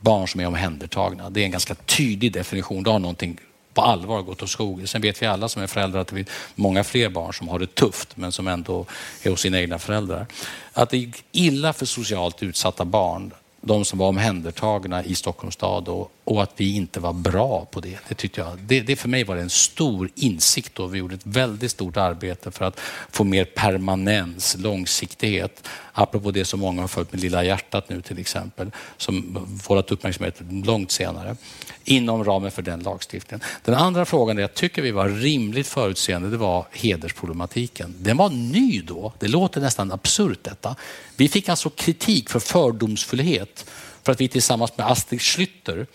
barn 0.00 0.28
som 0.28 0.40
är 0.40 0.46
omhändertagna. 0.46 1.30
Det 1.30 1.40
är 1.40 1.44
en 1.44 1.50
ganska 1.50 1.74
tydlig 1.74 2.32
definition. 2.32 2.82
Då 2.82 2.90
har 2.90 2.98
någonting 2.98 3.38
på 3.78 3.82
allvar 3.82 4.22
gått 4.22 4.42
åt 4.42 4.50
skogen. 4.50 4.86
Sen 4.88 5.00
vet 5.00 5.22
vi 5.22 5.26
alla 5.26 5.48
som 5.48 5.62
är 5.62 5.66
föräldrar 5.66 6.00
att 6.00 6.08
det 6.08 6.14
finns 6.14 6.28
många 6.54 6.84
fler 6.84 7.08
barn 7.08 7.34
som 7.34 7.48
har 7.48 7.58
det 7.58 7.74
tufft 7.74 8.16
men 8.16 8.32
som 8.32 8.48
ändå 8.48 8.86
är 9.22 9.30
hos 9.30 9.40
sina 9.40 9.60
egna 9.60 9.78
föräldrar. 9.78 10.26
Att 10.72 10.90
det 10.90 10.98
gick 10.98 11.24
illa 11.32 11.72
för 11.72 11.86
socialt 11.86 12.42
utsatta 12.42 12.84
barn 12.84 13.32
de 13.60 13.84
som 13.84 13.98
var 13.98 14.08
omhändertagna 14.08 15.04
i 15.04 15.14
Stockholms 15.14 15.54
stad 15.54 15.88
och, 15.88 16.12
och, 16.28 16.42
att 16.42 16.52
vi 16.56 16.74
inte 16.74 17.00
var 17.00 17.12
bra 17.12 17.64
på 17.64 17.80
det. 17.80 17.98
Det, 18.08 18.14
tyckte 18.14 18.40
jag, 18.40 18.58
det, 18.58 18.80
det 18.80 18.96
för 18.96 19.08
mig 19.08 19.24
var 19.24 19.36
det 19.36 19.42
en 19.42 19.50
stor 19.50 20.10
insikt 20.14 20.78
och 20.78 20.94
vi 20.94 20.98
gjorde 20.98 21.14
ett 21.14 21.26
väldigt 21.26 21.70
stort 21.70 21.96
arbete 21.96 22.50
för 22.50 22.64
att 22.64 22.80
få 23.10 23.24
mer 23.24 23.44
permanens, 23.44 24.56
långsiktighet. 24.58 25.68
Apropå 25.92 26.30
det 26.30 26.44
som 26.44 26.60
många 26.60 26.80
har 26.80 26.88
följt 26.88 27.12
med 27.12 27.20
Lilla 27.20 27.44
hjärtat 27.44 27.88
nu 27.88 28.02
till 28.02 28.18
exempel, 28.18 28.70
som 28.96 29.46
vållat 29.68 29.90
uppmärksamhet 29.90 30.40
långt 30.50 30.90
senare 30.90 31.36
inom 31.84 32.24
ramen 32.24 32.50
för 32.50 32.62
den 32.62 32.80
lagstiftningen. 32.80 33.44
Den 33.64 33.74
andra 33.74 34.04
frågan 34.04 34.36
där 34.36 34.42
jag 34.42 34.54
tycker 34.54 34.82
vi 34.82 34.90
var 34.90 35.08
rimligt 35.08 35.66
förutseende, 35.66 36.30
det 36.30 36.36
var 36.36 36.66
hedersproblematiken. 36.72 37.94
Den 37.98 38.16
var 38.16 38.30
ny 38.30 38.82
då. 38.82 39.12
Det 39.18 39.28
låter 39.28 39.60
nästan 39.60 39.92
absurt 39.92 40.38
detta. 40.42 40.76
Vi 41.16 41.28
fick 41.28 41.48
alltså 41.48 41.70
kritik 41.70 42.30
för 42.30 42.40
fördomsfullhet 42.40 43.66
för 44.02 44.12
att 44.12 44.20
vi 44.20 44.28
tillsammans 44.28 44.76
med 44.76 44.86
Astrid 44.86 45.22
Schlytter 45.22 45.86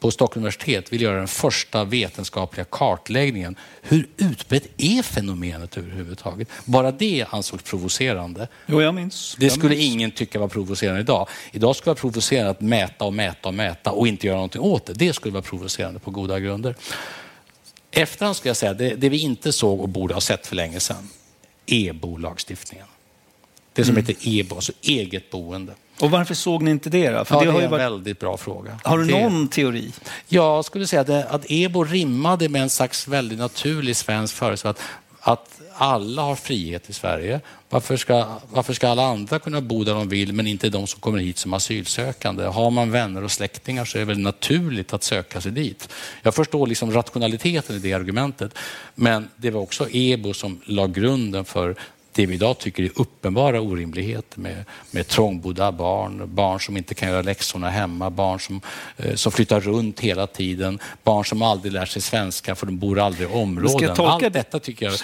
på 0.00 0.10
Stockholms 0.10 0.36
universitet 0.36 0.92
vill 0.92 1.02
göra 1.02 1.18
den 1.18 1.28
första 1.28 1.84
vetenskapliga 1.84 2.64
kartläggningen. 2.64 3.56
Hur 3.82 4.08
utbrett 4.16 4.68
är 4.76 5.02
fenomenet 5.02 5.76
överhuvudtaget? 5.76 6.48
Bara 6.64 6.92
det 6.92 7.26
ansågs 7.30 7.62
provocerande. 7.62 8.48
Jo, 8.66 8.82
jag 8.82 8.94
minns. 8.94 9.36
Det 9.38 9.50
skulle 9.50 9.76
minns. 9.76 9.94
ingen 9.94 10.10
tycka 10.10 10.38
var 10.38 10.48
provocerande 10.48 11.00
idag. 11.00 11.28
Idag 11.52 11.76
skulle 11.76 11.90
det 11.90 12.02
vara 12.02 12.10
provocerande 12.10 12.50
att 12.50 12.60
mäta 12.60 13.04
och 13.04 13.14
mäta 13.14 13.48
och 13.48 13.54
mäta 13.54 13.90
och 13.90 14.08
inte 14.08 14.26
göra 14.26 14.36
någonting 14.36 14.62
åt 14.62 14.86
det. 14.86 14.92
Det 14.92 15.12
skulle 15.12 15.32
vara 15.32 15.42
provocerande 15.42 16.00
på 16.00 16.10
goda 16.10 16.40
grunder. 16.40 16.74
Efterhand 17.90 18.36
skulle 18.36 18.50
jag 18.50 18.56
säga, 18.56 18.74
det, 18.74 18.94
det 18.94 19.08
vi 19.08 19.18
inte 19.18 19.52
såg 19.52 19.80
och 19.80 19.88
borde 19.88 20.14
ha 20.14 20.20
sett 20.20 20.46
för 20.46 20.56
länge 20.56 20.80
sedan, 20.80 21.08
EBO-lagstiftningen. 21.66 22.86
Det 23.78 23.84
som 23.84 23.94
mm. 23.94 24.06
heter 24.06 24.28
EBO, 24.28 24.54
alltså 24.54 24.72
eget 24.82 25.30
boende. 25.30 25.72
Och 26.00 26.10
varför 26.10 26.34
såg 26.34 26.62
ni 26.62 26.70
inte 26.70 26.90
det 26.90 27.10
då? 27.10 27.24
För 27.24 27.34
ja, 27.34 27.40
det, 27.40 27.46
det 27.46 27.58
är 27.58 27.62
en 27.62 27.70
varit... 27.70 27.82
väldigt 27.82 28.20
bra 28.20 28.36
fråga. 28.36 28.78
Har 28.84 28.98
du 28.98 29.04
det... 29.04 29.20
någon 29.20 29.48
teori? 29.48 29.92
Jag 30.28 30.64
skulle 30.64 30.86
säga 30.86 31.00
att, 31.00 31.10
att 31.10 31.44
EBO 31.48 31.84
rimmade 31.84 32.48
med 32.48 32.62
en 32.62 32.70
slags 32.70 33.08
väldigt 33.08 33.38
naturlig 33.38 33.96
svensk 33.96 34.34
föreställning. 34.34 34.76
Att, 35.20 35.30
att 35.32 35.60
alla 35.74 36.22
har 36.22 36.34
frihet 36.34 36.90
i 36.90 36.92
Sverige. 36.92 37.40
Varför 37.68 37.96
ska, 37.96 38.26
varför 38.50 38.72
ska 38.72 38.88
alla 38.88 39.06
andra 39.06 39.38
kunna 39.38 39.60
bo 39.60 39.84
där 39.84 39.94
de 39.94 40.08
vill 40.08 40.32
men 40.32 40.46
inte 40.46 40.68
de 40.68 40.86
som 40.86 41.00
kommer 41.00 41.18
hit 41.18 41.38
som 41.38 41.54
asylsökande? 41.54 42.44
Har 42.44 42.70
man 42.70 42.90
vänner 42.90 43.24
och 43.24 43.30
släktingar 43.30 43.84
så 43.84 43.98
är 43.98 44.00
det 44.00 44.06
väl 44.06 44.18
naturligt 44.18 44.92
att 44.92 45.02
söka 45.02 45.40
sig 45.40 45.52
dit. 45.52 45.88
Jag 46.22 46.34
förstår 46.34 46.66
liksom 46.66 46.92
rationaliteten 46.92 47.76
i 47.76 47.78
det 47.78 47.92
argumentet. 47.92 48.54
Men 48.94 49.28
det 49.36 49.50
var 49.50 49.60
också 49.60 49.88
EBO 49.90 50.34
som 50.34 50.60
la 50.64 50.86
grunden 50.86 51.44
för 51.44 51.76
det 52.12 52.26
vi 52.26 52.34
idag 52.34 52.58
tycker 52.58 52.82
är 52.82 52.90
uppenbara 52.94 53.60
orimligheter 53.60 54.40
med, 54.40 54.64
med 54.90 55.08
trångbodda 55.08 55.72
barn, 55.72 56.34
barn 56.34 56.60
som 56.60 56.76
inte 56.76 56.94
kan 56.94 57.08
göra 57.08 57.22
läxorna 57.22 57.70
hemma, 57.70 58.10
barn 58.10 58.40
som, 58.40 58.60
eh, 58.96 59.14
som 59.14 59.32
flyttar 59.32 59.60
runt 59.60 60.00
hela 60.00 60.26
tiden, 60.26 60.78
barn 61.02 61.24
som 61.24 61.42
aldrig 61.42 61.72
lär 61.72 61.86
sig 61.86 62.02
svenska 62.02 62.54
för 62.54 62.66
de 62.66 62.78
bor 62.78 62.98
aldrig 62.98 63.30
i 63.30 63.32
områden. 63.32 63.90
Allt 63.98 64.32
detta 64.32 64.58
tycker 64.58 64.86
jag 64.86 64.94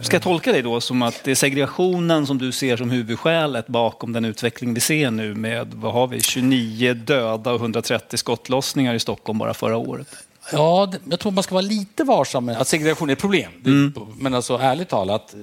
Ska 0.00 0.14
jag 0.14 0.22
tolka 0.22 0.52
det 0.52 0.62
då 0.62 0.80
som 0.80 1.02
att 1.02 1.24
det 1.24 1.30
är 1.30 1.34
segregationen 1.34 2.26
som 2.26 2.38
du 2.38 2.52
ser 2.52 2.76
som 2.76 2.90
huvudskälet 2.90 3.66
bakom 3.66 4.12
den 4.12 4.24
utveckling 4.24 4.74
vi 4.74 4.80
ser 4.80 5.10
nu 5.10 5.34
med, 5.34 5.74
vad 5.74 5.92
har 5.92 6.06
vi, 6.06 6.20
29 6.20 6.94
döda 6.94 7.52
och 7.52 7.60
130 7.60 8.16
skottlossningar 8.16 8.94
i 8.94 8.98
Stockholm 8.98 9.38
bara 9.38 9.54
förra 9.54 9.76
året? 9.76 10.08
Ja, 10.52 10.92
jag 11.10 11.20
tror 11.20 11.32
man 11.32 11.44
ska 11.44 11.54
vara 11.54 11.62
lite 11.62 12.04
varsam 12.04 12.44
med 12.44 12.60
att 12.60 12.68
segregation 12.68 13.08
är 13.08 13.12
ett 13.12 13.18
problem. 13.18 13.52
Mm. 13.64 13.94
Men 14.18 14.34
alltså 14.34 14.56
ärligt 14.56 14.88
talat, 14.88 15.34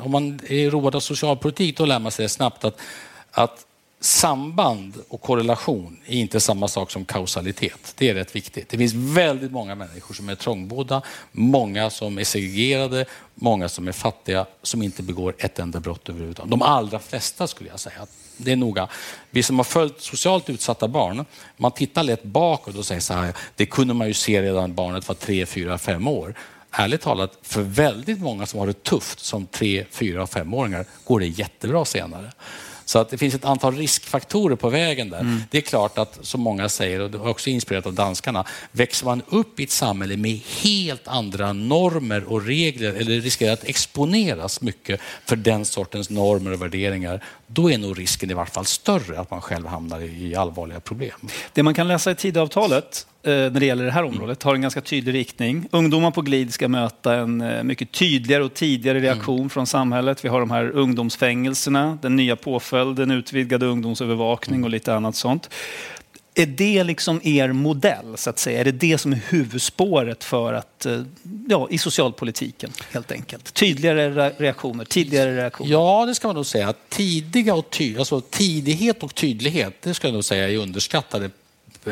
om 0.00 0.10
man 0.10 0.40
är 0.48 0.70
road 0.70 0.94
av 0.94 1.00
socialpolitik 1.00 1.76
då 1.76 1.86
lär 1.86 1.98
man 1.98 2.12
sig 2.12 2.28
snabbt 2.28 2.64
att, 2.64 2.80
att 3.30 3.66
samband 4.00 4.94
och 5.08 5.20
korrelation 5.20 6.00
är 6.06 6.16
inte 6.16 6.40
samma 6.40 6.68
sak 6.68 6.90
som 6.90 7.04
kausalitet. 7.04 7.94
Det 7.98 8.10
är 8.10 8.14
rätt 8.14 8.36
viktigt. 8.36 8.68
Det 8.68 8.78
finns 8.78 8.94
väldigt 8.94 9.52
många 9.52 9.74
människor 9.74 10.14
som 10.14 10.28
är 10.28 10.34
trångbodda, 10.34 11.02
många 11.32 11.90
som 11.90 12.18
är 12.18 12.24
segregerade, 12.24 13.04
många 13.34 13.68
som 13.68 13.88
är 13.88 13.92
fattiga, 13.92 14.46
som 14.62 14.82
inte 14.82 15.02
begår 15.02 15.34
ett 15.38 15.58
enda 15.58 15.80
brott 15.80 16.08
överhuvudtaget. 16.08 16.50
De 16.50 16.62
allra 16.62 16.98
flesta 16.98 17.46
skulle 17.46 17.70
jag 17.70 17.80
säga. 17.80 18.06
Det 18.36 18.52
är 18.52 18.56
noga. 18.56 18.88
Vi 19.30 19.42
som 19.42 19.56
har 19.56 19.64
följt 19.64 20.00
socialt 20.00 20.50
utsatta 20.50 20.88
barn, 20.88 21.24
man 21.56 21.72
tittar 21.72 22.02
lätt 22.02 22.22
bakåt 22.22 22.76
och 22.76 22.86
säger 22.86 23.00
så 23.00 23.14
här, 23.14 23.32
det 23.56 23.66
kunde 23.66 23.94
man 23.94 24.08
ju 24.08 24.14
se 24.14 24.42
redan 24.42 24.74
barnet 24.74 25.08
var 25.08 25.14
tre, 25.14 25.46
fyra, 25.46 25.78
fem 25.78 26.08
år. 26.08 26.34
Ärligt 26.70 27.00
talat, 27.00 27.38
för 27.42 27.62
väldigt 27.62 28.20
många 28.20 28.46
som 28.46 28.60
har 28.60 28.66
det 28.66 28.82
tufft 28.82 29.20
som 29.20 29.46
tre, 29.46 29.84
fyra 29.90 30.22
och 30.22 30.30
femåringar 30.30 30.84
går 31.04 31.20
det 31.20 31.26
jättebra 31.26 31.84
senare. 31.84 32.32
Så 32.84 32.98
att 32.98 33.10
det 33.10 33.18
finns 33.18 33.34
ett 33.34 33.44
antal 33.44 33.76
riskfaktorer 33.76 34.56
på 34.56 34.68
vägen 34.68 35.10
där. 35.10 35.20
Mm. 35.20 35.42
Det 35.50 35.58
är 35.58 35.62
klart 35.62 35.98
att, 35.98 36.18
som 36.20 36.40
många 36.40 36.68
säger, 36.68 37.00
och 37.00 37.10
det 37.10 37.18
är 37.18 37.28
också 37.28 37.50
inspirerat 37.50 37.86
av 37.86 37.94
danskarna, 37.94 38.44
växer 38.72 39.06
man 39.06 39.22
upp 39.28 39.60
i 39.60 39.64
ett 39.64 39.70
samhälle 39.70 40.16
med 40.16 40.40
helt 40.62 41.08
andra 41.08 41.52
normer 41.52 42.24
och 42.24 42.46
regler 42.46 42.92
eller 42.94 43.20
riskerar 43.20 43.52
att 43.52 43.64
exponeras 43.64 44.60
mycket 44.60 45.00
för 45.24 45.36
den 45.36 45.64
sortens 45.64 46.10
normer 46.10 46.52
och 46.52 46.62
värderingar, 46.62 47.24
då 47.46 47.70
är 47.70 47.78
nog 47.78 47.98
risken 47.98 48.30
i 48.30 48.34
vart 48.34 48.50
fall 48.50 48.64
större 48.64 49.20
att 49.20 49.30
man 49.30 49.40
själv 49.40 49.66
hamnar 49.66 50.00
i 50.00 50.36
allvarliga 50.36 50.80
problem. 50.80 51.18
Det 51.52 51.62
man 51.62 51.74
kan 51.74 51.88
läsa 51.88 52.10
i 52.10 52.14
Tidöavtalet 52.14 53.06
eh, 53.22 53.30
när 53.30 53.50
det 53.50 53.66
gäller 53.66 53.84
det 53.84 53.90
här 53.90 54.04
området 54.04 54.42
har 54.42 54.54
en 54.54 54.60
ganska 54.60 54.80
tydlig 54.80 55.14
riktning. 55.14 55.68
Ungdomar 55.70 56.10
på 56.10 56.22
glid 56.22 56.54
ska 56.54 56.68
möta 56.68 57.14
en 57.14 57.40
eh, 57.40 57.62
mycket 57.62 57.92
tydligare 57.92 58.44
och 58.44 58.54
tidigare 58.54 59.00
reaktion 59.00 59.38
mm. 59.38 59.50
från 59.50 59.66
samhället. 59.66 60.24
Vi 60.24 60.28
har 60.28 60.40
de 60.40 60.50
här 60.50 60.70
ungdomsfängelserna, 60.70 61.98
den 62.02 62.16
nya 62.16 62.36
påföljden, 62.36 63.10
utvidgad 63.10 63.62
ungdomsövervakning 63.62 64.56
mm. 64.56 64.64
och 64.64 64.70
lite 64.70 64.94
annat 64.94 65.16
sånt. 65.16 65.50
Är 66.36 66.46
det 66.46 66.84
liksom 66.84 67.20
er 67.24 67.52
modell, 67.52 68.16
så 68.16 68.30
att 68.30 68.38
säga? 68.38 68.60
Är 68.60 68.64
det 68.64 68.72
det 68.72 68.98
som 68.98 69.12
är 69.12 69.20
huvudspåret 69.28 70.24
för 70.24 70.52
att, 70.52 70.86
eh, 70.86 71.02
ja, 71.48 71.68
i 71.70 71.78
socialpolitiken 71.78 72.72
helt 72.92 73.12
enkelt? 73.12 73.54
Tydligare 73.54 74.30
reaktioner, 74.38 74.84
tidigare 74.84 75.36
reaktioner? 75.36 75.70
Ja, 75.70 76.06
det 76.06 76.14
ska 76.14 76.28
man 76.28 76.36
nog 76.36 76.46
säga. 76.46 76.74
Tidiga 76.88 77.54
och 77.54 77.70
ty 77.70 77.98
alltså, 77.98 78.20
tidighet 78.20 79.02
och 79.02 79.14
tydlighet, 79.14 79.82
det 79.82 79.94
ska 79.94 80.06
jag 80.06 80.14
nog 80.14 80.24
säga 80.24 80.50
är 80.50 80.56
underskattade 80.56 81.30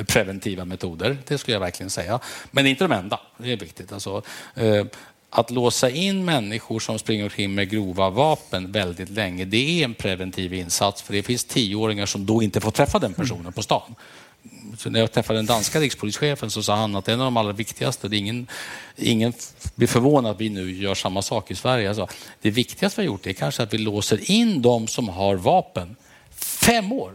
preventiva 0.07 0.65
metoder. 0.65 1.19
Det 1.27 1.39
skulle 1.39 1.55
jag 1.55 1.61
verkligen 1.61 1.91
säga. 1.91 2.21
Men 2.51 2.65
det 2.65 2.69
är 2.69 2.71
inte 2.71 2.85
de 2.85 2.93
enda. 2.93 3.21
Det 3.39 3.53
är 3.53 3.57
viktigt. 3.57 3.93
Alltså, 3.93 4.23
eh, 4.55 4.85
att 5.31 5.51
låsa 5.51 5.91
in 5.91 6.25
människor 6.25 6.81
som 6.81 6.99
springer 6.99 7.25
omkring 7.25 7.55
med 7.55 7.71
grova 7.71 8.11
vapen 8.11 8.73
väldigt 8.73 9.11
länge, 9.11 9.45
det 9.45 9.81
är 9.81 9.85
en 9.85 9.95
preventiv 9.95 10.55
insats. 10.55 11.03
För 11.03 11.13
det 11.13 11.23
finns 11.23 11.45
tioåringar 11.45 12.07
som 12.07 12.27
då 12.27 12.43
inte 12.43 12.61
får 12.61 12.71
träffa 12.71 12.99
den 12.99 13.15
personen 13.15 13.53
på 13.53 13.63
stan. 13.63 13.95
Så 14.79 14.91
när 14.91 15.01
jag 15.01 15.13
träffade 15.13 15.39
den 15.39 15.47
danska 15.47 15.81
rikspolischefen 15.81 16.51
så 16.51 16.63
sa 16.63 16.77
han 16.77 16.97
att 16.97 17.09
en 17.09 17.21
av 17.21 17.25
de 17.25 17.37
allra 17.37 17.53
viktigaste, 17.53 18.09
det 18.09 18.17
ingen, 18.17 18.47
ingen 18.97 19.33
blir 19.75 19.89
förvånad 19.89 20.31
att 20.31 20.41
vi 20.41 20.49
nu 20.49 20.73
gör 20.73 20.95
samma 20.95 21.23
sak 21.23 21.51
i 21.51 21.55
Sverige. 21.55 21.89
Alltså, 21.89 22.09
det 22.41 22.51
viktigaste 22.51 23.01
vi 23.01 23.07
har 23.07 23.13
gjort 23.13 23.27
är 23.27 23.33
kanske 23.33 23.63
att 23.63 23.75
vi 23.75 23.79
låser 23.79 24.31
in 24.31 24.63
de 24.63 24.87
som 24.87 25.09
har 25.09 25.37
vapen 25.37 25.97
fem 26.31 26.93
år, 26.93 27.13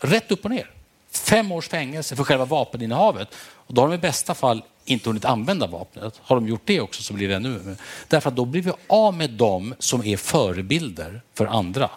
rätt 0.00 0.32
upp 0.32 0.44
och 0.44 0.50
ner. 0.50 0.70
Fem 1.10 1.52
års 1.52 1.68
fängelse 1.68 2.16
för 2.16 2.24
själva 2.24 2.44
vapeninnehavet. 2.44 3.28
Och 3.38 3.74
då 3.74 3.82
har 3.82 3.88
de 3.88 3.94
i 3.94 3.98
bästa 3.98 4.34
fall 4.34 4.62
inte 4.84 5.08
hunnit 5.08 5.24
använda 5.24 5.66
vapnet. 5.66 6.20
Har 6.22 6.36
de 6.36 6.48
gjort 6.48 6.62
det 6.64 6.80
också 6.80 7.02
så 7.02 7.14
blir 7.14 7.28
det 7.28 7.34
ännu 7.34 7.76
Därför 8.08 8.28
att 8.28 8.36
då 8.36 8.44
blir 8.44 8.62
vi 8.62 8.72
av 8.86 9.14
med 9.14 9.30
dem 9.30 9.74
som 9.78 10.04
är 10.04 10.16
förebilder 10.16 11.22
för 11.34 11.46
andra 11.46 11.90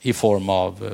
i 0.00 0.12
form 0.12 0.48
av 0.48 0.86
eh, 0.86 0.92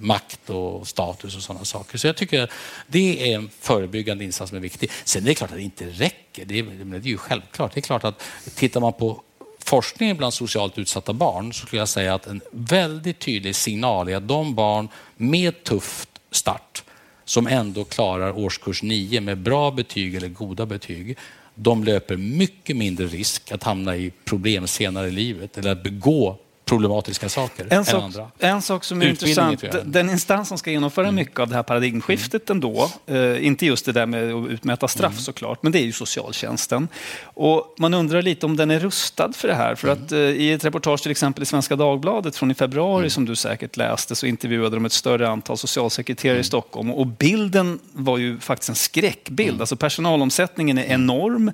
makt 0.00 0.50
och 0.50 0.88
status 0.88 1.36
och 1.36 1.42
sådana 1.42 1.64
saker. 1.64 1.98
Så 1.98 2.06
jag 2.06 2.16
tycker 2.16 2.50
det 2.86 3.32
är 3.32 3.36
en 3.36 3.50
förebyggande 3.60 4.24
insats 4.24 4.48
som 4.48 4.56
är 4.56 4.62
viktig. 4.62 4.90
Sen 5.04 5.22
är 5.22 5.26
det 5.26 5.34
klart 5.34 5.50
att 5.50 5.56
det 5.56 5.62
inte 5.62 5.84
räcker. 5.84 6.44
Det 6.44 6.58
är, 6.58 6.62
det 6.62 6.96
är 6.96 7.10
ju 7.10 7.18
självklart. 7.18 7.74
Det 7.74 7.80
är 7.80 7.82
klart 7.82 8.04
att 8.04 8.22
tittar 8.54 8.80
man 8.80 8.92
på 8.92 9.22
forskningen 9.64 10.16
bland 10.16 10.34
socialt 10.34 10.78
utsatta 10.78 11.12
barn 11.12 11.52
så 11.52 11.66
skulle 11.66 11.80
jag 11.80 11.88
säga 11.88 12.14
att 12.14 12.26
en 12.26 12.40
väldigt 12.50 13.18
tydlig 13.18 13.56
signal 13.56 14.08
är 14.08 14.16
att 14.16 14.28
de 14.28 14.54
barn 14.54 14.88
med 15.16 15.64
tuff 15.64 16.06
start 16.30 16.84
som 17.24 17.46
ändå 17.46 17.84
klarar 17.84 18.38
årskurs 18.38 18.82
9 18.82 19.20
med 19.20 19.38
bra 19.38 19.70
betyg 19.70 20.14
eller 20.14 20.28
goda 20.28 20.66
betyg, 20.66 21.18
de 21.54 21.84
löper 21.84 22.16
mycket 22.16 22.76
mindre 22.76 23.06
risk 23.06 23.52
att 23.52 23.62
hamna 23.62 23.96
i 23.96 24.12
problem 24.24 24.66
senare 24.66 25.08
i 25.08 25.10
livet 25.10 25.58
eller 25.58 25.72
att 25.72 25.82
begå 25.82 26.38
problematiska 26.64 27.28
saker 27.28 27.66
en 27.70 27.84
sak, 27.84 27.94
än 27.94 28.04
andra. 28.04 28.30
En 28.38 28.62
sak 28.62 28.84
som 28.84 29.02
är 29.02 29.08
intressant, 29.08 29.64
den 29.84 30.10
instans 30.10 30.48
som 30.48 30.58
ska 30.58 30.70
genomföra 30.70 31.04
mm. 31.04 31.14
mycket 31.14 31.38
av 31.38 31.48
det 31.48 31.54
här 31.54 31.62
paradigmskiftet 31.62 32.50
mm. 32.50 32.56
ändå, 32.56 32.90
eh, 33.06 33.46
inte 33.46 33.66
just 33.66 33.86
det 33.86 33.92
där 33.92 34.06
med 34.06 34.34
att 34.34 34.50
utmäta 34.50 34.88
straff 34.88 35.12
mm. 35.12 35.22
såklart, 35.22 35.62
men 35.62 35.72
det 35.72 35.78
är 35.78 35.84
ju 35.84 35.92
socialtjänsten. 35.92 36.88
Och 37.22 37.74
man 37.78 37.94
undrar 37.94 38.22
lite 38.22 38.46
om 38.46 38.56
den 38.56 38.70
är 38.70 38.78
rustad 38.78 39.32
för 39.32 39.48
det 39.48 39.54
här. 39.54 39.74
För 39.74 39.88
mm. 39.88 40.04
att 40.04 40.12
eh, 40.12 40.18
i 40.18 40.52
ett 40.52 40.64
reportage 40.64 41.02
till 41.02 41.10
exempel 41.10 41.42
i 41.42 41.46
Svenska 41.46 41.76
Dagbladet 41.76 42.36
från 42.36 42.50
i 42.50 42.54
februari 42.54 42.98
mm. 42.98 43.10
som 43.10 43.24
du 43.24 43.36
säkert 43.36 43.76
läste 43.76 44.14
så 44.14 44.26
intervjuade 44.26 44.76
de 44.76 44.84
ett 44.84 44.92
större 44.92 45.28
antal 45.28 45.58
socialsekreterare 45.58 46.36
i 46.36 46.38
mm. 46.38 46.44
Stockholm 46.44 46.90
och 46.90 47.06
bilden 47.06 47.78
var 47.92 48.18
ju 48.18 48.38
faktiskt 48.40 48.68
en 48.68 48.74
skräckbild. 48.74 49.60
Alltså 49.60 49.76
personalomsättningen 49.76 50.78
är 50.78 50.84
enorm. 50.84 51.52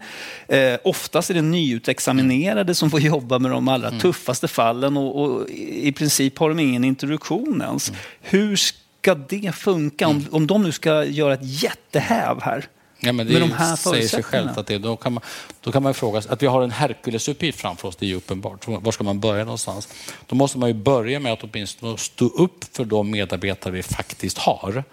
Eh, 0.49 0.79
oftast 0.85 1.31
är 1.31 1.35
det 1.35 1.43
nyutexaminerade 1.43 2.75
som 2.75 2.91
får 2.91 3.01
jobba 3.01 3.39
med 3.39 3.51
de 3.51 3.69
allra 3.69 3.91
tuffaste 3.91 4.49
fallen 4.49 4.97
och, 5.01 5.23
och, 5.23 5.51
i 5.51 5.93
princip 5.93 6.39
har 6.39 6.49
de 6.49 6.59
ingen 6.59 6.85
introduktion 6.85 7.63
ens. 7.63 7.89
Mm. 7.89 8.01
Hur 8.21 8.57
ska 8.57 9.15
det 9.15 9.55
funka 9.55 10.09
om, 10.09 10.27
om 10.31 10.47
de 10.47 10.63
nu 10.63 10.73
ska 10.73 11.05
göra 11.05 11.35
ett 11.35 11.63
jättehäv 11.63 12.43
här? 12.43 12.69
Ja, 13.01 13.13
men 13.13 13.27
det 13.27 13.33
med 13.33 13.43
de 13.43 13.53
här 13.53 13.77
säger 13.77 14.09
sig 14.09 14.23
självt 14.23 14.59
att 14.59 14.67
det, 14.67 14.79
då 14.79 14.97
kan 14.97 15.13
man, 15.13 15.23
då 15.61 15.73
kan 15.73 15.83
man 15.83 15.95
fråga 15.95 16.23
sig, 16.23 16.33
att 16.33 16.43
vi 16.43 16.47
har 16.47 16.63
en 16.63 16.71
Herkulesuppgift 16.71 17.61
framför 17.61 17.89
oss, 17.89 17.97
det 17.97 18.07
är 18.07 18.09
ju 18.09 18.15
uppenbart. 18.15 18.69
Var 18.69 18.93
ska 18.93 19.05
man 19.05 19.21
börja 19.21 19.45
någonstans? 19.45 19.89
Då 20.27 20.37
måste 20.37 20.59
man 20.59 20.69
ju 20.69 20.75
börja 20.75 21.21
med 21.21 21.33
att 21.33 21.43
åtminstone 21.43 21.99
stå 21.99 22.27
upp 22.27 22.65
för 22.77 22.85
de 22.85 23.11
medarbetare 23.11 23.73
vi 23.73 23.83
faktiskt 23.83 24.39
har. 24.39 24.85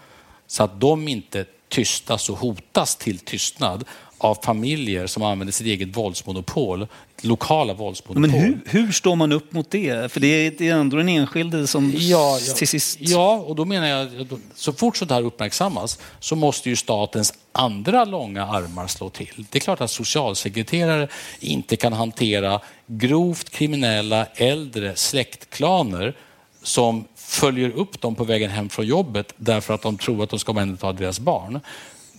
Så 0.47 0.63
att 0.63 0.81
de 0.81 1.07
inte 1.07 1.45
tystas 1.69 2.29
och 2.29 2.37
hotas 2.37 2.95
till 2.95 3.19
tystnad 3.19 3.83
av 4.17 4.37
familjer 4.43 5.07
som 5.07 5.23
använder 5.23 5.51
sitt 5.51 5.67
eget 5.67 5.97
våldsmonopol, 5.97 6.87
lokala 7.21 7.73
våldsmonopol. 7.73 8.21
Men 8.21 8.29
hur, 8.29 8.61
hur 8.65 8.91
står 8.91 9.15
man 9.15 9.31
upp 9.31 9.51
mot 9.53 9.71
det? 9.71 10.11
För 10.11 10.19
det 10.19 10.27
är 10.61 10.73
ändå 10.73 10.97
den 10.97 11.09
enskilde 11.09 11.67
som 11.67 11.93
ja, 11.95 12.39
ja, 12.47 12.53
till 12.53 12.67
sist... 12.67 12.97
Ja, 12.99 13.35
och 13.47 13.55
då 13.55 13.65
menar 13.65 13.87
jag 13.87 14.27
så 14.55 14.73
fort 14.73 14.97
sånt 14.97 15.11
här 15.11 15.21
uppmärksammas 15.21 15.99
så 16.19 16.35
måste 16.35 16.69
ju 16.69 16.75
statens 16.75 17.33
andra 17.51 18.05
långa 18.05 18.45
armar 18.45 18.87
slå 18.87 19.09
till. 19.09 19.45
Det 19.49 19.57
är 19.57 19.59
klart 19.59 19.81
att 19.81 19.91
socialsekreterare 19.91 21.07
inte 21.39 21.75
kan 21.75 21.93
hantera 21.93 22.61
grovt 22.87 23.49
kriminella 23.49 24.25
äldre 24.25 24.95
släktklaner 24.95 26.15
som 26.63 27.05
följer 27.15 27.69
upp 27.69 28.01
dem 28.01 28.15
på 28.15 28.23
vägen 28.23 28.51
hem 28.51 28.69
från 28.69 28.85
jobbet 28.85 29.33
därför 29.37 29.73
att 29.73 29.81
de 29.81 29.97
tror 29.97 30.23
att 30.23 30.29
de 30.29 30.39
ska 30.39 30.51
omhänderta 30.51 30.93
deras 30.93 31.19
barn. 31.19 31.59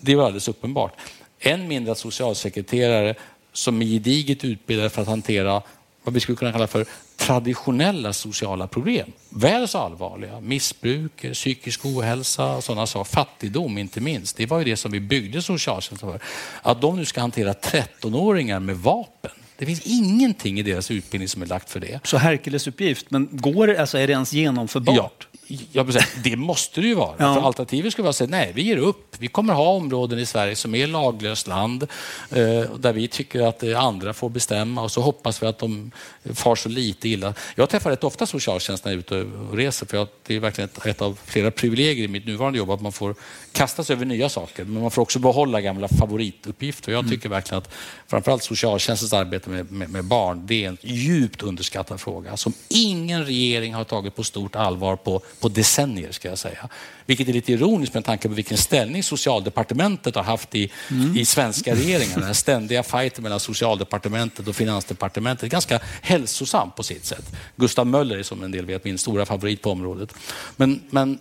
Det 0.00 0.12
är 0.12 0.18
alldeles 0.18 0.48
uppenbart. 0.48 0.92
Än 1.40 1.68
mindre 1.68 1.92
att 1.92 1.98
socialsekreterare 1.98 3.14
som 3.52 3.82
är 3.82 3.86
gediget 3.86 4.44
utbildade 4.44 4.90
för 4.90 5.02
att 5.02 5.08
hantera 5.08 5.62
vad 6.02 6.14
vi 6.14 6.20
skulle 6.20 6.36
kunna 6.36 6.52
kalla 6.52 6.66
för 6.66 6.86
traditionella 7.16 8.12
sociala 8.12 8.66
problem. 8.66 9.12
Väl 9.30 9.68
så 9.68 9.78
allvarliga. 9.78 10.40
Missbruk, 10.40 11.32
psykisk 11.32 11.86
ohälsa, 11.86 12.60
sådana 12.60 12.86
saker. 12.86 13.10
fattigdom 13.10 13.78
inte 13.78 14.00
minst. 14.00 14.36
Det 14.36 14.46
var 14.46 14.58
ju 14.58 14.64
det 14.64 14.76
som 14.76 14.90
vi 14.90 15.00
byggde 15.00 15.42
socialtjänsten 15.42 16.10
för. 16.10 16.20
Att 16.62 16.80
de 16.80 16.96
nu 16.96 17.04
ska 17.04 17.20
hantera 17.20 17.52
13-åringar 17.52 18.60
med 18.60 18.76
vapen. 18.76 19.30
Det 19.56 19.66
finns 19.66 19.80
ingenting 19.84 20.58
i 20.58 20.62
deras 20.62 20.90
utbildning 20.90 21.28
som 21.28 21.42
är 21.42 21.46
lagt 21.46 21.70
för 21.70 21.80
det. 21.80 22.00
Så 22.04 22.16
Herkules 22.16 22.66
uppgift, 22.66 23.10
men 23.10 23.28
går 23.32 23.74
alltså 23.74 23.98
är 23.98 24.06
det 24.06 24.12
ens 24.12 24.32
genomförbart? 24.32 24.96
Ja. 24.96 25.27
Jag 25.72 25.92
säga, 25.92 26.04
det 26.24 26.36
måste 26.36 26.80
det 26.80 26.86
ju 26.86 26.94
vara. 26.94 27.14
Ja. 27.18 27.34
För 27.34 27.40
alternativet 27.40 27.92
skulle 27.92 28.02
vara 28.02 28.10
att 28.10 28.16
säga 28.16 28.30
nej, 28.30 28.52
vi 28.54 28.62
ger 28.62 28.76
upp. 28.76 29.16
Vi 29.18 29.28
kommer 29.28 29.54
ha 29.54 29.68
områden 29.68 30.18
i 30.18 30.26
Sverige 30.26 30.56
som 30.56 30.74
är 30.74 30.86
laglöst 30.86 31.46
land 31.46 31.82
eh, 32.30 32.38
där 32.78 32.92
vi 32.92 33.08
tycker 33.08 33.42
att 33.42 33.62
andra 33.62 34.12
får 34.12 34.30
bestämma 34.30 34.82
och 34.82 34.90
så 34.90 35.00
hoppas 35.00 35.42
vi 35.42 35.46
att 35.46 35.58
de 35.58 35.90
far 36.34 36.56
så 36.56 36.68
lite 36.68 37.08
illa. 37.08 37.34
Jag 37.54 37.68
träffar 37.68 37.90
rätt 37.90 38.04
ofta 38.04 38.26
socialtjänsten 38.26 38.90
när 38.90 38.96
jag 38.96 39.12
är 39.12 39.20
ute 39.20 39.38
och 39.38 39.56
reser 39.56 39.86
för 39.86 39.96
jag, 39.96 40.08
det 40.26 40.36
är 40.36 40.40
verkligen 40.40 40.70
ett, 40.70 40.86
ett, 40.86 41.02
av 41.02 41.18
flera 41.24 41.50
privilegier 41.50 42.04
i 42.04 42.08
mitt 42.08 42.26
nuvarande 42.26 42.58
jobb 42.58 42.70
att 42.70 42.80
man 42.80 42.92
får 42.92 43.14
kasta 43.52 43.84
sig 43.84 43.96
över 43.96 44.04
nya 44.04 44.28
saker 44.28 44.64
men 44.64 44.82
man 44.82 44.90
får 44.90 45.02
också 45.02 45.18
behålla 45.18 45.60
gamla 45.60 45.88
favorituppgifter. 45.88 46.92
Jag 46.92 46.98
mm. 46.98 47.10
tycker 47.10 47.26
mm. 47.26 47.36
verkligen 47.36 47.58
att 47.58 47.74
framförallt 48.06 48.42
socialtjänstens 48.42 49.12
arbete 49.12 49.50
med, 49.50 49.72
med, 49.72 49.90
med, 49.90 50.04
barn 50.04 50.46
det 50.46 50.64
är 50.64 50.68
en 50.68 50.78
djupt 50.82 51.42
underskattad 51.42 52.00
fråga 52.00 52.36
som 52.36 52.52
ingen 52.68 53.24
regering 53.24 53.74
har 53.74 53.84
tagit 53.84 54.16
på 54.16 54.24
stort 54.24 54.56
allvar 54.56 54.96
på 54.96 55.22
på 55.40 55.48
decennier 55.48 56.12
ska 56.12 56.28
jag 56.28 56.38
säga. 56.38 56.68
Vilket 57.06 57.28
är 57.28 57.32
lite 57.32 57.52
ironiskt 57.52 57.94
med 57.94 58.04
tanke 58.04 58.28
på 58.28 58.34
vilken 58.34 58.58
ställning 58.58 59.02
socialdepartementet 59.02 60.14
har 60.14 60.22
haft 60.22 60.54
i, 60.54 60.72
mm. 60.90 61.16
i 61.16 61.24
svenska 61.24 61.74
regeringen. 61.74 62.20
Den 62.20 62.34
ständiga 62.34 62.82
fighten 62.82 63.22
mellan 63.22 63.40
socialdepartementet 63.40 64.48
och 64.48 64.56
finansdepartementet. 64.56 65.50
Ganska 65.50 65.80
hälsosam 66.02 66.70
på 66.70 66.82
sitt 66.82 67.04
sätt. 67.04 67.24
Gustav 67.56 67.86
Möller 67.86 68.18
är 68.18 68.22
som 68.22 68.42
en 68.42 68.50
del 68.50 68.66
vet 68.66 68.84
min 68.84 68.98
stora 68.98 69.26
favorit 69.26 69.62
på 69.62 69.70
området. 69.70 70.14
Men, 70.56 70.82
men 70.90 71.18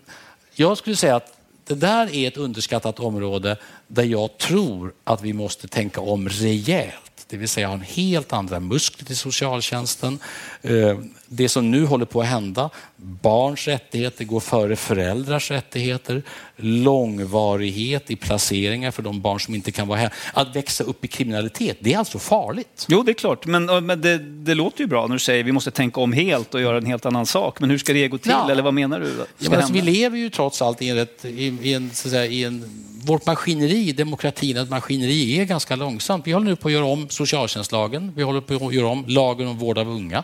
jag 0.53 0.77
skulle 0.77 0.95
säga 0.95 1.15
att 1.15 1.37
det 1.67 1.75
där 1.75 2.15
är 2.15 2.27
ett 2.27 2.37
underskattat 2.37 2.99
område 2.99 3.57
där 3.87 4.03
jag 4.03 4.37
tror 4.37 4.93
att 5.03 5.21
vi 5.21 5.33
måste 5.33 5.67
tänka 5.67 6.01
om 6.01 6.29
rejält 6.29 7.07
det 7.29 7.37
vill 7.37 7.49
säga 7.49 7.67
ha 7.67 7.73
en 7.73 7.81
helt 7.81 8.33
andra 8.33 8.59
muskler 8.59 9.05
till 9.05 9.17
socialtjänsten. 9.17 10.19
Eh, 10.61 10.97
det 11.27 11.49
som 11.49 11.71
nu 11.71 11.85
håller 11.85 12.05
på 12.05 12.21
att 12.21 12.27
hända, 12.27 12.69
barns 12.95 13.67
rättigheter 13.67 14.25
går 14.25 14.39
före 14.39 14.75
föräldrars 14.75 15.51
rättigheter, 15.51 16.23
långvarighet 16.55 18.11
i 18.11 18.15
placeringar 18.15 18.91
för 18.91 19.03
de 19.03 19.21
barn 19.21 19.39
som 19.39 19.55
inte 19.55 19.71
kan 19.71 19.87
vara 19.87 19.99
här. 19.99 20.13
Att 20.33 20.55
växa 20.55 20.83
upp 20.83 21.05
i 21.05 21.07
kriminalitet, 21.07 21.77
det 21.79 21.93
är 21.93 21.97
alltså 21.97 22.19
farligt. 22.19 22.85
Jo, 22.89 23.03
det 23.03 23.11
är 23.11 23.13
klart, 23.13 23.45
men, 23.45 23.85
men 23.85 24.01
det, 24.01 24.17
det, 24.17 24.53
låter 24.53 24.81
ju 24.81 24.87
bra 24.87 25.07
när 25.07 25.15
du 25.15 25.19
säger 25.19 25.39
att 25.39 25.47
vi 25.47 25.51
måste 25.51 25.71
tänka 25.71 26.01
om 26.01 26.13
helt 26.13 26.53
och 26.53 26.61
göra 26.61 26.77
en 26.77 26.85
helt 26.85 27.05
annan 27.05 27.25
sak. 27.25 27.59
Men 27.59 27.69
hur 27.69 27.77
ska 27.77 27.93
det 27.93 28.07
gå 28.07 28.17
till, 28.17 28.31
ja. 28.31 28.51
eller 28.51 28.63
vad 28.63 28.73
menar 28.73 28.99
du? 28.99 29.25
Ja, 29.37 29.55
alltså, 29.55 29.73
vi 29.73 29.81
lever 29.81 30.17
ju 30.17 30.29
trots 30.29 30.61
allt 30.61 30.81
i, 30.81 30.89
ett, 30.89 31.25
i, 31.25 31.57
i 31.61 31.73
en, 31.73 31.89
säga, 31.89 32.25
i 32.25 32.43
en 32.43 32.86
vårt 33.07 33.25
maskineri, 33.25 33.91
demokratin, 33.91 34.57
ett 34.57 34.69
maskineri 34.69 35.39
är 35.39 35.45
ganska 35.45 35.75
långsamt. 35.75 36.27
Vi 36.27 36.31
håller 36.31 36.45
nu 36.45 36.55
på 36.55 36.67
att 36.67 36.73
göra 36.73 36.85
om 36.85 37.09
socialtjänstlagen, 37.09 38.13
vi 38.15 38.23
håller 38.23 38.41
på 38.41 38.67
att 38.67 38.73
göra 38.73 38.87
om 38.87 39.05
lagen 39.07 39.47
om 39.47 39.57
vård 39.57 39.77
av 39.77 39.89
unga. 39.89 40.23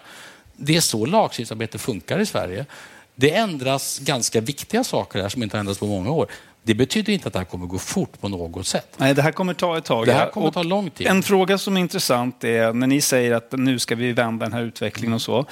Det 0.56 0.76
är 0.76 0.82
så 0.82 1.06
lagstiftningsarbete 1.06 1.78
funkar 1.78 2.20
i 2.20 2.26
Sverige. 2.26 2.66
Det 3.16 3.34
ändras 3.34 4.00
ganska 4.00 4.42
viktiga 4.42 4.84
saker 4.84 5.22
här 5.22 5.30
som 5.30 5.44
inte 5.44 5.58
har 5.58 5.60
ändrats 5.60 5.80
på 5.80 5.88
många 5.88 6.12
år. 6.12 6.28
Det 6.64 6.74
betyder 6.74 7.14
inte 7.14 7.28
att 7.28 7.34
det 7.34 7.40
här 7.40 7.46
kommer 7.46 7.66
gå 7.66 7.78
fort 7.78 8.22
på 8.22 8.30
något 8.30 8.68
sätt. 8.68 8.96
Nej, 8.98 9.14
det 9.14 9.22
här 9.22 9.32
kommer 9.32 9.54
ta 9.54 9.78
ett 9.78 9.86
tag. 9.86 10.06
Det 10.06 10.14
här 10.14 10.30
kommer 10.30 10.52
ta 10.52 10.64
lång 10.64 10.90
tid. 10.90 11.08
En 11.08 11.24
fråga 11.24 11.58
som 11.58 11.78
är 11.78 11.82
intressant 11.82 12.44
är 12.44 12.74
när 12.74 12.88
ni 12.88 13.02
säger 13.02 13.32
att 13.32 13.52
nu 13.52 13.80
ska 13.80 13.96
vi 13.96 14.12
vända 14.12 14.46
den 14.46 14.54
här 14.54 14.62
utvecklingen 14.62 15.14
och 15.14 15.22
så. 15.22 15.46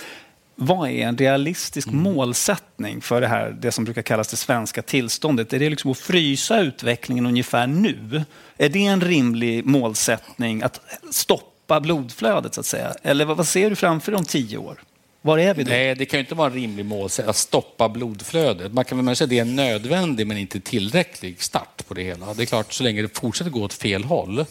Vad 0.55 0.89
är 0.89 1.07
en 1.07 1.17
realistisk 1.17 1.87
Mm. 1.87 2.01
målsättning 2.03 3.01
för 3.01 3.21
det 3.21 3.27
här, 3.27 3.57
det 3.61 3.71
som 3.71 3.83
brukar 3.83 4.01
kallas 4.01 4.27
det 4.27 4.37
svenska 4.37 4.81
tillståndet? 4.81 5.53
Är 5.53 5.59
det 5.59 5.69
liksom 5.69 5.91
att 5.91 5.97
frysa 5.97 6.59
utvecklingen 6.59 7.25
ungefär 7.25 7.67
nu? 7.67 8.23
Är 8.57 8.69
det 8.69 8.85
en 8.85 9.01
rimlig 9.01 9.65
målsättning 9.65 10.61
att 10.63 10.81
stoppa 11.11 11.79
blodflödet 11.79 12.53
så 12.53 12.59
att 12.59 12.65
säga? 12.65 12.93
Eller 13.03 13.25
vad, 13.25 13.37
vad 13.37 13.47
ser 13.47 13.69
du 13.69 13.75
framför 13.75 14.11
dig 14.11 14.19
om 14.19 14.25
tio 14.25 14.57
år? 14.57 14.83
Var 15.21 15.37
är 15.37 15.53
vi 15.53 15.63
då? 15.63 15.69
Nej, 15.69 15.95
det 15.95 16.05
kan 16.05 16.17
ju 16.17 16.21
inte 16.21 16.35
vara 16.35 16.47
en 16.47 16.53
rimlig 16.53 16.85
målsättning 16.85 17.29
att 17.29 17.35
stoppa 17.35 17.89
blodflödet. 17.89 18.73
Man 18.73 18.85
kan 18.85 19.05
väl 19.05 19.15
säga 19.15 19.25
att 19.25 19.29
det 19.29 19.37
är 19.37 19.41
en 19.41 19.55
nödvändig 19.55 20.27
men 20.27 20.37
inte 20.37 20.59
tillräcklig 20.59 21.41
start 21.43 21.87
på 21.87 21.93
det 21.93 22.03
hela. 22.03 22.33
Det 22.33 22.43
är 22.43 22.45
klart, 22.45 22.73
så 22.73 22.83
länge 22.83 23.01
det 23.01 23.17
fortsätter 23.17 23.51
gå 23.51 23.63
åt 23.63 23.73
fel 23.73 24.03
håll 24.03 24.45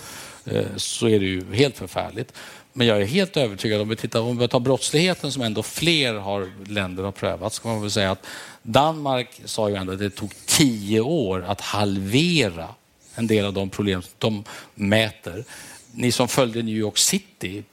eh, 0.45 0.65
så 0.77 1.09
är 1.09 1.21
det 1.21 1.27
ju 1.27 1.55
helt 1.55 1.79
förfärligt. 1.79 2.33
Men 2.73 2.87
jag 2.87 3.01
är 3.01 3.05
helt 3.05 3.37
övertygad 3.37 3.81
om 3.81 3.89
vi 3.89 3.97
tittar 3.97 4.21
om 4.21 4.39
vi 4.39 4.49
tar 4.49 4.61
brottsligheten 4.61 5.33
som 5.33 5.43
ändå 5.43 5.63
fler 5.63 6.15
har, 6.15 6.51
länder 6.67 7.03
har 7.03 7.13
prövat 7.13 7.55
så 7.55 7.63
kan 7.63 7.71
man 7.71 7.81
väl 7.81 7.91
säga 7.91 8.11
att 8.11 8.27
Danmark 8.63 9.41
sa 9.45 9.69
ju 9.69 9.75
ändå 9.75 9.93
att 9.93 9.99
det 9.99 10.11
tog 10.11 10.35
tio 10.47 11.01
år 11.01 11.45
att 11.49 11.61
halvera 11.61 12.69
en 13.15 13.27
del 13.27 13.45
av 13.45 13.53
de 13.53 13.71
problem 13.71 14.03
de 14.19 14.45
mäter. 14.75 15.45
Ni 15.93 16.13
som 16.13 16.29
följde 16.29 16.63
New 16.63 16.77
York 16.77 16.99
City, 16.99 17.65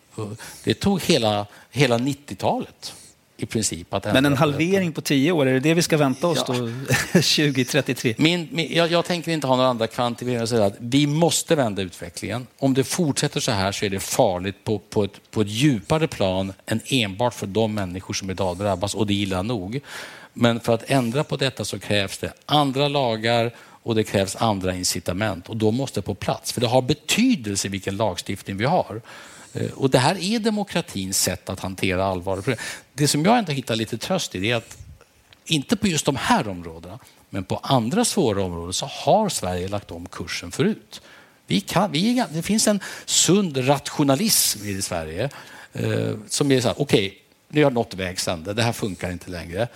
det 0.63 0.73
tog 0.73 1.01
hela, 1.01 1.45
hela 1.71 1.97
90-talet 1.97 2.93
i 3.37 3.45
princip. 3.45 3.93
Att 3.93 4.05
Men 4.05 4.25
en 4.25 4.37
halvering 4.37 4.91
på 4.91 5.01
tio 5.01 5.31
år, 5.31 5.45
är 5.45 5.53
det 5.53 5.59
det 5.59 5.73
vi 5.73 5.81
ska 5.81 5.97
vänta 5.97 6.27
oss 6.27 6.43
då 6.47 6.53
2033? 7.13 8.15
Min, 8.17 8.47
min, 8.51 8.73
jag, 8.73 8.91
jag 8.91 9.05
tänker 9.05 9.31
inte 9.31 9.47
ha 9.47 9.55
några 9.55 9.69
andra 9.69 9.87
kvantifieringar 9.87 10.73
vi 10.79 11.07
måste 11.07 11.55
vända 11.55 11.81
utvecklingen. 11.81 12.47
Om 12.59 12.73
det 12.73 12.83
fortsätter 12.83 13.39
så 13.39 13.51
här 13.51 13.71
så 13.71 13.85
är 13.85 13.89
det 13.89 13.99
farligt 13.99 14.63
på, 14.63 14.79
på, 14.79 15.03
ett, 15.03 15.31
på 15.31 15.41
ett 15.41 15.47
djupare 15.47 16.07
plan 16.07 16.53
än 16.65 16.81
enbart 16.85 17.33
för 17.33 17.47
de 17.47 17.73
människor 17.73 18.13
som 18.13 18.29
idag 18.29 18.57
drabbas 18.57 18.95
och 18.95 19.07
det 19.07 19.13
är 19.13 19.15
illa 19.15 19.41
nog. 19.41 19.79
Men 20.33 20.59
för 20.59 20.73
att 20.73 20.83
ändra 20.87 21.23
på 21.23 21.37
detta 21.37 21.65
så 21.65 21.79
krävs 21.79 22.17
det 22.17 22.33
andra 22.45 22.87
lagar 22.87 23.51
och 23.83 23.95
det 23.95 24.03
krävs 24.03 24.35
andra 24.35 24.75
incitament 24.75 25.49
och 25.49 25.57
då 25.57 25.71
måste 25.71 25.99
det 25.99 26.05
på 26.05 26.15
plats. 26.15 26.51
För 26.51 26.61
det 26.61 26.67
har 26.67 26.81
betydelse 26.81 27.69
vilken 27.69 27.97
lagstiftning 27.97 28.57
vi 28.57 28.65
har. 28.65 29.01
Eh, 29.59 29.71
och 29.71 29.89
det 29.89 29.99
här 29.99 30.17
är 30.23 30.39
demokratins 30.39 31.21
sätt 31.21 31.49
att 31.49 31.59
hantera 31.59 32.05
allvarliga 32.05 32.43
problem. 32.43 32.59
Det 32.93 33.07
som 33.07 33.25
jag 33.25 33.37
ändå 33.37 33.51
hittar 33.51 33.75
lite 33.75 33.97
tröst 33.97 34.35
i 34.35 34.39
det 34.39 34.51
är 34.51 34.55
att 34.55 34.77
inte 35.45 35.75
på 35.75 35.87
just 35.87 36.05
de 36.05 36.15
här 36.15 36.47
områdena, 36.47 36.99
men 37.29 37.43
på 37.43 37.57
andra 37.57 38.05
svåra 38.05 38.43
områden 38.43 38.73
så 38.73 38.85
har 38.85 39.29
Sverige 39.29 39.67
lagt 39.67 39.91
om 39.91 40.05
kursen 40.09 40.51
förut. 40.51 41.01
Vi 41.47 41.61
kan, 41.61 41.91
vi 41.91 42.19
är, 42.19 42.27
det 42.33 42.41
finns 42.41 42.67
en 42.67 42.79
sund 43.05 43.69
rationalism 43.69 44.65
i 44.65 44.81
Sverige 44.81 45.29
eh, 45.73 46.13
som 46.27 46.51
är 46.51 46.61
så 46.61 46.67
här, 46.67 46.81
okej, 46.81 47.21
nu 47.49 47.59
har 47.59 47.65
jag 47.65 47.73
nått 47.73 47.93
vägs 47.93 48.27
ände, 48.27 48.53
det 48.53 48.63
här 48.63 48.71
funkar 48.71 49.11
inte 49.11 49.31
längre. 49.31 49.67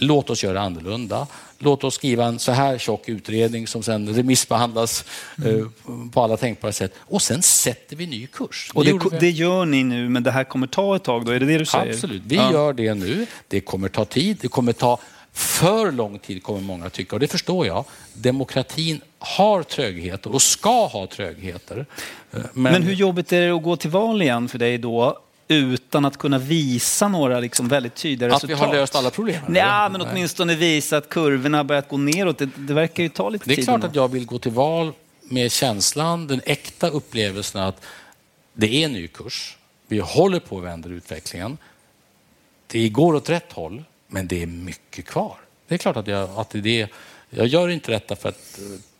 Låt 0.00 0.30
oss 0.30 0.44
göra 0.44 0.60
annorlunda. 0.60 1.26
Låt 1.58 1.84
oss 1.84 1.94
skriva 1.94 2.24
en 2.24 2.38
så 2.38 2.52
här 2.52 2.78
tjock 2.78 3.08
utredning 3.08 3.66
som 3.66 3.82
sen 3.82 4.14
remissbehandlas 4.14 5.04
eh, 5.44 5.66
på 6.12 6.22
alla 6.22 6.36
tänkbara 6.36 6.72
sätt. 6.72 6.94
Och 6.98 7.22
sen 7.22 7.42
sätter 7.42 7.96
vi 7.96 8.06
ny 8.06 8.26
kurs. 8.26 8.70
Och 8.74 8.84
Det 8.84 8.98
det, 9.20 9.30
gör 9.30 9.64
ni 9.64 9.84
nu, 9.84 10.08
men 10.08 10.22
det 10.22 10.30
här 10.30 10.44
kommer 10.44 10.66
ta 10.66 10.96
ett 10.96 11.02
tag 11.04 11.24
då? 11.24 11.32
Är 11.32 11.40
det 11.40 11.46
det 11.46 11.58
du 11.58 11.64
säger? 11.64 11.92
Absolut, 11.92 12.22
vi 12.26 12.36
Ja. 12.36 12.52
gör 12.52 12.72
det 12.72 12.94
nu. 12.94 13.26
Det 13.48 13.60
kommer 13.60 13.88
ta 13.88 14.04
tid. 14.04 14.38
Det 14.40 14.48
kommer 14.48 14.72
ta 14.72 14.98
för 15.32 15.92
lång 15.92 16.18
tid 16.18 16.42
kommer 16.42 16.60
många 16.60 16.90
tycka 16.90 17.16
och 17.16 17.20
det 17.20 17.28
förstår 17.28 17.66
jag. 17.66 17.84
Demokratin 18.14 19.00
har 19.18 19.62
trögheter 19.62 20.32
och 20.34 20.42
ska 20.42 20.86
ha 20.86 21.06
trögheter. 21.06 21.86
Eh, 22.32 22.40
Men... 22.52 22.82
hur 22.82 22.94
jobbigt 22.94 23.32
är 23.32 23.40
det 23.40 23.50
att 23.56 23.62
gå 23.62 23.76
till 23.76 23.90
val 23.90 24.22
igen 24.22 24.48
för 24.48 24.58
dig 24.58 24.78
då? 24.78 25.18
Utan 25.48 26.04
att 26.04 26.16
kunna 26.16 26.38
visa 26.38 27.08
några 27.08 27.40
liksom 27.40 27.68
väldigt 27.68 27.94
tydliga 27.94 28.34
Att 28.34 28.44
vi 28.44 28.46
resultat. 28.48 28.68
har 28.68 28.74
löst 28.76 28.94
alla 28.94 29.10
problem? 29.10 29.54
Ja, 29.54 29.88
men 29.88 30.00
åtminstone 30.00 30.54
visa 30.54 30.96
att 30.96 31.08
kurvorna 31.08 31.56
har 31.56 31.64
börjat 31.64 31.88
gå 31.88 31.96
neråt. 31.96 32.38
Det, 32.38 32.48
det 32.56 32.74
verkar 32.74 33.02
ju 33.02 33.08
ta 33.08 33.28
lite 33.28 33.44
Det 33.48 33.54
är 33.54 33.56
tid. 33.56 33.64
klart 33.64 33.84
att 33.84 33.94
jag 33.94 34.08
vill 34.12 34.26
gå 34.26 34.38
till 34.38 34.52
val 34.52 34.92
med 35.22 35.52
känslan, 35.52 36.26
den 36.26 36.40
äkta 36.44 36.88
upplevelsen 36.88 37.62
att 37.62 37.82
det 38.54 38.66
är 38.82 38.84
en 38.84 38.92
ny 38.92 39.08
kurs. 39.08 39.56
Vi 39.86 39.98
håller 39.98 40.40
på 40.40 40.58
att 40.58 40.64
vända 40.64 40.88
utvecklingen. 40.88 41.58
Det 42.66 42.88
går 42.88 43.14
åt 43.14 43.30
rätt 43.30 43.52
håll, 43.52 43.84
men 44.08 44.28
det 44.28 44.42
är 44.42 44.46
mycket 44.46 45.06
kvar. 45.06 45.36
Det 45.68 45.74
är 45.74 45.78
klart 45.78 45.96
att 45.96 46.06
jag, 46.06 46.30
att 46.36 46.50
det 46.50 46.88
jag 47.30 47.46
gör 47.46 47.68
inte 47.68 47.90
detta 47.90 48.16
för 48.16 48.28
att, 48.28 48.58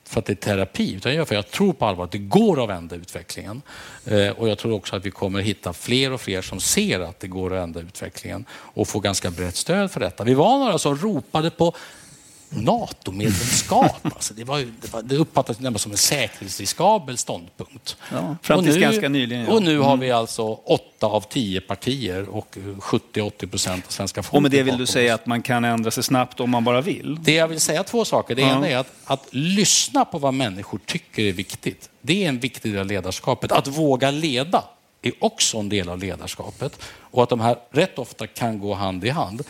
för 0.08 0.20
att 0.20 0.26
det 0.26 0.32
är 0.32 0.34
terapi, 0.34 0.94
utan 0.94 1.14
jag 1.14 1.28
för 1.28 1.34
att 1.34 1.44
jag 1.46 1.52
tror 1.52 1.72
på 1.72 1.86
allvar 1.86 2.04
att 2.04 2.10
det 2.10 2.18
går 2.18 2.62
att 2.64 2.68
vända 2.68 2.96
utvecklingen. 2.96 3.62
Eh, 4.04 4.30
och 4.30 4.48
jag 4.48 4.58
tror 4.58 4.72
också 4.72 4.96
att 4.96 5.06
vi 5.06 5.10
kommer 5.10 5.40
hitta 5.40 5.72
fler 5.72 6.12
och 6.12 6.20
fler 6.20 6.42
som 6.42 6.60
ser 6.60 7.00
att 7.00 7.20
det 7.20 7.28
går 7.28 7.54
att 7.54 7.62
vända 7.62 7.80
utvecklingen 7.80 8.44
och 8.50 8.88
få 8.88 9.00
ganska 9.00 9.30
brett 9.30 9.56
stöd 9.56 9.90
för 9.90 10.00
detta. 10.00 10.24
Vi 10.24 10.34
var 10.34 10.58
några 10.58 10.78
som 10.78 10.96
ropade 10.96 11.50
på 11.50 11.74
NATO-medlemskap. 12.50 13.96
Alltså 14.02 14.34
det, 14.34 14.44
var 14.44 14.58
det, 14.58 14.92
var, 14.92 15.02
det 15.02 15.16
uppfattades 15.16 15.60
närmast 15.60 15.82
som 15.82 15.92
en 15.92 15.98
säkerhetsriskabel 15.98 17.18
ståndpunkt. 17.18 17.96
Ja, 18.12 18.36
fram 18.42 18.58
Och 18.58 18.64
tills 18.64 18.76
nu- 18.76 18.80
ganska 18.82 19.08
nyligen. 19.08 19.44
Ja. 19.44 19.52
Och 19.52 19.62
nu 19.62 19.78
har 19.78 19.88
Mm. 19.92 20.00
vi 20.00 20.10
alltså 20.10 20.42
åtta 20.64 21.06
av 21.06 21.20
tio 21.20 21.60
partier 21.60 22.28
och 22.28 22.56
70-80 22.80 23.46
procent 23.46 23.86
av 23.86 23.90
svenska 23.90 24.22
folket 24.22 24.36
Och 24.36 24.42
med 24.42 24.50
det 24.50 24.62
vill 24.62 24.76
du 24.78 24.86
säga 24.86 25.14
att 25.14 25.26
man 25.26 25.42
kan 25.42 25.64
ändra 25.64 25.90
sig 25.90 26.02
snabbt 26.02 26.40
om 26.40 26.50
man 26.50 26.64
bara 26.64 26.80
vill? 26.80 27.18
det 27.22 27.32
jag 27.34 27.48
vill 27.48 27.60
säga 27.60 27.82
två 27.84 28.04
saker. 28.04 28.34
Det 28.34 28.42
Ja. 28.42 28.56
ena 28.56 28.68
är 28.68 28.76
att, 28.76 28.92
att 29.04 29.26
lyssna 29.30 30.04
på 30.04 30.18
vad 30.18 30.34
människor 30.34 30.80
tycker 30.86 31.22
är 31.22 31.32
viktigt. 31.32 31.88
Det 32.00 32.24
är 32.24 32.28
en 32.28 32.38
viktig 32.38 32.72
del 32.72 32.80
av 32.80 32.86
ledarskapet. 32.86 33.52
Att 33.52 33.66
våga 33.66 34.10
leda 34.10 34.64
är 35.02 35.12
också 35.20 35.58
en 35.58 35.68
del 35.68 35.88
av 35.88 35.98
ledarskapet. 35.98 36.78
Och 37.10 37.22
att 37.22 37.28
de 37.28 37.40
här 37.40 37.56
rätt 37.70 37.98
ofta 37.98 38.26
kan 38.26 38.58
gå 38.58 38.74
hand 38.74 39.04
i 39.04 39.08
hand. 39.10 39.42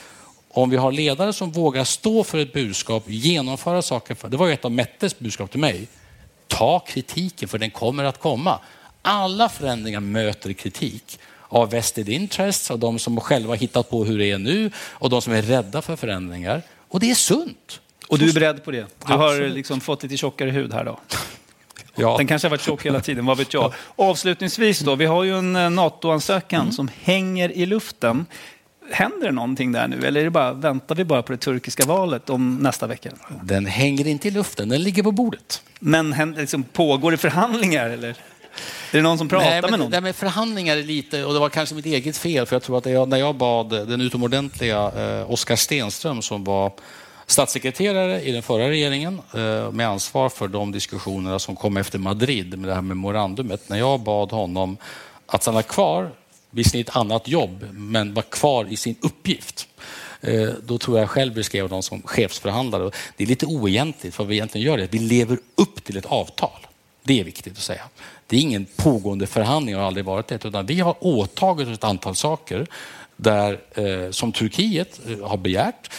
Om 0.59 0.71
vi 0.71 0.77
har 0.77 0.93
ledare 0.93 1.33
som 1.33 1.51
vågar 1.51 1.85
stå 1.85 2.25
för 2.25 2.39
ett 2.39 2.53
budskap, 2.53 3.05
genomföra 3.07 3.83
saker. 3.83 4.15
För, 4.15 4.29
det 4.29 4.37
var 4.37 4.47
ju 4.47 4.53
ett 4.53 4.65
av 4.65 4.73
Mettes 4.73 5.19
budskap 5.19 5.51
till 5.51 5.61
mig. 5.61 5.89
Ta 6.47 6.81
kritiken, 6.81 7.49
för 7.49 7.59
den 7.59 7.71
kommer 7.71 8.05
att 8.05 8.21
komma. 8.21 8.59
Alla 9.03 9.49
förändringar 9.49 10.01
möter 10.01 10.53
kritik 10.53 11.19
av 11.49 11.71
vested 11.71 12.09
interests, 12.09 12.71
av 12.71 12.79
de 12.79 12.99
som 12.99 13.21
själva 13.21 13.55
hittat 13.55 13.91
på 13.91 14.05
hur 14.05 14.19
det 14.19 14.31
är 14.31 14.39
nu 14.39 14.71
och 14.77 15.11
de 15.11 15.23
som 15.23 15.33
är 15.33 15.43
rädda 15.43 15.83
för 15.83 15.97
förändringar. 15.97 16.63
Och 16.89 17.01
det 17.01 17.11
är 17.11 17.15
sunt. 17.15 17.81
Och 18.09 18.19
du 18.19 18.29
är 18.29 18.33
beredd 18.33 18.65
på 18.65 18.71
det? 18.71 18.87
Du 19.07 19.13
har 19.13 19.29
Absolut. 19.29 19.55
liksom 19.55 19.81
fått 19.81 20.03
lite 20.03 20.17
tjockare 20.17 20.51
hud 20.51 20.73
här 20.73 20.85
då? 20.85 21.01
Ja. 22.01 22.17
Den 22.19 22.27
kanske 22.27 22.49
har 22.49 22.51
varit 22.51 22.63
tjock 22.63 22.87
hela 22.87 23.01
tiden, 23.01 23.27
vad 23.27 23.39
vet 23.39 23.55
jag. 23.55 23.75
Avslutningsvis 23.97 24.81
då, 24.81 24.95
vi 24.95 25.07
har 25.07 25.25
ju 25.25 25.39
en 25.39 25.57
eh, 25.57 25.71
NATO-ansökan 25.71 26.61
Mm. 26.61 26.73
som 26.73 26.91
hänger 27.03 27.53
i 27.53 27.67
luften. 27.67 28.27
Händer 28.91 29.27
det 29.27 29.33
någonting 29.33 29.73
där 29.73 29.89
nu 29.89 30.07
eller 30.07 30.21
är 30.21 30.25
det 30.25 30.31
bara, 30.31 30.53
väntar 30.53 30.95
vi 30.95 31.05
bara 31.05 31.23
på 31.23 31.33
det 31.33 31.39
turkiska 31.39 31.87
valet 31.87 32.31
om 32.31 32.57
nästa 32.57 32.87
vecka? 32.87 33.11
Den 33.43 33.67
hänger 33.67 34.07
inte 34.07 34.29
i 34.29 34.31
luften, 34.31 34.69
den 34.69 34.83
ligger 34.83 35.03
på 35.03 35.13
bordet. 35.13 35.63
Men 35.81 36.35
liksom, 36.37 36.63
pågår 36.63 37.11
det 37.11 37.17
förhandlingar 37.17 37.91
eller? 37.91 38.09
Är 38.09 38.97
det 38.97 39.03
någon 39.03 39.19
som 39.19 39.29
pratar 39.29 39.51
Nej, 39.51 39.63
men 39.63 39.71
med 39.71 39.81
någon? 39.81 39.91
Där 39.91 40.01
med 40.01 40.17
förhandlingar 40.17 40.77
är 40.77 40.83
lite, 40.83 41.25
och 41.25 41.33
det 41.33 41.41
var 41.41 41.49
kanske 41.49 41.75
mitt 41.75 41.87
eget 41.87 42.17
fel, 42.17 42.47
för 42.47 42.55
jag 42.57 42.63
tror 42.63 42.79
att 42.79 42.87
jag, 42.87 43.09
när 43.09 43.17
jag 43.17 43.35
bad 43.35 43.69
den 43.69 44.01
utomordentliga 44.01 44.93
eh, 44.97 45.31
Oskar 45.31 45.57
Stenström 45.57 46.23
som 46.23 46.45
var 46.45 46.73
statssekreterare 47.27 48.23
i 48.23 48.33
den 48.33 48.43
förra 48.43 48.69
regeringen 48.69 49.21
eh, 49.35 49.73
med 49.73 49.89
ansvar 49.89 50.29
för 50.29 50.49
de 50.49 50.73
diskussionerna 50.73 51.39
som 51.39 51.57
kom 51.57 51.77
efter 51.77 51.99
Madrid 51.99 52.59
med 52.59 52.69
det 52.69 52.75
här 52.75 52.83
memorandumet. 52.83 53.69
När 53.69 53.79
jag 53.79 54.01
bad 54.01 54.33
honom 54.33 54.77
att 55.27 55.43
stanna 55.43 55.63
kvar, 55.63 56.11
visserligen 56.51 56.87
i 56.87 56.89
ett 56.91 56.97
annat 56.97 57.29
jobb, 57.29 57.67
men 57.73 58.15
var 58.15 58.23
kvar 58.23 58.67
i 58.71 58.77
sin 58.77 58.97
uppgift. 59.01 59.69
Eh, 60.21 60.49
då 60.67 60.79
tror 60.79 60.99
jag 60.99 61.11
själv 61.11 61.35
beskrev 61.35 61.69
dem 61.69 61.83
som 61.83 62.03
chefsförhandlare. 62.03 62.91
Det 63.17 63.25
är 63.25 63.29
lite 63.29 63.47
oegentligt, 63.47 64.15
för 64.15 64.25
vad 64.25 64.29
vi 64.29 64.35
egentligen 64.35 64.67
gör 64.67 64.79
är 64.79 64.85
att 64.85 64.95
vi 64.95 64.99
lever 64.99 65.39
upp 65.55 65.85
till 65.85 65.97
ett 65.97 66.07
avtal. 66.07 66.67
Det 67.03 67.21
är 67.21 67.25
viktigt 67.25 67.53
att 67.53 67.63
säga. 67.63 67.83
Det 68.27 68.37
är 68.37 68.41
ingen 68.41 68.67
pågående 68.77 69.27
förhandling, 69.27 69.75
har 69.75 69.83
aldrig 69.83 70.05
varit 70.05 70.27
det, 70.27 70.45
utan 70.45 70.67
vi 70.67 70.81
har 70.81 70.97
åtagit 71.01 71.69
oss 71.69 71.75
ett 71.75 71.85
antal 71.85 72.17
saker 72.17 72.67
där, 73.17 73.61
eh, 73.75 74.11
som 74.11 74.33
Turkiet 74.33 75.01
eh, 75.07 75.29
har 75.29 75.37
begärt. 75.37 75.91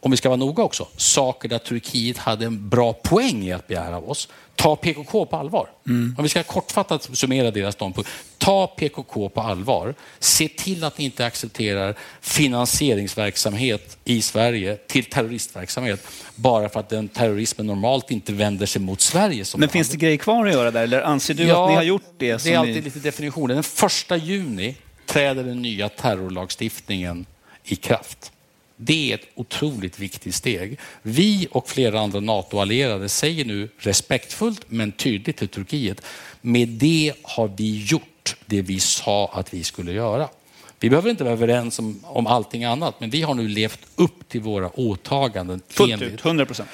Om 0.00 0.10
vi 0.10 0.16
ska 0.16 0.28
vara 0.28 0.36
noga 0.36 0.62
också, 0.62 0.88
saker 0.96 1.48
där 1.48 1.58
Turkiet 1.58 2.18
hade 2.18 2.46
en 2.46 2.68
bra 2.68 2.92
poäng 2.92 3.44
i 3.44 3.52
att 3.52 3.68
begära 3.68 3.96
av 3.96 4.10
oss. 4.10 4.28
Ta 4.56 4.76
PKK 4.76 5.26
på 5.26 5.36
allvar. 5.36 5.68
Mm. 5.86 6.14
Om 6.18 6.22
vi 6.22 6.28
ska 6.28 6.42
kortfattat 6.42 7.08
summera 7.12 7.50
deras 7.50 7.74
ståndpunkt. 7.74 8.10
Ta 8.38 8.66
PKK 8.66 9.28
på 9.28 9.40
allvar. 9.40 9.94
Se 10.18 10.48
till 10.48 10.84
att 10.84 10.98
ni 10.98 11.04
inte 11.04 11.26
accepterar 11.26 11.94
finansieringsverksamhet 12.20 13.98
i 14.04 14.22
Sverige 14.22 14.76
till 14.76 15.04
terroristverksamhet 15.04 16.06
bara 16.34 16.68
för 16.68 16.80
att 16.80 16.88
den 16.88 17.08
terrorismen 17.08 17.66
normalt 17.66 18.10
inte 18.10 18.32
vänder 18.32 18.66
sig 18.66 18.82
mot 18.82 19.00
Sverige. 19.00 19.44
Men 19.56 19.68
finns 19.68 19.88
det 19.88 19.96
grejer 19.96 20.16
kvar 20.16 20.46
att 20.46 20.52
göra 20.52 20.70
där 20.70 20.82
eller 20.82 21.02
anser 21.02 21.34
du 21.34 21.50
att 21.50 21.68
ni 21.68 21.74
har 21.74 21.82
gjort 21.82 22.02
det? 22.18 22.32
Det 22.32 22.38
som 22.38 22.52
är 22.52 22.58
alltid 22.58 22.74
ni... 22.74 22.80
lite 22.80 22.98
definitioner. 22.98 23.54
Den 23.54 23.62
första 23.62 24.16
juni 24.16 24.76
träder 25.06 25.44
den 25.44 25.62
nya 25.62 25.88
terrorlagstiftningen 25.88 27.26
i 27.64 27.76
kraft. 27.76 28.31
Det 28.84 29.10
är 29.10 29.14
ett 29.14 29.26
otroligt 29.34 29.98
viktigt 29.98 30.34
steg. 30.34 30.78
Vi 31.02 31.48
och 31.50 31.68
flera 31.68 32.00
andra 32.00 32.20
NATO-allierade 32.20 33.08
säger 33.08 33.44
nu 33.44 33.68
respektfullt 33.78 34.64
men 34.68 34.92
tydligt 34.92 35.36
till 35.36 35.48
Turkiet, 35.48 36.00
med 36.40 36.68
det 36.68 37.12
har 37.22 37.48
vi 37.56 37.84
gjort 37.84 38.36
det 38.46 38.62
vi 38.62 38.80
sa 38.80 39.30
att 39.34 39.54
vi 39.54 39.64
skulle 39.64 39.92
göra. 39.92 40.28
Vi 40.80 40.90
behöver 40.90 41.10
inte 41.10 41.24
vara 41.24 41.32
överens 41.32 41.78
om, 41.78 42.00
om 42.04 42.26
allting 42.26 42.64
annat, 42.64 43.00
men 43.00 43.10
vi 43.10 43.22
har 43.22 43.34
nu 43.34 43.48
levt 43.48 43.80
upp 43.96 44.28
till 44.28 44.40
våra 44.40 44.80
åtaganden. 44.80 45.60
Fullt 45.68 46.02
ut, 46.02 46.24
100 46.24 46.46
procent. 46.46 46.68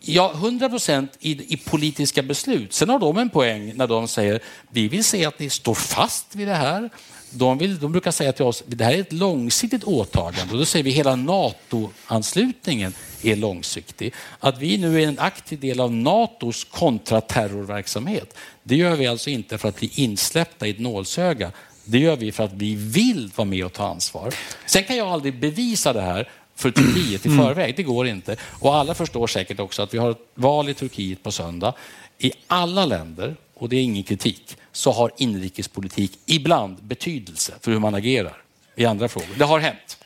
Ja, 0.00 0.32
100 0.34 0.68
procent 0.68 1.12
i, 1.20 1.54
i 1.54 1.56
politiska 1.56 2.22
beslut. 2.22 2.72
Sen 2.72 2.88
har 2.88 2.98
de 2.98 3.18
en 3.18 3.30
poäng 3.30 3.72
när 3.76 3.86
de 3.86 4.08
säger 4.08 4.40
vi 4.70 4.88
vill 4.88 5.04
se 5.04 5.24
att 5.24 5.38
ni 5.38 5.50
står 5.50 5.74
fast 5.74 6.36
vid 6.36 6.48
det 6.48 6.54
här. 6.54 6.90
De, 7.34 7.58
vill, 7.58 7.78
de 7.78 7.92
brukar 7.92 8.10
säga 8.10 8.32
till 8.32 8.44
oss 8.44 8.62
det 8.66 8.84
här 8.84 8.92
är 8.94 9.00
ett 9.00 9.12
långsiktigt 9.12 9.84
åtagande 9.84 10.52
och 10.52 10.58
då 10.58 10.64
säger 10.64 10.82
vi 10.82 10.90
hela 10.90 11.16
NATO-anslutningen 11.16 12.92
är 13.22 13.36
långsiktig. 13.36 14.14
Att 14.40 14.58
vi 14.58 14.78
nu 14.78 15.02
är 15.02 15.08
en 15.08 15.18
aktiv 15.18 15.60
del 15.60 15.80
av 15.80 15.92
NATOs 15.92 16.64
kontraterrorverksamhet, 16.64 18.36
det 18.62 18.76
gör 18.76 18.96
vi 18.96 19.06
alltså 19.06 19.30
inte 19.30 19.58
för 19.58 19.68
att 19.68 19.76
bli 19.78 19.90
insläppta 19.94 20.66
i 20.66 20.70
ett 20.70 20.78
nålsöga. 20.80 21.50
Det 21.84 21.98
gör 21.98 22.16
vi 22.16 22.32
för 22.32 22.44
att 22.44 22.52
vi 22.52 22.74
vill 22.74 23.30
vara 23.36 23.46
med 23.48 23.64
och 23.64 23.72
ta 23.72 23.88
ansvar. 23.88 24.34
Sen 24.66 24.84
kan 24.84 24.96
jag 24.96 25.08
aldrig 25.08 25.40
bevisa 25.40 25.92
det 25.92 26.00
här 26.00 26.28
för 26.56 26.70
Turkiet 26.70 27.26
i 27.26 27.28
Mm. 27.28 27.44
förväg. 27.46 27.76
Det 27.76 27.82
går 27.82 28.06
inte. 28.06 28.36
Och 28.60 28.74
alla 28.74 28.94
förstår 28.94 29.26
säkert 29.26 29.60
också 29.60 29.82
att 29.82 29.94
vi 29.94 29.98
har 29.98 30.10
ett 30.10 30.26
val 30.34 30.68
i 30.68 30.74
Turkiet 30.74 31.22
på 31.22 31.32
söndag. 31.32 31.74
I 32.18 32.32
alla 32.46 32.86
länder, 32.86 33.36
och 33.54 33.68
det 33.68 33.76
är 33.76 33.80
ingen 33.80 34.02
kritik, 34.02 34.56
så 34.72 34.92
har 34.92 35.10
inrikespolitik 35.16 36.18
ibland 36.26 36.82
betydelse 36.82 37.52
för 37.60 37.70
hur 37.70 37.78
man 37.78 37.94
agerar 37.94 38.36
i 38.76 38.84
andra 38.84 39.08
frågor. 39.08 39.28
Det 39.38 39.44
har 39.44 39.58
hänt. 39.58 39.98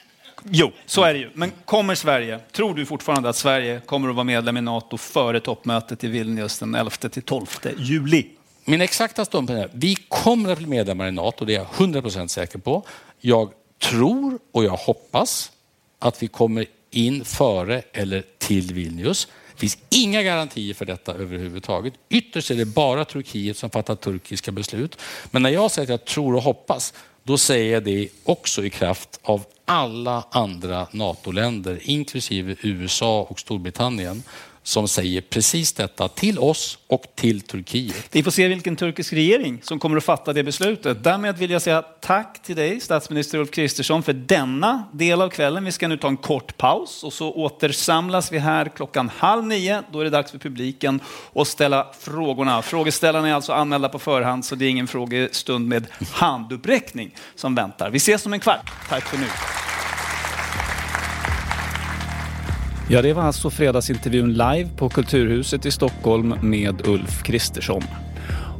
Jo, 0.50 0.72
så 0.86 1.02
är 1.02 1.14
det 1.14 1.20
ju. 1.20 1.30
Men 1.34 1.52
kommer 1.64 1.94
Sverige, 1.94 2.38
tror 2.52 2.74
du 2.74 2.86
fortfarande 2.86 3.28
att 3.28 3.36
Sverige 3.36 3.80
kommer 3.86 4.08
att 4.08 4.14
vara 4.14 4.24
medlem 4.24 4.56
i 4.56 4.60
NATO 4.60 4.96
före 4.96 5.40
toppmötet 5.40 6.04
i 6.04 6.06
Vilnius 6.06 6.58
den 6.58 6.76
11-12 6.76 7.74
juli? 7.78 8.26
Min 8.64 8.80
exakta 8.80 9.24
ståndpunkt 9.24 9.74
är 9.74 9.78
vi 9.78 9.94
kommer 9.94 10.52
att 10.52 10.58
bli 10.58 10.66
medlemmar 10.66 11.08
i 11.08 11.12
NATO, 11.12 11.44
det 11.44 11.54
är 11.54 11.58
jag 11.58 11.66
100% 11.66 12.26
säker 12.26 12.58
på. 12.58 12.82
Jag 13.20 13.50
tror 13.78 14.38
och 14.52 14.64
jag 14.64 14.76
hoppas 14.76 15.52
att 15.98 16.22
vi 16.22 16.28
kommer 16.28 16.66
in 16.90 17.24
före 17.24 17.82
eller 17.92 18.24
till 18.38 18.74
Vilnius. 18.74 19.28
Det 19.58 19.60
finns 19.60 19.78
inga 19.90 20.22
garantier 20.22 20.74
för 20.74 20.84
detta 20.84 21.14
överhuvudtaget. 21.14 21.94
Ytterst 22.08 22.50
är 22.50 22.54
det 22.54 22.64
bara 22.64 23.04
Turkiet 23.04 23.56
som 23.56 23.70
fattar 23.70 23.94
turkiska 23.94 24.52
beslut. 24.52 24.98
Men 25.30 25.42
när 25.42 25.50
jag 25.50 25.70
säger 25.70 25.86
att 25.86 25.90
jag 25.90 26.04
tror 26.04 26.34
och 26.34 26.42
hoppas, 26.42 26.94
då 27.22 27.38
säger 27.38 27.72
jag 27.72 27.84
det 27.84 28.08
också 28.24 28.64
i 28.64 28.70
kraft 28.70 29.20
av 29.22 29.44
alla 29.64 30.24
andra 30.30 30.86
NATO-länder, 30.90 31.80
inklusive 31.82 32.56
USA 32.62 33.26
och 33.30 33.40
Storbritannien, 33.40 34.22
som 34.68 34.88
säger 34.88 35.20
precis 35.20 35.72
detta 35.72 36.08
till 36.08 36.38
oss 36.38 36.78
och 36.86 37.02
till 37.14 37.40
Turkiet. 37.40 38.08
Vi 38.12 38.22
får 38.22 38.30
se 38.30 38.48
vilken 38.48 38.76
turkisk 38.76 39.12
regering 39.12 39.60
som 39.62 39.78
kommer 39.78 39.96
att 39.96 40.04
fatta 40.04 40.32
det 40.32 40.44
beslutet. 40.44 41.04
Därmed 41.04 41.38
vill 41.38 41.50
jag 41.50 41.62
säga 41.62 41.82
tack 41.82 42.42
till 42.42 42.56
dig, 42.56 42.80
statsminister 42.80 43.38
Ulf 43.38 43.50
Kristersson, 43.50 44.02
för 44.02 44.12
denna 44.12 44.84
del 44.92 45.22
av 45.22 45.28
kvällen. 45.28 45.64
Vi 45.64 45.72
ska 45.72 45.88
nu 45.88 45.96
ta 45.96 46.08
en 46.08 46.16
kort 46.16 46.56
paus 46.56 47.04
och 47.04 47.12
så 47.12 47.32
återsamlas 47.32 48.32
vi 48.32 48.38
här 48.38 48.70
klockan 48.76 49.10
halv 49.16 49.44
nio. 49.44 49.82
Då 49.92 50.00
är 50.00 50.04
det 50.04 50.10
dags 50.10 50.30
för 50.30 50.38
publiken 50.38 51.00
att 51.34 51.48
ställa 51.48 51.86
frågorna. 52.00 52.62
Frågeställarna 52.62 53.28
är 53.28 53.34
alltså 53.34 53.52
anmälda 53.52 53.88
på 53.88 53.98
förhand, 53.98 54.44
så 54.44 54.54
det 54.54 54.64
är 54.64 54.70
ingen 54.70 54.86
frågestund 54.86 55.68
med 55.68 55.86
handuppräckning 56.12 57.14
som 57.34 57.54
väntar. 57.54 57.90
Vi 57.90 57.96
ses 57.96 58.26
om 58.26 58.32
en 58.32 58.40
kvart. 58.40 58.72
Tack 58.88 59.04
för 59.04 59.18
nu. 59.18 59.26
Ja, 62.90 63.02
det 63.02 63.12
var 63.12 63.22
alltså 63.22 63.50
fredagsintervjun 63.50 64.32
live 64.32 64.68
på 64.76 64.88
Kulturhuset 64.88 65.66
i 65.66 65.70
Stockholm 65.70 66.34
med 66.40 66.86
Ulf 66.86 67.22
Kristersson. 67.22 67.82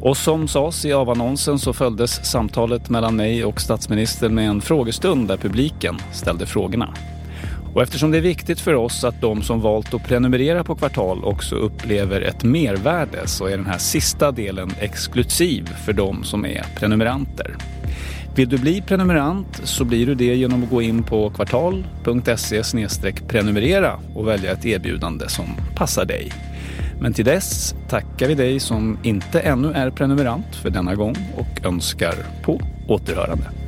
Och 0.00 0.16
som 0.16 0.48
sades 0.48 0.84
i 0.84 0.92
avannonsen 0.92 1.58
så 1.58 1.72
följdes 1.72 2.24
samtalet 2.24 2.90
mellan 2.90 3.16
mig 3.16 3.44
och 3.44 3.60
statsministern 3.60 4.34
med 4.34 4.48
en 4.48 4.60
frågestund 4.60 5.28
där 5.28 5.36
publiken 5.36 5.98
ställde 6.12 6.46
frågorna. 6.46 6.94
Och 7.74 7.82
eftersom 7.82 8.10
det 8.10 8.18
är 8.18 8.22
viktigt 8.22 8.60
för 8.60 8.74
oss 8.74 9.04
att 9.04 9.20
de 9.20 9.42
som 9.42 9.60
valt 9.60 9.94
att 9.94 10.04
prenumerera 10.04 10.64
på 10.64 10.74
Kvartal 10.74 11.24
också 11.24 11.56
upplever 11.56 12.20
ett 12.20 12.44
mervärde 12.44 13.26
så 13.26 13.46
är 13.46 13.56
den 13.56 13.66
här 13.66 13.78
sista 13.78 14.32
delen 14.32 14.70
exklusiv 14.80 15.68
för 15.84 15.92
de 15.92 16.24
som 16.24 16.44
är 16.44 16.66
prenumeranter. 16.76 17.56
Vill 18.34 18.48
du 18.48 18.58
bli 18.58 18.80
prenumerant 18.80 19.60
så 19.64 19.84
blir 19.84 20.06
du 20.06 20.14
det 20.14 20.34
genom 20.34 20.62
att 20.62 20.70
gå 20.70 20.82
in 20.82 21.02
på 21.02 21.30
kvartal.se 21.30 22.62
prenumerera 23.28 23.98
och 24.14 24.28
välja 24.28 24.52
ett 24.52 24.66
erbjudande 24.66 25.28
som 25.28 25.46
passar 25.74 26.04
dig. 26.04 26.32
Men 27.00 27.12
till 27.12 27.24
dess 27.24 27.74
tackar 27.88 28.28
vi 28.28 28.34
dig 28.34 28.60
som 28.60 28.98
inte 29.02 29.40
ännu 29.40 29.72
är 29.72 29.90
prenumerant 29.90 30.56
för 30.56 30.70
denna 30.70 30.94
gång 30.94 31.16
och 31.36 31.66
önskar 31.66 32.14
på 32.42 32.60
återhörande. 32.88 33.67